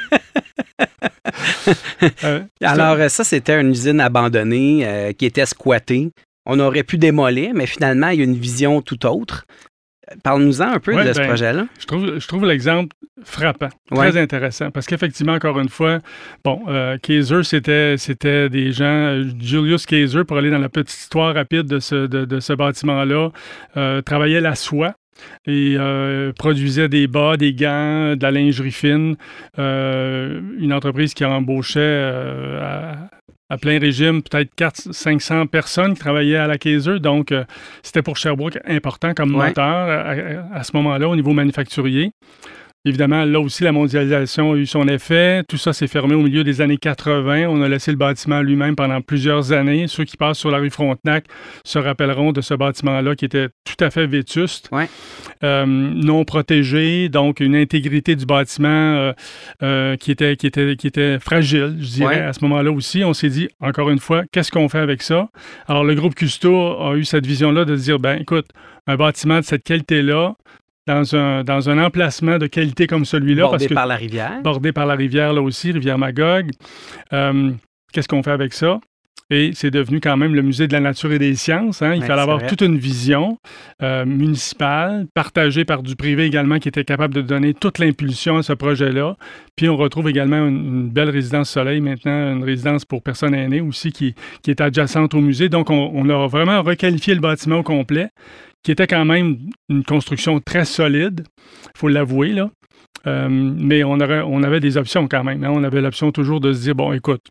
Euh, 2.23 2.41
Alors, 2.61 2.95
euh, 2.95 3.09
ça, 3.09 3.23
c'était 3.23 3.59
une 3.59 3.71
usine 3.71 3.99
abandonnée 3.99 4.85
euh, 4.85 5.11
qui 5.11 5.25
était 5.25 5.45
squattée. 5.45 6.11
On 6.45 6.59
aurait 6.59 6.83
pu 6.83 6.97
démolir, 6.97 7.51
mais 7.53 7.65
finalement, 7.65 8.09
il 8.09 8.19
y 8.19 8.21
a 8.21 8.23
une 8.23 8.37
vision 8.37 8.81
tout 8.81 9.05
autre. 9.05 9.45
Parle-nous-en 10.23 10.73
un 10.73 10.79
peu 10.79 10.93
de 10.93 11.11
ce 11.11 11.17
ben, 11.17 11.27
projet-là. 11.27 11.67
Je 11.79 11.85
trouve, 11.85 12.19
je 12.19 12.27
trouve 12.27 12.45
l'exemple 12.45 12.95
frappant, 13.23 13.69
très 13.91 14.15
intéressant, 14.15 14.71
parce 14.71 14.85
qu'effectivement, 14.85 15.33
encore 15.33 15.59
une 15.59 15.69
fois, 15.69 15.99
bon, 16.45 16.61
Kaiser, 17.01 17.43
c'était, 17.43 17.97
c'était 17.97 18.47
des 18.47 18.71
gens, 18.71 19.21
Julius 19.39 19.85
Kaiser, 19.85 20.23
pour 20.23 20.37
aller 20.37 20.51
dans 20.51 20.59
la 20.59 20.69
petite 20.69 20.97
histoire 20.97 21.33
rapide 21.33 21.63
de 21.63 21.79
ce, 21.79 22.07
de, 22.07 22.39
ce 22.39 22.53
bâtiment-là, 22.53 23.31
travaillait 24.03 24.41
la 24.41 24.55
soie 24.55 24.93
et 25.45 25.75
euh, 25.77 26.31
produisait 26.33 26.89
des 26.89 27.07
bas, 27.07 27.37
des 27.37 27.53
gants, 27.53 28.15
de 28.15 28.21
la 28.21 28.31
lingerie 28.31 28.71
fine. 28.71 29.15
Euh, 29.59 30.41
une 30.59 30.73
entreprise 30.73 31.13
qui 31.13 31.25
embauchait 31.25 31.79
euh, 31.79 33.07
à, 33.49 33.57
plein 33.57 33.79
régime 33.79 34.21
peut-être 34.21 34.53
400-500 34.57 35.47
personnes 35.47 35.93
qui 35.93 35.99
travaillaient 35.99 36.37
à 36.37 36.47
la 36.47 36.57
Kaiser. 36.57 36.99
Donc, 36.99 37.33
c'était 37.81 38.01
pour 38.01 38.17
Sherbrooke 38.17 38.59
important 38.65 39.13
comme 39.13 39.31
moteur 39.31 40.45
à, 40.53 40.63
ce 40.63 40.75
moment-là 40.75 41.07
au 41.07 41.15
niveau 41.15 41.31
manufacturier. 41.31 42.11
Évidemment, 42.87 43.25
là 43.25 43.41
aussi, 43.41 43.65
la 43.65 43.73
mondialisation 43.73 44.53
a 44.53 44.55
eu 44.55 44.65
son 44.65 44.87
effet. 44.87 45.43
Tout 45.49 45.57
ça 45.57 45.73
s'est 45.73 45.87
fermé 45.87 46.15
au 46.15 46.21
milieu 46.21 46.45
des 46.45 46.61
années 46.61 46.77
80. 46.77 47.47
On 47.49 47.61
a 47.61 47.67
laissé 47.67 47.91
le 47.91 47.97
bâtiment 47.97 48.41
lui-même 48.41 48.77
pendant 48.77 49.01
plusieurs 49.01 49.51
années. 49.51 49.87
Ceux 49.87 50.05
qui 50.05 50.15
passent 50.15 50.37
sur 50.37 50.51
la 50.51 50.59
rue 50.59 50.69
Frontenac 50.69 51.25
se 51.65 51.79
rappelleront 51.79 52.31
de 52.31 52.39
ce 52.39 52.53
bâtiment-là 52.53 53.17
qui 53.17 53.25
était 53.25 53.49
tout 53.65 53.83
à 53.83 53.89
fait 53.89 54.07
vétuste, 54.07 54.69
euh, 55.43 55.65
non 55.65 56.23
protégé, 56.23 57.09
donc 57.09 57.41
une 57.41 57.57
intégrité 57.57 58.15
du 58.15 58.25
bâtiment 58.25 58.69
euh, 58.69 59.11
euh, 59.63 59.97
qui, 59.97 60.11
était, 60.11 60.37
qui, 60.37 60.47
était, 60.47 60.77
qui 60.77 60.87
était 60.87 61.19
fragile, 61.19 61.75
je 61.81 61.87
dirais, 61.87 62.21
à 62.21 62.31
ce 62.31 62.39
moment-là 62.45 62.71
aussi. 62.71 63.03
On 63.03 63.13
s'est 63.13 63.27
dit, 63.27 63.49
encore 63.59 63.89
une 63.89 63.99
fois, 63.99 64.23
qu'est-ce 64.31 64.49
qu'on 64.49 64.69
fait 64.69 64.79
avec 64.79 65.01
ça? 65.01 65.27
Alors, 65.67 65.83
le 65.83 65.93
groupe 65.93 66.15
Custo 66.15 66.81
a 66.81 66.95
eu 66.95 67.03
cette 67.03 67.25
vision-là 67.25 67.65
de 67.65 67.75
dire, 67.75 67.99
ben 67.99 68.17
écoute, 68.17 68.47
un 68.87 68.95
bâtiment 68.95 69.39
de 69.39 69.45
cette 69.45 69.63
qualité-là, 69.65 70.35
dans 70.87 71.15
un, 71.15 71.43
dans 71.43 71.69
un 71.69 71.83
emplacement 71.83 72.37
de 72.37 72.47
qualité 72.47 72.87
comme 72.87 73.05
celui-là. 73.05 73.43
Bordé 73.43 73.57
parce 73.57 73.67
que, 73.67 73.73
par 73.73 73.85
la 73.85 73.95
rivière. 73.95 74.41
Bordé 74.41 74.71
par 74.71 74.85
la 74.85 74.95
rivière, 74.95 75.33
là 75.33 75.41
aussi, 75.41 75.71
rivière 75.71 75.97
Magog. 75.97 76.49
Euh, 77.13 77.51
qu'est-ce 77.91 78.07
qu'on 78.07 78.23
fait 78.23 78.31
avec 78.31 78.53
ça? 78.53 78.79
Et 79.29 79.51
c'est 79.53 79.71
devenu 79.71 79.99
quand 79.99 80.15
même 80.15 80.33
le 80.33 80.41
musée 80.41 80.67
de 80.67 80.73
la 80.73 80.79
nature 80.79 81.11
et 81.11 81.19
des 81.19 81.35
sciences. 81.35 81.81
Hein. 81.81 81.95
Il 81.95 82.03
fallait 82.03 82.21
avoir 82.21 82.47
toute 82.47 82.61
une 82.61 82.77
vision 82.77 83.37
euh, 83.83 84.05
municipale, 84.05 85.05
partagée 85.13 85.65
par 85.65 85.83
du 85.83 85.97
privé 85.97 86.23
également, 86.23 86.59
qui 86.59 86.69
était 86.69 86.85
capable 86.85 87.13
de 87.13 87.21
donner 87.21 87.53
toute 87.53 87.77
l'impulsion 87.79 88.37
à 88.37 88.43
ce 88.43 88.53
projet-là. 88.53 89.17
Puis 89.57 89.67
on 89.67 89.75
retrouve 89.75 90.07
également 90.07 90.47
une, 90.47 90.89
belle 90.89 91.09
résidence 91.09 91.49
soleil 91.49 91.81
maintenant, 91.81 92.31
une 92.37 92.43
résidence 92.45 92.85
pour 92.85 93.03
personnes 93.03 93.35
aînées 93.35 93.59
aussi, 93.59 93.91
qui, 93.91 94.15
qui 94.43 94.51
est 94.51 94.61
adjacente 94.61 95.13
au 95.13 95.19
musée. 95.19 95.49
Donc 95.49 95.69
on, 95.69 95.91
on 95.93 96.07
a 96.09 96.27
vraiment 96.27 96.63
requalifié 96.63 97.13
le 97.13 97.19
bâtiment 97.19 97.57
au 97.57 97.63
complet 97.63 98.07
qui 98.63 98.71
était 98.71 98.87
quand 98.87 99.05
même 99.05 99.37
une 99.69 99.83
construction 99.83 100.39
très 100.39 100.65
solide, 100.65 101.23
il 101.65 101.77
faut 101.77 101.87
l'avouer, 101.87 102.29
là. 102.29 102.49
Euh, 103.05 103.27
mais 103.29 103.83
on, 103.83 103.99
avait 103.99 104.59
des 104.59 104.75
options 104.75 105.07
quand 105.07 105.23
même. 105.23 105.43
Hein. 105.43 105.51
On 105.53 105.63
avait 105.63 105.81
l'option 105.81 106.11
toujours 106.11 106.41
de 106.41 106.51
se 106.51 106.61
dire, 106.61 106.75
bon, 106.75 106.91
écoute, 106.91 107.21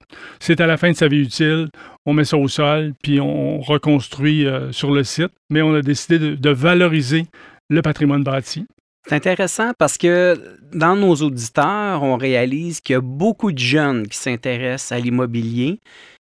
c'est 0.41 0.61
à 0.61 0.67
la 0.67 0.77
fin 0.77 0.91
de 0.91 0.97
sa 0.97 1.09
vie 1.09 1.21
utile, 1.21 1.69
on 2.07 2.15
met 2.15 2.25
ça 2.25 2.37
au 2.39 2.49
sol, 2.49 2.95
puis 3.03 3.21
on 3.21 3.61
reconstruit 3.61 4.47
euh, 4.47 4.73
sur 4.73 4.91
le 4.91 5.05
site. 5.05 5.33
Mais 5.51 5.63
on 5.63 5.75
a 5.75 5.83
décidé 5.83 6.37
de, 6.37 6.51
valoriser 6.51 7.27
le 7.69 7.83
patrimoine 7.83 8.25
bâti. 8.25 8.67
C'est 9.07 9.15
intéressant 9.15 9.73
parce 9.79 9.99
que 9.99 10.37
dans 10.73 10.97
nos 10.97 11.15
auditeurs, 11.17 12.03
on 12.03 12.17
réalise 12.17 12.81
qu'il 12.81 12.95
y 12.95 12.97
a 12.97 13.01
beaucoup 13.01 13.53
de 13.53 13.59
jeunes 13.59 14.09
qui 14.09 14.17
s'intéressent 14.17 14.93
à 14.93 14.99
l'immobilier, 14.99 15.79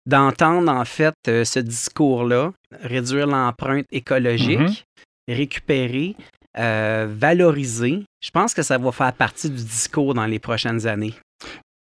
d'entendre 0.08 0.72
en 0.72 0.86
fait 0.86 1.14
euh, 1.28 1.44
ce 1.44 1.60
discours-là, 1.60 2.52
réduire 2.82 3.28
l'empreinte 3.28 3.86
écologique, 3.92 4.60
mm-hmm 4.60 4.84
récupérer, 5.28 6.16
euh, 6.58 7.08
valoriser. 7.10 8.04
Je 8.22 8.32
pense 8.32 8.54
que 8.54 8.62
ça 8.62 8.78
va 8.78 8.92
faire 8.92 9.14
partie 9.14 9.50
du 9.50 9.64
discours 9.64 10.14
dans 10.14 10.26
les 10.26 10.40
prochaines 10.40 10.88
années. 10.88 11.14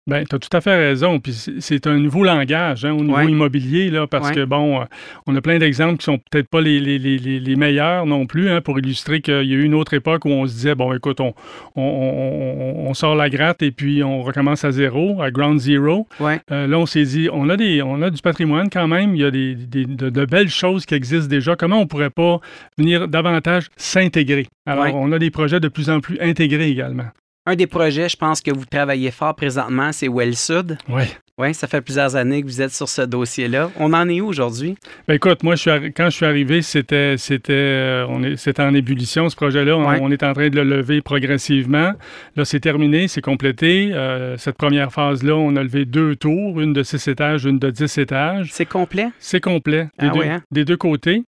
Bien, 0.06 0.24
tu 0.24 0.34
as 0.34 0.38
tout 0.38 0.56
à 0.56 0.60
fait 0.62 0.76
raison. 0.76 1.20
Puis 1.20 1.32
c'est 1.60 1.86
un 1.86 1.98
nouveau 1.98 2.24
langage 2.24 2.84
hein, 2.84 2.92
au 2.92 3.04
niveau 3.04 3.20
immobilier, 3.20 3.90
là, 3.90 4.06
parce 4.06 4.30
que, 4.30 4.44
bon, 4.44 4.80
euh, 4.80 4.84
on 5.26 5.36
a 5.36 5.40
plein 5.42 5.58
d'exemples 5.58 5.98
qui 5.98 6.04
sont 6.04 6.18
peut-être 6.18 6.48
pas 6.48 6.62
les, 6.62 6.80
les, 6.80 6.98
les, 6.98 7.18
les, 7.18 7.56
meilleurs 7.56 8.06
non 8.06 8.26
plus, 8.26 8.48
hein, 8.48 8.62
pour 8.62 8.78
illustrer 8.78 9.20
qu'il 9.20 9.34
y 9.34 9.54
a 9.54 9.56
eu 9.56 9.62
une 9.62 9.74
autre 9.74 9.92
époque 9.92 10.24
où 10.24 10.30
on 10.30 10.46
se 10.46 10.52
disait, 10.52 10.74
bon, 10.74 10.94
écoute, 10.94 11.20
on, 11.20 11.34
on, 11.76 12.86
on, 12.88 12.94
sort 12.94 13.14
la 13.14 13.28
gratte 13.28 13.62
et 13.62 13.70
puis 13.70 14.02
on 14.02 14.22
recommence 14.22 14.64
à 14.64 14.72
zéro, 14.72 15.20
à 15.20 15.30
ground 15.30 15.60
zero. 15.60 16.08
Euh, 16.20 16.66
là, 16.66 16.78
on 16.78 16.86
s'est 16.86 17.04
dit, 17.04 17.28
on 17.30 17.48
a, 17.50 17.56
des, 17.56 17.82
on 17.82 18.00
a 18.00 18.10
du 18.10 18.22
patrimoine 18.22 18.70
quand 18.70 18.88
même, 18.88 19.14
il 19.14 19.20
y 19.20 19.24
a 19.24 19.30
des, 19.30 19.54
des 19.54 19.84
de, 19.84 20.24
belles 20.24 20.48
choses 20.48 20.86
qui 20.86 20.94
existent 20.94 21.28
déjà. 21.28 21.56
Comment 21.56 21.78
on 21.78 21.86
pourrait 21.86 22.10
pas 22.10 22.40
venir 22.78 23.06
davantage 23.06 23.68
s'intégrer? 23.76 24.46
Alors, 24.66 24.94
on 24.94 25.12
a 25.12 25.18
des 25.18 25.30
projets 25.30 25.60
de 25.60 25.68
plus 25.68 25.90
en 25.90 26.00
plus 26.00 26.18
intégrés 26.20 26.68
également. 26.70 27.10
Un 27.46 27.56
des 27.56 27.66
projets, 27.66 28.08
je 28.08 28.16
pense 28.16 28.42
que 28.42 28.50
vous 28.50 28.66
travaillez 28.66 29.10
fort 29.10 29.34
présentement, 29.34 29.92
c'est 29.92 30.08
Well 30.08 30.36
Sud. 30.36 30.76
Oui. 30.88 31.04
Oui, 31.38 31.54
ça 31.54 31.66
fait 31.66 31.80
plusieurs 31.80 32.16
années 32.16 32.42
que 32.42 32.46
vous 32.46 32.60
êtes 32.60 32.72
sur 32.72 32.86
ce 32.86 33.00
dossier-là. 33.00 33.70
On 33.78 33.94
en 33.94 34.06
est 34.10 34.20
où 34.20 34.26
aujourd'hui? 34.26 34.76
Ben 35.08 35.14
écoute, 35.14 35.42
moi, 35.42 35.54
je 35.54 35.62
suis 35.62 35.92
quand 35.94 36.10
je 36.10 36.16
suis 36.16 36.26
arrivé, 36.26 36.60
c'était 36.60 37.16
c'était 37.16 37.54
euh, 37.54 38.36
c'était 38.36 38.62
en 38.62 38.74
ébullition, 38.74 39.26
ce 39.30 39.36
projet-là. 39.36 39.74
On, 39.74 40.10
est 40.10 40.22
en 40.22 40.34
train 40.34 40.50
de 40.50 40.56
le 40.56 40.64
lever 40.64 41.00
progressivement. 41.00 41.92
Là, 42.36 42.44
c'est 42.44 42.60
terminé, 42.60 43.08
c'est 43.08 43.22
complété. 43.22 43.90
Euh, 43.94 44.36
cette 44.36 44.58
première 44.58 44.92
phase-là, 44.92 45.34
on 45.34 45.56
a 45.56 45.62
levé 45.62 45.86
deux 45.86 46.16
tours, 46.16 46.60
une 46.60 46.74
de 46.74 46.82
six 46.82 47.08
étages, 47.08 47.46
une 47.46 47.58
de 47.58 47.70
dix 47.70 47.96
étages. 47.96 48.50
C'est 48.52 48.68
complet? 48.68 49.08
C'est 49.18 49.40
complet, 49.40 49.88
des, 49.98 50.08
ah 50.08 50.10
deux, 50.10 50.22
hein? 50.22 50.42
des 50.50 50.66
deux 50.66 50.76
côtés. 50.76 51.24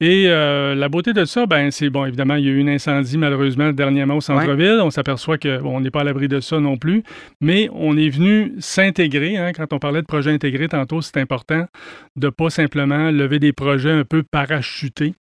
Et 0.00 0.26
euh, 0.28 0.76
la 0.76 0.88
beauté 0.88 1.12
de 1.12 1.24
ça, 1.24 1.46
ben, 1.46 1.72
c'est 1.72 1.90
bon, 1.90 2.04
évidemment, 2.04 2.36
il 2.36 2.44
y 2.44 2.48
a 2.48 2.52
eu 2.52 2.62
un 2.62 2.68
incendie 2.68 3.18
malheureusement 3.18 3.72
dernièrement 3.72 4.16
au 4.16 4.20
centre-ville. 4.20 4.78
On 4.80 4.90
s'aperçoit 4.90 5.38
qu'on 5.38 5.80
n'est 5.80 5.90
pas 5.90 6.02
à 6.02 6.04
l'abri 6.04 6.28
de 6.28 6.38
ça 6.38 6.60
non 6.60 6.76
plus. 6.76 7.02
Mais 7.40 7.68
on 7.72 7.96
est 7.96 8.08
venu 8.08 8.52
s'intégrer. 8.60 9.36
Hein, 9.36 9.52
quand 9.52 9.72
on 9.72 9.80
parlait 9.80 10.02
de 10.02 10.06
projet 10.06 10.30
intégré 10.30 10.68
tantôt, 10.68 11.02
c'est 11.02 11.16
important 11.16 11.66
de 12.14 12.26
ne 12.26 12.30
pas 12.30 12.48
simplement 12.48 13.10
lever 13.10 13.40
des 13.40 13.52
projets 13.52 13.90
un 13.90 14.04
peu 14.04 14.22
parachutés 14.22 15.14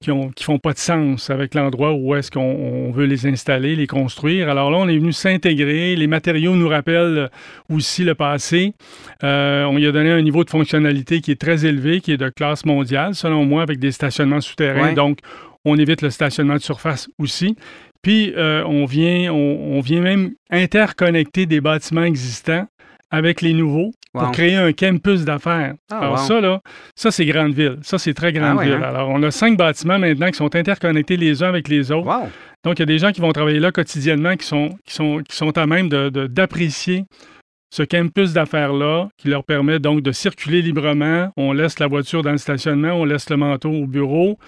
qui 0.00 0.10
ne 0.10 0.30
qui 0.32 0.44
font 0.44 0.58
pas 0.58 0.72
de 0.72 0.78
sens 0.78 1.30
avec 1.30 1.54
l'endroit 1.54 1.92
où 1.92 2.14
est-ce 2.14 2.30
qu'on 2.30 2.90
veut 2.92 3.04
les 3.04 3.26
installer, 3.26 3.76
les 3.76 3.86
construire. 3.86 4.48
Alors 4.48 4.70
là, 4.70 4.78
on 4.78 4.88
est 4.88 4.96
venu 4.96 5.12
s'intégrer. 5.12 5.96
Les 5.96 6.06
matériaux 6.06 6.54
nous 6.56 6.68
rappellent 6.68 7.30
aussi 7.68 8.04
le 8.04 8.14
passé. 8.14 8.74
Euh, 9.22 9.64
on 9.64 9.78
y 9.78 9.86
a 9.86 9.92
donné 9.92 10.10
un 10.10 10.22
niveau 10.22 10.44
de 10.44 10.50
fonctionnalité 10.50 11.20
qui 11.20 11.30
est 11.32 11.40
très 11.40 11.66
élevé, 11.66 12.00
qui 12.00 12.12
est 12.12 12.16
de 12.16 12.28
classe 12.28 12.64
mondiale, 12.64 13.14
selon 13.14 13.44
moi, 13.44 13.62
avec 13.62 13.78
des 13.78 13.92
souterrains. 14.40 14.92
Donc, 14.92 15.18
on 15.64 15.76
évite 15.76 16.02
le 16.02 16.10
stationnement 16.10 16.54
de 16.54 16.60
surface 16.60 17.08
aussi. 17.18 17.56
Puis, 18.02 18.32
euh, 18.36 18.64
on, 18.64 18.86
vient, 18.86 19.32
on, 19.32 19.80
vient 19.80 20.00
même 20.00 20.32
interconnecter 20.50 21.46
des 21.46 21.60
bâtiments 21.60 22.04
existants 22.04 22.66
avec 23.10 23.42
les 23.42 23.52
nouveaux 23.52 23.90
pour 24.12 24.30
créer 24.32 24.56
un 24.56 24.72
campus 24.72 25.24
d'affaires. 25.24 25.74
Ah, 25.90 25.98
Alors 25.98 26.18
ça, 26.18 26.40
là, 26.40 26.60
ça, 26.94 27.10
c'est 27.10 27.26
grande 27.26 27.52
ville. 27.52 27.78
Ça, 27.82 27.98
c'est 27.98 28.14
très 28.14 28.32
grande 28.32 28.58
ah 28.60 28.64
ville. 28.64 28.74
Hein? 28.74 28.82
Alors, 28.82 29.10
on 29.10 29.22
a 29.22 29.30
cinq 29.30 29.56
bâtiments 29.56 29.98
maintenant 29.98 30.30
qui 30.30 30.36
sont 30.36 30.54
interconnectés 30.54 31.16
les 31.16 31.42
uns 31.42 31.48
avec 31.48 31.68
les 31.68 31.92
autres. 31.92 32.08
Donc, 32.64 32.78
il 32.78 32.80
y 32.80 32.82
a 32.82 32.86
des 32.86 32.98
gens 32.98 33.12
qui 33.12 33.20
vont 33.20 33.32
travailler 33.32 33.60
là 33.60 33.72
quotidiennement 33.72 34.36
qui 34.36 34.46
sont, 34.46 34.70
qui 34.86 34.94
sont, 34.94 35.22
qui 35.28 35.36
sont 35.36 35.56
à 35.56 35.66
même 35.66 35.88
d'apprécier 35.88 37.04
ce 37.70 37.82
campus 37.84 38.32
d'affaires-là 38.32 39.08
qui 39.16 39.28
leur 39.28 39.44
permet 39.44 39.78
donc 39.78 40.02
de 40.02 40.12
circuler 40.12 40.60
librement. 40.60 41.30
On 41.36 41.52
laisse 41.52 41.78
la 41.78 41.86
voiture 41.86 42.22
dans 42.22 42.32
le 42.32 42.38
stationnement, 42.38 42.92
on 42.92 43.04
laisse 43.04 43.30
le 43.30 43.36
manteau 43.36 43.70
au 43.70 43.86
bureau 43.86 44.38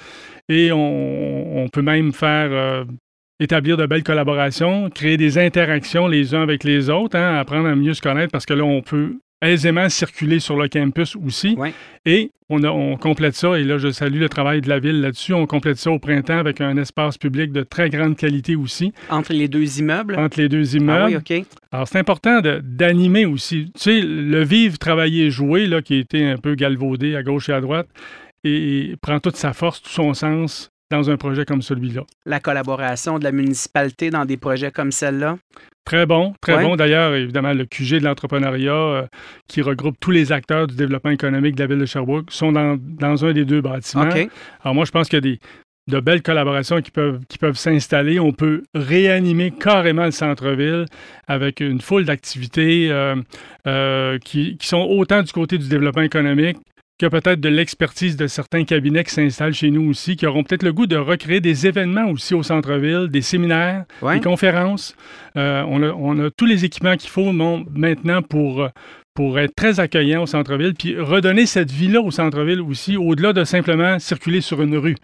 et 0.48 0.70
on, 0.72 1.68
peut 1.72 1.82
même 1.82 2.12
faire 2.12 2.50
euh, 2.50 2.84
établir 3.40 3.76
de 3.76 3.86
belles 3.86 4.02
collaborations, 4.02 4.90
créer 4.90 5.16
des 5.16 5.38
interactions 5.38 6.08
les 6.08 6.34
uns 6.34 6.42
avec 6.42 6.64
les 6.64 6.90
autres, 6.90 7.16
hein, 7.16 7.38
apprendre 7.38 7.68
à 7.68 7.76
mieux 7.76 7.94
se 7.94 8.02
connaître 8.02 8.32
parce 8.32 8.44
que 8.44 8.54
là, 8.54 8.64
on 8.64 8.82
peut 8.82 9.16
aisément 9.42 9.88
circuler 9.88 10.38
sur 10.40 10.56
le 10.56 10.68
campus 10.68 11.16
aussi. 11.16 11.54
Ouais. 11.58 11.74
Et 12.06 12.30
on, 12.48 12.62
a- 12.62 12.70
on 12.70 12.96
complète 12.96 13.34
ça, 13.34 13.58
et 13.58 13.64
là, 13.64 13.78
je 13.78 13.90
salue 13.90 14.18
le 14.20 14.28
travail 14.28 14.60
de 14.60 14.68
la 14.68 14.78
ville 14.78 15.00
là-dessus. 15.00 15.32
On 15.34 15.46
complète 15.46 15.76
ça 15.78 15.90
au 15.90 15.98
printemps 15.98 16.38
avec 16.38 16.60
un 16.60 16.76
espace 16.76 17.18
public 17.18 17.50
de 17.52 17.62
très 17.62 17.90
grande 17.90 18.16
qualité 18.16 18.56
aussi, 18.56 18.92
Entre 19.10 19.32
les 19.32 19.48
deux 19.48 19.78
immeubles? 19.78 20.16
entre 20.18 20.38
les 20.40 20.48
deux 20.48 20.74
Ah 20.74 20.78
immeubles. 20.78 21.22
oui, 21.28 21.38
OK. 21.40 21.46
Alors, 21.72 21.88
c'est 21.88 21.98
important 21.98 22.40
d'animer 22.62 23.26
aussi. 23.26 23.66
Tu 23.74 23.80
sais, 23.80 24.00
le 24.00 24.42
vivre, 24.44 24.78
travailler, 24.78 25.30
jouer, 25.30 25.66
là, 25.66 25.82
qui 25.82 25.94
a 25.94 25.98
été 25.98 26.24
un 26.26 26.36
peu 26.38 26.54
galvaudé 26.54 27.16
à 27.16 27.22
gauche 27.22 27.48
et 27.48 27.52
à 27.52 27.60
droite, 27.60 27.88
et, 28.44 28.90
et 28.92 28.96
prend 28.96 29.18
toute 29.20 29.36
sa 29.36 29.52
force, 29.52 29.82
tout 29.82 29.90
son 29.90 30.14
sens 30.14 30.70
dans 30.92 31.10
un 31.10 31.16
projet 31.16 31.44
comme 31.44 31.62
celui-là. 31.62 32.02
La 32.26 32.38
collaboration 32.38 33.18
de 33.18 33.24
la 33.24 33.32
municipalité 33.32 34.10
dans 34.10 34.24
des 34.24 34.36
projets 34.36 34.70
comme 34.70 34.92
celle-là? 34.92 35.38
Très 35.84 36.06
bon, 36.06 36.34
très 36.40 36.54
Ouais. 36.56 36.62
bon. 36.62 36.76
D'ailleurs, 36.76 37.12
évidemment, 37.14 37.52
le 37.54 37.64
QG 37.64 37.98
de 37.98 38.04
l'entrepreneuriat, 38.04 38.72
euh, 38.72 39.02
qui 39.48 39.62
regroupe 39.62 39.96
tous 39.98 40.12
les 40.12 40.30
acteurs 40.30 40.68
du 40.68 40.76
développement 40.76 41.10
économique 41.10 41.56
de 41.56 41.62
la 41.62 41.66
ville 41.66 41.78
de 41.80 41.86
Sherbrooke, 41.86 42.30
sont 42.30 42.52
dans, 42.52 42.78
dans 42.78 43.24
un 43.24 43.32
des 43.32 43.44
deux 43.44 43.60
bâtiments. 43.60 44.08
Alors 44.62 44.74
moi, 44.76 44.84
je 44.84 44.92
pense 44.92 45.08
qu'il 45.08 45.16
y 45.16 45.18
a 45.18 45.20
des, 45.32 45.40
de 45.90 45.98
belles 45.98 46.22
collaborations 46.22 46.80
qui 46.80 46.92
peuvent, 46.92 47.18
qui 47.28 47.36
peuvent 47.38 47.56
s'installer. 47.56 48.20
On 48.20 48.32
peut 48.32 48.62
réanimer 48.74 49.50
carrément 49.50 50.04
le 50.04 50.12
centre-ville 50.12 50.84
avec 51.26 51.58
une 51.58 51.80
foule 51.80 52.04
d'activités 52.04 52.88
euh, 52.92 53.16
euh, 53.66 54.18
qui, 54.18 54.56
qui 54.58 54.68
sont 54.68 54.86
autant 54.88 55.22
du 55.22 55.32
côté 55.32 55.58
du 55.58 55.68
développement 55.68 56.02
économique 56.02 56.58
que 57.02 57.08
peut-être 57.08 57.40
de 57.40 57.48
l'expertise 57.48 58.16
de 58.16 58.26
certains 58.28 58.64
cabinets 58.64 59.02
qui 59.04 59.12
s'installent 59.12 59.54
chez 59.54 59.70
nous 59.70 59.88
aussi, 59.90 60.16
qui 60.16 60.26
auront 60.26 60.44
peut-être 60.44 60.62
le 60.62 60.72
goût 60.72 60.86
de 60.86 60.96
recréer 60.96 61.40
des 61.40 61.66
événements 61.66 62.06
aussi 62.08 62.32
au 62.34 62.42
centre-ville, 62.42 63.08
des 63.08 63.22
séminaires, 63.22 63.84
Ouais. 64.02 64.14
des 64.14 64.20
conférences. 64.20 64.94
Euh, 65.36 65.64
on, 65.68 65.82
a, 65.82 65.88
on 65.90 66.18
a 66.24 66.30
tous 66.30 66.46
les 66.46 66.64
équipements 66.64 66.96
qu'il 66.96 67.10
faut 67.10 67.32
maintenant 67.32 68.22
pour, 68.22 68.68
pour 69.14 69.38
être 69.40 69.54
très 69.56 69.80
accueillant 69.80 70.22
au 70.22 70.26
centre-ville, 70.26 70.74
puis 70.74 70.98
redonner 70.98 71.46
cette 71.46 71.70
vie-là 71.72 72.00
au 72.00 72.10
centre-ville 72.10 72.60
aussi, 72.60 72.96
au-delà 72.96 73.32
de 73.32 73.42
simplement 73.44 73.98
circuler 73.98 74.40
sur 74.40 74.62
une 74.62 74.76
rue. 74.76 74.96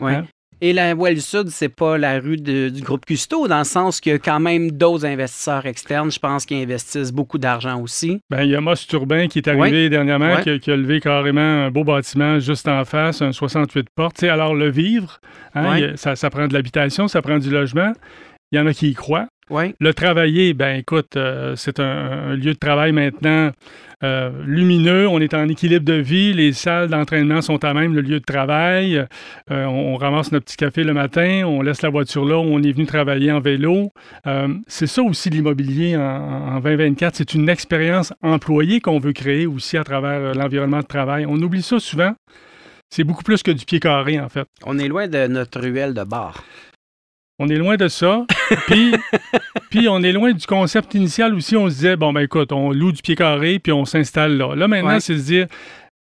Ouais. 0.00 0.14
Hein? 0.14 0.26
Et 0.64 0.72
la 0.72 0.94
Voie 0.94 1.12
du 1.12 1.20
Sud, 1.20 1.48
c'est 1.48 1.68
pas 1.68 1.98
la 1.98 2.20
rue 2.20 2.36
de- 2.36 2.68
du 2.68 2.82
groupe 2.82 3.04
Custo, 3.04 3.48
dans 3.48 3.58
le 3.58 3.64
sens 3.64 4.00
qu'il 4.00 4.12
y 4.12 4.14
a 4.14 4.18
quand 4.20 4.38
même 4.38 4.70
d'autres 4.70 5.04
investisseurs 5.04 5.66
externes, 5.66 6.12
je 6.12 6.20
pense, 6.20 6.46
qui 6.46 6.54
investissent 6.54 7.10
beaucoup 7.12 7.36
d'argent 7.38 7.80
aussi. 7.80 8.20
Ben, 8.30 8.44
il 8.44 8.50
y 8.50 8.54
a 8.54 8.60
Moss 8.60 8.86
Turbin 8.86 9.26
qui 9.26 9.40
est 9.40 9.48
arrivé 9.48 9.88
dernièrement, 9.90 10.36
qui, 10.42 10.50
a, 10.50 10.58
qui 10.60 10.70
a 10.70 10.76
levé 10.76 11.00
carrément 11.00 11.40
un 11.66 11.70
beau 11.72 11.82
bâtiment 11.82 12.38
juste 12.38 12.68
en 12.68 12.84
face, 12.84 13.22
un 13.22 13.32
68 13.32 13.88
portes. 13.94 14.22
Alors, 14.22 14.54
le 14.54 14.70
vivre, 14.70 15.18
hein, 15.56 15.64
a- 16.04 16.14
ça 16.16 16.30
prend 16.30 16.46
de 16.46 16.54
l'habitation, 16.54 17.08
ça 17.08 17.22
prend 17.22 17.38
du 17.38 17.50
logement. 17.50 17.92
Il 18.52 18.58
y 18.58 18.60
en 18.60 18.66
a 18.68 18.72
qui 18.72 18.90
y 18.90 18.94
croient. 18.94 19.26
Le 19.80 19.92
travailler, 19.92 20.54
ben 20.54 20.78
écoute, 20.78 21.16
euh, 21.16 21.56
c'est 21.56 21.80
un, 21.80 21.84
un 22.30 22.34
lieu 22.36 22.54
de 22.54 22.58
travail 22.58 22.92
maintenant 22.92 23.50
euh, 24.02 24.30
lumineux. 24.46 25.06
On 25.08 25.20
est 25.20 25.34
en 25.34 25.48
équilibre 25.48 25.84
de 25.84 25.94
vie. 25.94 26.32
Les 26.32 26.52
salles 26.52 26.88
d'entraînement 26.88 27.42
sont 27.42 27.62
à 27.64 27.74
même 27.74 27.94
le 27.94 28.00
lieu 28.00 28.18
de 28.20 28.24
travail. 28.24 28.96
Euh, 28.96 29.06
on, 29.64 29.94
on 29.94 29.96
ramasse 29.96 30.32
notre 30.32 30.46
petit 30.46 30.56
café 30.56 30.84
le 30.84 30.94
matin. 30.94 31.42
On 31.44 31.60
laisse 31.60 31.82
la 31.82 31.90
voiture 31.90 32.24
là. 32.24 32.38
On 32.38 32.62
est 32.62 32.72
venu 32.72 32.86
travailler 32.86 33.30
en 33.30 33.40
vélo. 33.40 33.90
C'est 34.66 34.86
ça 34.86 35.02
aussi 35.02 35.28
l'immobilier 35.30 35.96
en, 35.96 36.56
en 36.56 36.60
2024. 36.60 37.16
C'est 37.16 37.34
une 37.34 37.48
expérience 37.48 38.12
employée 38.22 38.80
qu'on 38.80 38.98
veut 38.98 39.12
créer 39.12 39.46
aussi 39.46 39.76
à 39.76 39.84
travers 39.84 40.34
l'environnement 40.34 40.80
de 40.80 40.86
travail. 40.86 41.26
On 41.28 41.36
oublie 41.36 41.62
ça 41.62 41.78
souvent. 41.78 42.14
C'est 42.90 43.04
beaucoup 43.04 43.22
plus 43.22 43.42
que 43.42 43.50
du 43.50 43.64
pied 43.64 43.80
carré, 43.80 44.20
en 44.20 44.28
fait. 44.28 44.46
On 44.66 44.78
est 44.78 44.88
loin 44.88 45.08
de 45.08 45.26
notre 45.26 45.60
ruelle 45.60 45.94
de 45.94 46.04
bar. 46.04 46.44
On 47.38 47.48
est 47.48 47.56
loin 47.56 47.76
de 47.76 47.88
ça. 47.88 48.26
Puis, 48.66 48.92
puis 49.70 49.88
on 49.88 50.02
est 50.02 50.12
loin 50.12 50.32
du 50.32 50.46
concept 50.46 50.94
initial 50.94 51.34
aussi. 51.34 51.56
On 51.56 51.68
se 51.68 51.74
disait, 51.74 51.96
bon, 51.96 52.12
ben 52.12 52.20
écoute, 52.22 52.52
on 52.52 52.72
loue 52.72 52.92
du 52.92 53.02
pied 53.02 53.14
carré, 53.14 53.58
puis 53.58 53.72
on 53.72 53.84
s'installe 53.84 54.36
là. 54.36 54.54
Là, 54.54 54.68
maintenant, 54.68 54.90
Ouais. 54.94 55.00
c'est 55.00 55.16
se 55.16 55.24
dire, 55.24 55.46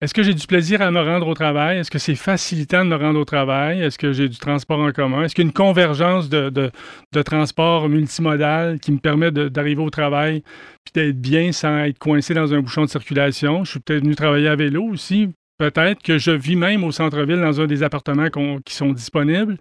est-ce 0.00 0.12
que 0.14 0.22
j'ai 0.24 0.34
du 0.34 0.46
plaisir 0.48 0.82
à 0.82 0.90
me 0.90 1.00
rendre 1.00 1.28
au 1.28 1.34
travail? 1.34 1.78
Est-ce 1.78 1.90
que 1.90 1.98
c'est 1.98 2.16
facilitant 2.16 2.84
de 2.84 2.90
me 2.90 2.96
rendre 2.96 3.20
au 3.20 3.24
travail? 3.24 3.80
Est-ce 3.82 3.98
que 3.98 4.12
j'ai 4.12 4.28
du 4.28 4.36
transport 4.38 4.80
en 4.80 4.90
commun? 4.90 5.22
Est-ce 5.22 5.34
qu'il 5.34 5.44
y 5.44 5.46
a 5.46 5.48
une 5.48 5.52
convergence 5.52 6.28
de, 6.28 6.50
de, 6.50 6.72
de 7.12 7.22
transport 7.22 7.88
multimodal 7.88 8.80
qui 8.80 8.90
me 8.90 8.98
permet 8.98 9.30
d'arriver 9.30 9.80
au 9.82 9.90
travail 9.90 10.42
puis 10.84 10.92
d'être 11.02 11.20
bien 11.20 11.52
sans 11.52 11.78
être 11.84 11.98
coincé 12.00 12.34
dans 12.34 12.52
un 12.52 12.60
bouchon 12.60 12.82
de 12.84 12.90
circulation? 12.90 13.62
Je 13.64 13.70
suis 13.72 13.80
peut-être 13.80 14.02
venu 14.02 14.16
travailler 14.16 14.48
à 14.48 14.56
vélo 14.56 14.82
aussi. 14.84 15.28
Peut-être 15.62 16.02
que 16.02 16.18
je 16.18 16.32
vis 16.32 16.56
même 16.56 16.82
au 16.82 16.90
centre-ville 16.90 17.40
dans 17.40 17.60
un 17.60 17.66
des 17.68 17.84
appartements 17.84 18.26
qui 18.64 18.74
sont 18.74 18.92
disponibles. 18.92 19.58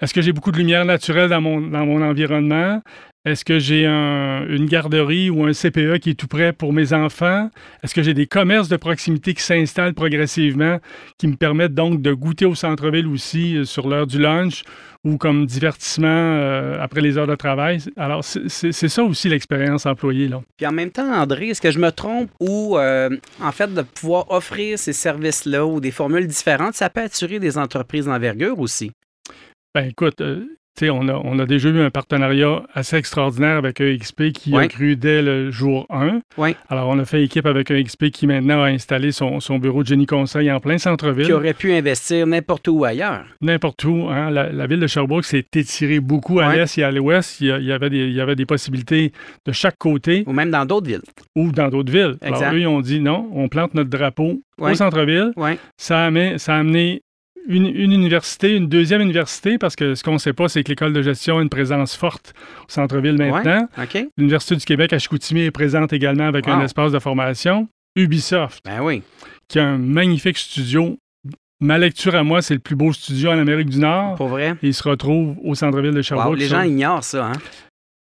Est-ce 0.00 0.14
que 0.14 0.22
j'ai 0.22 0.32
beaucoup 0.32 0.52
de 0.52 0.56
lumière 0.56 0.84
naturelle 0.84 1.28
dans 1.28 1.40
mon 1.40 2.02
environnement? 2.02 2.80
Est-ce 3.26 3.44
que 3.44 3.58
j'ai 3.58 3.84
un- 3.84 4.46
une 4.48 4.64
garderie 4.64 5.28
ou 5.28 5.44
un 5.44 5.52
CPE 5.52 5.98
qui 5.98 6.10
est 6.10 6.14
tout 6.14 6.26
prêt 6.26 6.54
pour 6.54 6.72
mes 6.72 6.94
enfants? 6.94 7.50
Est-ce 7.82 7.94
que 7.94 8.02
j'ai 8.02 8.14
des 8.14 8.26
commerces 8.26 8.68
de 8.68 8.78
proximité 8.78 9.34
qui 9.34 9.42
s'installent 9.42 9.92
progressivement, 9.92 10.78
qui 11.18 11.28
me 11.28 11.36
permettent 11.36 11.74
donc 11.74 12.00
de 12.00 12.14
goûter 12.14 12.46
au 12.46 12.54
centre-ville 12.54 13.06
aussi 13.06 13.58
euh, 13.58 13.64
sur 13.66 13.88
l'heure 13.88 14.06
du 14.06 14.18
lunch 14.18 14.62
ou 15.04 15.18
comme 15.18 15.44
divertissement 15.44 16.08
euh, 16.08 16.78
après 16.80 17.02
les 17.02 17.18
heures 17.18 17.26
de 17.26 17.34
travail? 17.34 17.80
Alors, 17.98 18.24
c'est- 18.24 18.72
ça 18.72 19.04
aussi 19.04 19.28
l'expérience 19.28 19.84
employée. 19.84 20.28
Là. 20.28 20.40
Puis 20.56 20.66
en 20.66 20.72
même 20.72 20.90
temps, 20.90 21.12
André, 21.12 21.48
est-ce 21.48 21.60
que 21.60 21.70
je 21.70 21.78
me 21.78 21.90
trompe 21.90 22.30
ou, 22.40 22.78
euh, 22.78 23.10
en 23.42 23.52
fait, 23.52 23.72
de 23.74 23.82
pouvoir 23.82 24.30
offrir 24.30 24.78
ces 24.78 24.94
services-là 24.94 25.66
ou 25.66 25.78
des 25.80 25.90
formules 25.90 26.26
différentes, 26.26 26.72
ça 26.74 26.88
peut 26.88 27.02
attirer 27.02 27.38
des 27.38 27.58
entreprises 27.58 28.06
d'envergure 28.06 28.58
aussi? 28.60 28.92
Ben 29.74 29.88
écoute, 29.90 30.22
euh, 30.22 30.46
on 30.82 31.08
a, 31.08 31.14
on 31.24 31.38
a 31.38 31.46
déjà 31.46 31.68
eu 31.68 31.80
un 31.80 31.90
partenariat 31.90 32.62
assez 32.72 32.96
extraordinaire 32.96 33.56
avec 33.58 33.80
EXP 33.80 34.32
qui 34.32 34.56
a 34.56 34.66
cru 34.68 34.96
dès 34.96 35.20
le 35.20 35.50
jour 35.50 35.86
1. 35.90 36.20
Ouais. 36.38 36.56
Alors, 36.68 36.88
on 36.88 36.98
a 36.98 37.04
fait 37.04 37.22
équipe 37.22 37.44
avec 37.46 37.70
EXP 37.70 38.10
qui 38.10 38.26
maintenant 38.26 38.62
a 38.62 38.68
installé 38.68 39.12
son, 39.12 39.40
son 39.40 39.58
bureau 39.58 39.82
de 39.82 39.88
génie 39.88 40.06
conseil 40.06 40.50
en 40.50 40.58
plein 40.60 40.74
Qui 40.76 40.80
centre-ville. 40.80 41.32
aurait 41.32 41.52
pu 41.54 41.72
investir 41.72 42.26
n'importe 42.26 42.68
où 42.68 42.84
ailleurs. 42.84 43.24
N'importe 43.40 43.84
où. 43.84 44.06
hein. 44.08 44.30
La, 44.30 44.50
la 44.52 44.66
ville 44.66 44.80
de 44.80 44.86
Sherbrooke 44.86 45.24
s'est 45.24 45.44
étirée 45.54 46.00
beaucoup 46.00 46.40
à 46.40 46.54
l'est 46.54 46.78
et 46.78 46.82
à 46.84 46.90
l'ouest. 46.90 47.40
Il, 47.40 47.48
y 47.48 47.52
a- 47.52 47.58
il 47.58 47.64
y 47.66 47.72
avait 47.72 47.90
des, 47.90 48.06
il 48.06 48.12
y 48.14 48.20
avait 48.20 48.36
des 48.36 48.46
possibilités 48.46 49.12
de 49.46 49.52
chaque 49.52 49.76
côté 49.78 50.24
Ou 50.26 50.32
même 50.32 50.50
dans 50.50 50.64
d'autres 50.64 50.86
villes. 50.86 51.02
ou 51.36 51.52
dans 51.52 51.68
d'autres 51.68 51.92
villes. 51.92 52.16
Exact. 52.22 52.42
Alors, 52.42 52.54
eux, 52.54 52.60
ils 52.60 52.66
ont 52.66 52.80
dit 52.80 53.00
non, 53.00 53.28
on 53.34 53.48
plante 53.48 53.74
notre 53.74 53.90
drapeau 53.90 54.40
au 54.58 54.74
centre-ville. 54.74 55.32
A, 55.36 55.54
ça 55.76 56.04
a 56.04 56.06
amené 56.58 57.02
une, 57.50 57.66
une 57.66 57.92
université, 57.92 58.56
une 58.56 58.68
deuxième 58.68 59.00
université, 59.02 59.58
parce 59.58 59.76
que 59.76 59.94
ce 59.94 60.02
qu'on 60.04 60.12
ne 60.14 60.18
sait 60.18 60.32
pas, 60.32 60.48
c'est 60.48 60.62
que 60.62 60.68
l'école 60.70 60.92
de 60.92 61.02
gestion 61.02 61.38
a 61.38 61.42
une 61.42 61.48
présence 61.48 61.96
forte 61.96 62.32
au 62.62 62.70
centre-ville 62.70 63.16
maintenant. 63.18 63.68
L'Université 64.16 64.56
du 64.56 64.64
Québec 64.64 64.92
à 64.92 64.98
Chicoutimi 64.98 65.40
est 65.42 65.50
présente 65.50 65.92
également 65.92 66.24
avec 66.26 66.48
un 66.48 66.58
Wow. 66.58 66.64
espace 66.64 66.92
de 66.92 66.98
formation. 66.98 67.68
Ubisoft, 67.96 68.64
Ben 68.64 68.80
oui. 68.82 69.02
qui 69.48 69.58
a 69.58 69.66
un 69.66 69.78
magnifique 69.78 70.38
studio. 70.38 70.96
Ma 71.62 71.76
lecture 71.76 72.14
à 72.14 72.22
moi, 72.22 72.40
c'est 72.40 72.54
le 72.54 72.60
plus 72.60 72.76
beau 72.76 72.92
studio 72.92 73.30
en 73.30 73.38
Amérique 73.38 73.68
du 73.68 73.78
Nord. 73.80 74.14
Pour 74.14 74.28
vrai? 74.28 74.54
Et 74.62 74.68
il 74.68 74.74
se 74.74 74.88
retrouve 74.88 75.36
au 75.44 75.54
centre-ville 75.54 75.90
de 75.90 75.96
Wow, 75.96 76.02
Sherbrooke. 76.02 76.38
les 76.38 76.46
gens 76.46 76.62
ignorent 76.62 77.04
ça, 77.04 77.26
hein? 77.26 77.32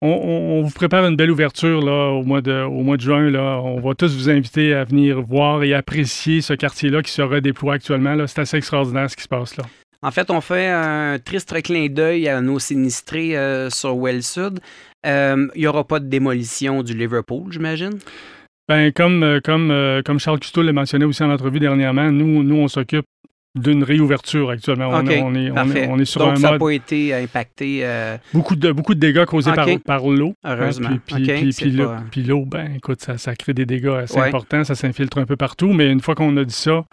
On, 0.01 0.63
vous 0.63 0.71
prépare 0.71 1.07
une 1.07 1.17
belle 1.17 1.31
ouverture 1.31 1.81
là, 1.81 2.11
au, 2.11 2.23
mois 2.23 2.41
de, 2.41 2.63
au 2.63 2.83
mois 2.83 2.97
de 2.97 3.03
juin. 3.03 3.31
Là. 3.31 3.61
On 3.63 3.81
va 3.81 3.95
tous 3.95 4.15
vous 4.17 4.31
inviter 4.31 4.73
à 4.73 4.85
venir 4.85 5.21
voir 5.21 5.65
et 5.65 5.75
apprécier 5.75 6.41
ce 6.41 6.53
quartier-là 6.53 7.03
qui 7.03 7.11
se 7.11 7.23
redéploie 7.23 7.75
actuellement. 7.75 8.15
là. 8.15 8.27
C'est 8.27 8.41
assez 8.41 8.57
extraordinaire 8.57 9.11
ce 9.11 9.17
qui 9.17 9.25
se 9.25 9.29
passe 9.29 9.57
là. 9.57 9.65
En 10.01 10.13
fait, 10.13 10.31
on 10.31 10.41
fait 10.41 10.69
un 10.69 11.19
triste 11.19 11.61
clin 11.63 11.89
d'œil 11.89 12.29
à 12.29 12.41
nos 12.41 12.61
sinistrés 12.61 13.37
euh, 13.37 13.69
sur 13.69 13.97
Well 13.97 14.23
Sud. 14.23 14.61
Euh, 15.05 15.49
Il 15.57 15.63
n'y 15.63 15.67
aura 15.67 15.83
pas 15.83 15.99
de 15.99 16.07
démolition 16.07 16.85
du 16.85 16.95
Liverpool, 16.95 17.51
j'imagine? 17.51 17.99
Ben, 18.69 18.93
comme, 18.93 19.25
euh, 19.25 19.41
comme, 19.43 20.03
comme 20.05 20.21
Charles 20.21 20.39
Cousteau 20.39 20.63
l'a 20.63 20.73
mentionné 20.73 21.05
aussi 21.05 21.25
en 21.25 21.31
entrevue 21.31 21.59
dernièrement, 21.59 22.13
nous, 22.13 22.45
nous 22.45 22.57
on 22.57 22.69
s'occupe 22.69 23.07
d'une 23.55 23.83
réouverture 23.83 24.51
actuellement. 24.51 24.89
On, 24.91 25.07
est, 25.07 25.21
on, 25.23 25.35
est, 25.35 25.51
on 25.89 25.99
est 25.99 26.05
sur 26.05 26.21
Donc, 26.21 26.33
un 26.35 26.37
ça 26.37 26.51
n'a 26.53 26.59
pas 26.59 26.71
été 26.71 27.15
impacté. 27.15 27.81
euh, 27.83 28.17
Beaucoup 28.33 28.55
de, 28.57 28.71
beaucoup 28.73 28.95
de 28.95 29.01
dégâts 29.01 29.25
causés 29.25 29.51
par, 29.85 30.07
l'eau. 30.07 30.35
hein, 30.45 30.57
Heureusement. 30.61 30.91
puis, 31.07 31.23
puis, 31.25 31.33
OK, 31.33 31.55
puis- 32.11 32.23
l'eau- 32.23 32.45
pas- 32.47 32.59
ben, 32.59 32.75
écoute, 32.77 33.01
ça, 33.01 33.19
ça 33.19 33.35
crée 33.35 33.55
des 33.55 33.67
dégâts 33.67 33.87
assez 33.89 34.19
Ouais. 34.19 34.29
importants. 34.29 34.65
Ça 34.65 34.75
s'infiltre 34.75 35.19
un 35.19 35.25
peu 35.27 35.37
partout. 35.37 35.73
Mais 35.73 35.91
une 35.91 36.01
fois 36.01 36.15
qu'on 36.15 36.37
a 36.37 36.45
dit 36.45 36.55
ça, 36.55 36.85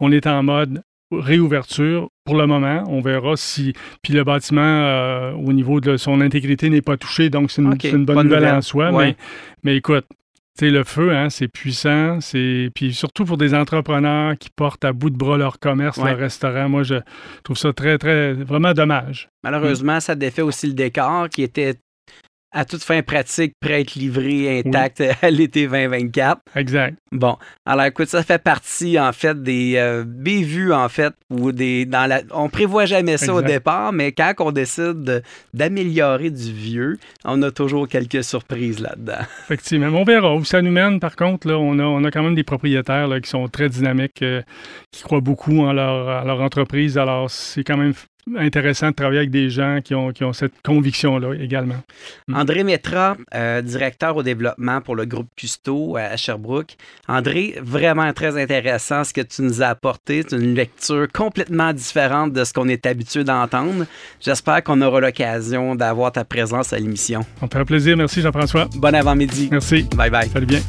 on 0.00 0.10
est 0.10 0.26
en 0.26 0.42
mode 0.42 0.82
réouverture 1.10 2.08
pour 2.24 2.36
le 2.36 2.46
moment. 2.46 2.84
On 2.88 3.00
verra 3.00 3.34
si. 3.36 3.72
Puis 4.02 4.12
le 4.12 4.24
bâtiment, 4.24 4.60
euh, 4.62 5.32
au 5.32 5.52
niveau 5.52 5.80
de 5.80 5.96
son 5.96 6.20
intégrité, 6.20 6.68
n'est 6.70 6.82
pas 6.82 6.96
touché. 6.96 7.30
Donc, 7.30 7.50
c'est 7.50 7.62
une, 7.62 7.70
bonne, 8.04 8.16
bonne 8.16 8.28
nouvelle, 8.28 8.54
en 8.54 8.60
soi. 8.62 8.90
Ouais. 8.92 9.06
Mais, 9.06 9.16
mais 9.64 9.76
écoute, 9.76 10.04
sais, 10.66 10.70
le 10.70 10.84
feu, 10.84 11.14
hein, 11.14 11.30
c'est 11.30 11.48
puissant. 11.48 12.20
C'est... 12.20 12.70
Puis 12.74 12.92
surtout 12.94 13.24
pour 13.24 13.36
des 13.38 13.54
entrepreneurs 13.54 14.36
qui 14.38 14.48
portent 14.50 14.84
à 14.84 14.92
bout 14.92 15.10
de 15.10 15.16
bras 15.16 15.36
leur 15.36 15.58
commerce, 15.58 15.98
Ouais. 15.98 16.10
leur 16.10 16.18
restaurant, 16.18 16.68
moi, 16.68 16.82
je 16.82 16.96
trouve 17.44 17.56
ça 17.56 17.72
très, 17.72 17.98
très, 17.98 18.32
vraiment 18.32 18.72
dommage. 18.72 19.28
Malheureusement, 19.44 20.00
ça 20.00 20.14
défait 20.14 20.42
aussi 20.42 20.66
le 20.66 20.74
décor 20.74 21.28
qui 21.28 21.42
était 21.42 21.74
à 22.52 22.64
toute 22.64 22.82
fin 22.82 23.02
pratique, 23.02 23.52
prêt 23.60 23.74
à 23.74 23.80
être 23.80 23.94
livré 23.94 24.60
intact 24.60 25.02
à 25.22 25.30
l'été 25.30 25.66
2024. 25.66 26.40
Exact. 26.56 26.96
Bon, 27.12 27.36
alors 27.66 27.86
écoute, 27.86 28.08
ça 28.08 28.22
fait 28.22 28.42
partie 28.42 28.98
en 28.98 29.12
fait 29.12 29.42
des 29.42 29.74
euh, 29.76 30.04
bévues 30.06 30.72
en 30.72 30.88
fait 30.88 31.12
ou 31.30 31.52
des 31.52 31.84
dans 31.86 32.06
la 32.06 32.20
on 32.32 32.48
prévoit 32.48 32.86
jamais 32.86 33.16
ça 33.16 33.34
au 33.34 33.42
départ, 33.42 33.92
mais 33.92 34.12
quand 34.12 34.32
on 34.40 34.52
décide 34.52 35.02
de- 35.02 35.22
d'améliorer 35.54 36.30
du 36.30 36.52
vieux, 36.52 36.98
on 37.24 37.42
a 37.42 37.50
toujours 37.50 37.88
quelques 37.88 38.24
surprises 38.24 38.80
là-dedans. 38.80 39.20
Effectivement. 39.44 39.90
Mais 39.90 39.98
on 39.98 40.04
verra 40.04 40.34
où 40.34 40.44
ça 40.44 40.62
nous 40.62 40.70
mène. 40.70 41.00
Par 41.00 41.16
contre, 41.16 41.48
là, 41.48 41.58
on, 41.58 41.78
a, 41.78 41.82
on 41.84 42.04
a 42.04 42.10
quand 42.10 42.22
même 42.22 42.34
des 42.34 42.44
propriétaires 42.44 43.08
là, 43.08 43.20
qui 43.20 43.28
sont 43.30 43.48
très 43.48 43.68
dynamiques, 43.68 44.22
euh, 44.22 44.42
qui 44.92 45.02
croient 45.02 45.20
beaucoup 45.20 45.60
en 45.60 45.72
leur, 45.72 46.22
en 46.22 46.24
leur 46.24 46.40
entreprise. 46.40 46.98
Alors, 46.98 47.30
c'est 47.30 47.64
quand 47.64 47.76
même 47.76 47.94
intéressant 48.36 48.90
de 48.90 48.94
travailler 48.94 49.18
avec 49.18 49.30
des 49.30 49.50
gens 49.50 49.80
qui 49.82 49.94
ont, 49.94 50.12
qui 50.12 50.24
ont 50.24 50.32
cette 50.32 50.54
conviction-là 50.64 51.34
également. 51.40 51.82
Mm. 52.26 52.36
André 52.36 52.64
Métra, 52.64 53.16
euh, 53.34 53.62
directeur 53.62 54.16
au 54.16 54.22
développement 54.22 54.80
pour 54.80 54.96
le 54.96 55.04
groupe 55.04 55.28
Custo 55.36 55.96
à 55.96 56.16
Sherbrooke. 56.16 56.76
André, 57.08 57.54
vraiment 57.62 58.12
très 58.12 58.40
intéressant 58.40 59.04
ce 59.04 59.12
que 59.12 59.20
tu 59.20 59.42
nous 59.42 59.62
as 59.62 59.68
apporté. 59.68 60.24
C'est 60.28 60.36
une 60.36 60.54
lecture 60.54 61.06
complètement 61.12 61.72
différente 61.72 62.32
de 62.32 62.44
ce 62.44 62.52
qu'on 62.52 62.68
est 62.68 62.86
habitué 62.86 63.24
d'entendre. 63.24 63.86
J'espère 64.20 64.62
qu'on 64.62 64.80
aura 64.82 65.00
l'occasion 65.00 65.74
d'avoir 65.74 66.12
ta 66.12 66.24
présence 66.24 66.72
à 66.72 66.78
l'émission. 66.78 67.24
On 67.40 67.46
me 67.46 67.50
fait 67.50 67.64
plaisir. 67.64 67.96
Merci, 67.96 68.20
Jean-François. 68.20 68.68
Bon 68.76 68.94
avant-midi. 68.94 69.48
Merci. 69.50 69.82
Bye 69.96 70.10
bye. 70.10 70.28
Salut 70.28 70.46
bien. 70.46 70.60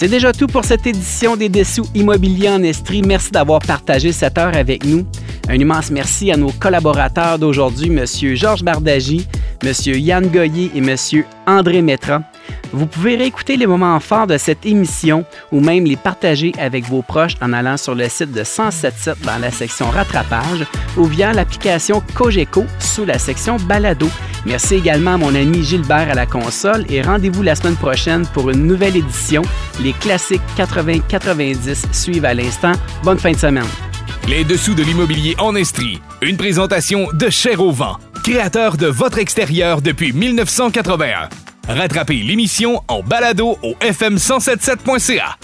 C'est 0.00 0.08
déjà 0.08 0.32
tout 0.32 0.46
pour 0.46 0.64
cette 0.64 0.86
édition 0.86 1.36
des 1.36 1.50
Dessous 1.50 1.86
immobiliers 1.94 2.48
en 2.48 2.62
Estrie. 2.62 3.02
Merci 3.02 3.32
d'avoir 3.32 3.58
partagé 3.58 4.12
cette 4.12 4.38
heure 4.38 4.56
avec 4.56 4.86
nous. 4.86 5.06
Un 5.46 5.56
immense 5.56 5.90
merci 5.90 6.32
à 6.32 6.38
nos 6.38 6.52
collaborateurs 6.52 7.38
d'aujourd'hui, 7.38 7.94
M. 7.94 8.06
Georges 8.34 8.62
Bardagy, 8.62 9.26
M. 9.62 9.72
Yann 9.84 10.26
Goyer 10.28 10.70
et 10.74 10.78
M. 10.78 10.96
André 11.46 11.82
Métra. 11.82 12.22
Vous 12.72 12.86
pouvez 12.86 13.16
réécouter 13.16 13.58
les 13.58 13.66
moments 13.66 14.00
forts 14.00 14.26
de 14.26 14.38
cette 14.38 14.64
émission 14.64 15.26
ou 15.52 15.60
même 15.60 15.84
les 15.84 15.96
partager 15.96 16.54
avec 16.58 16.86
vos 16.86 17.02
proches 17.02 17.36
en 17.42 17.52
allant 17.52 17.76
sur 17.76 17.94
le 17.94 18.08
site 18.08 18.32
de 18.32 18.40
1077 18.40 19.18
dans 19.26 19.36
la 19.36 19.50
section 19.50 19.90
rattrapage 19.90 20.64
ou 20.96 21.04
via 21.04 21.34
l'application 21.34 22.02
Cogeco 22.14 22.64
sous 22.78 23.04
la 23.04 23.18
section 23.18 23.56
balado. 23.56 24.08
Merci 24.46 24.76
également 24.76 25.14
à 25.14 25.16
mon 25.16 25.34
ami 25.34 25.62
Gilbert 25.62 26.10
à 26.10 26.14
la 26.14 26.26
console 26.26 26.84
et 26.88 27.02
rendez-vous 27.02 27.42
la 27.42 27.54
semaine 27.54 27.76
prochaine 27.76 28.26
pour 28.32 28.50
une 28.50 28.66
nouvelle 28.66 28.96
édition. 28.96 29.42
Les 29.82 29.92
classiques 29.92 30.40
80-90 30.56 31.92
suivent 31.92 32.24
à 32.24 32.34
l'instant. 32.34 32.72
Bonne 33.04 33.18
fin 33.18 33.32
de 33.32 33.36
semaine. 33.36 33.66
Les 34.28 34.44
dessous 34.44 34.74
de 34.74 34.82
l'immobilier 34.82 35.34
en 35.38 35.54
Estrie. 35.54 36.00
Une 36.22 36.36
présentation 36.36 37.08
de 37.12 37.28
Cher 37.30 37.60
au 37.60 37.72
vent, 37.72 37.98
créateur 38.22 38.76
de 38.76 38.86
votre 38.86 39.18
extérieur 39.18 39.82
depuis 39.82 40.12
1981. 40.12 41.28
Rattrapez 41.68 42.16
l'émission 42.16 42.82
en 42.88 43.02
balado 43.02 43.58
au 43.62 43.74
fm1077.ca. 43.80 45.36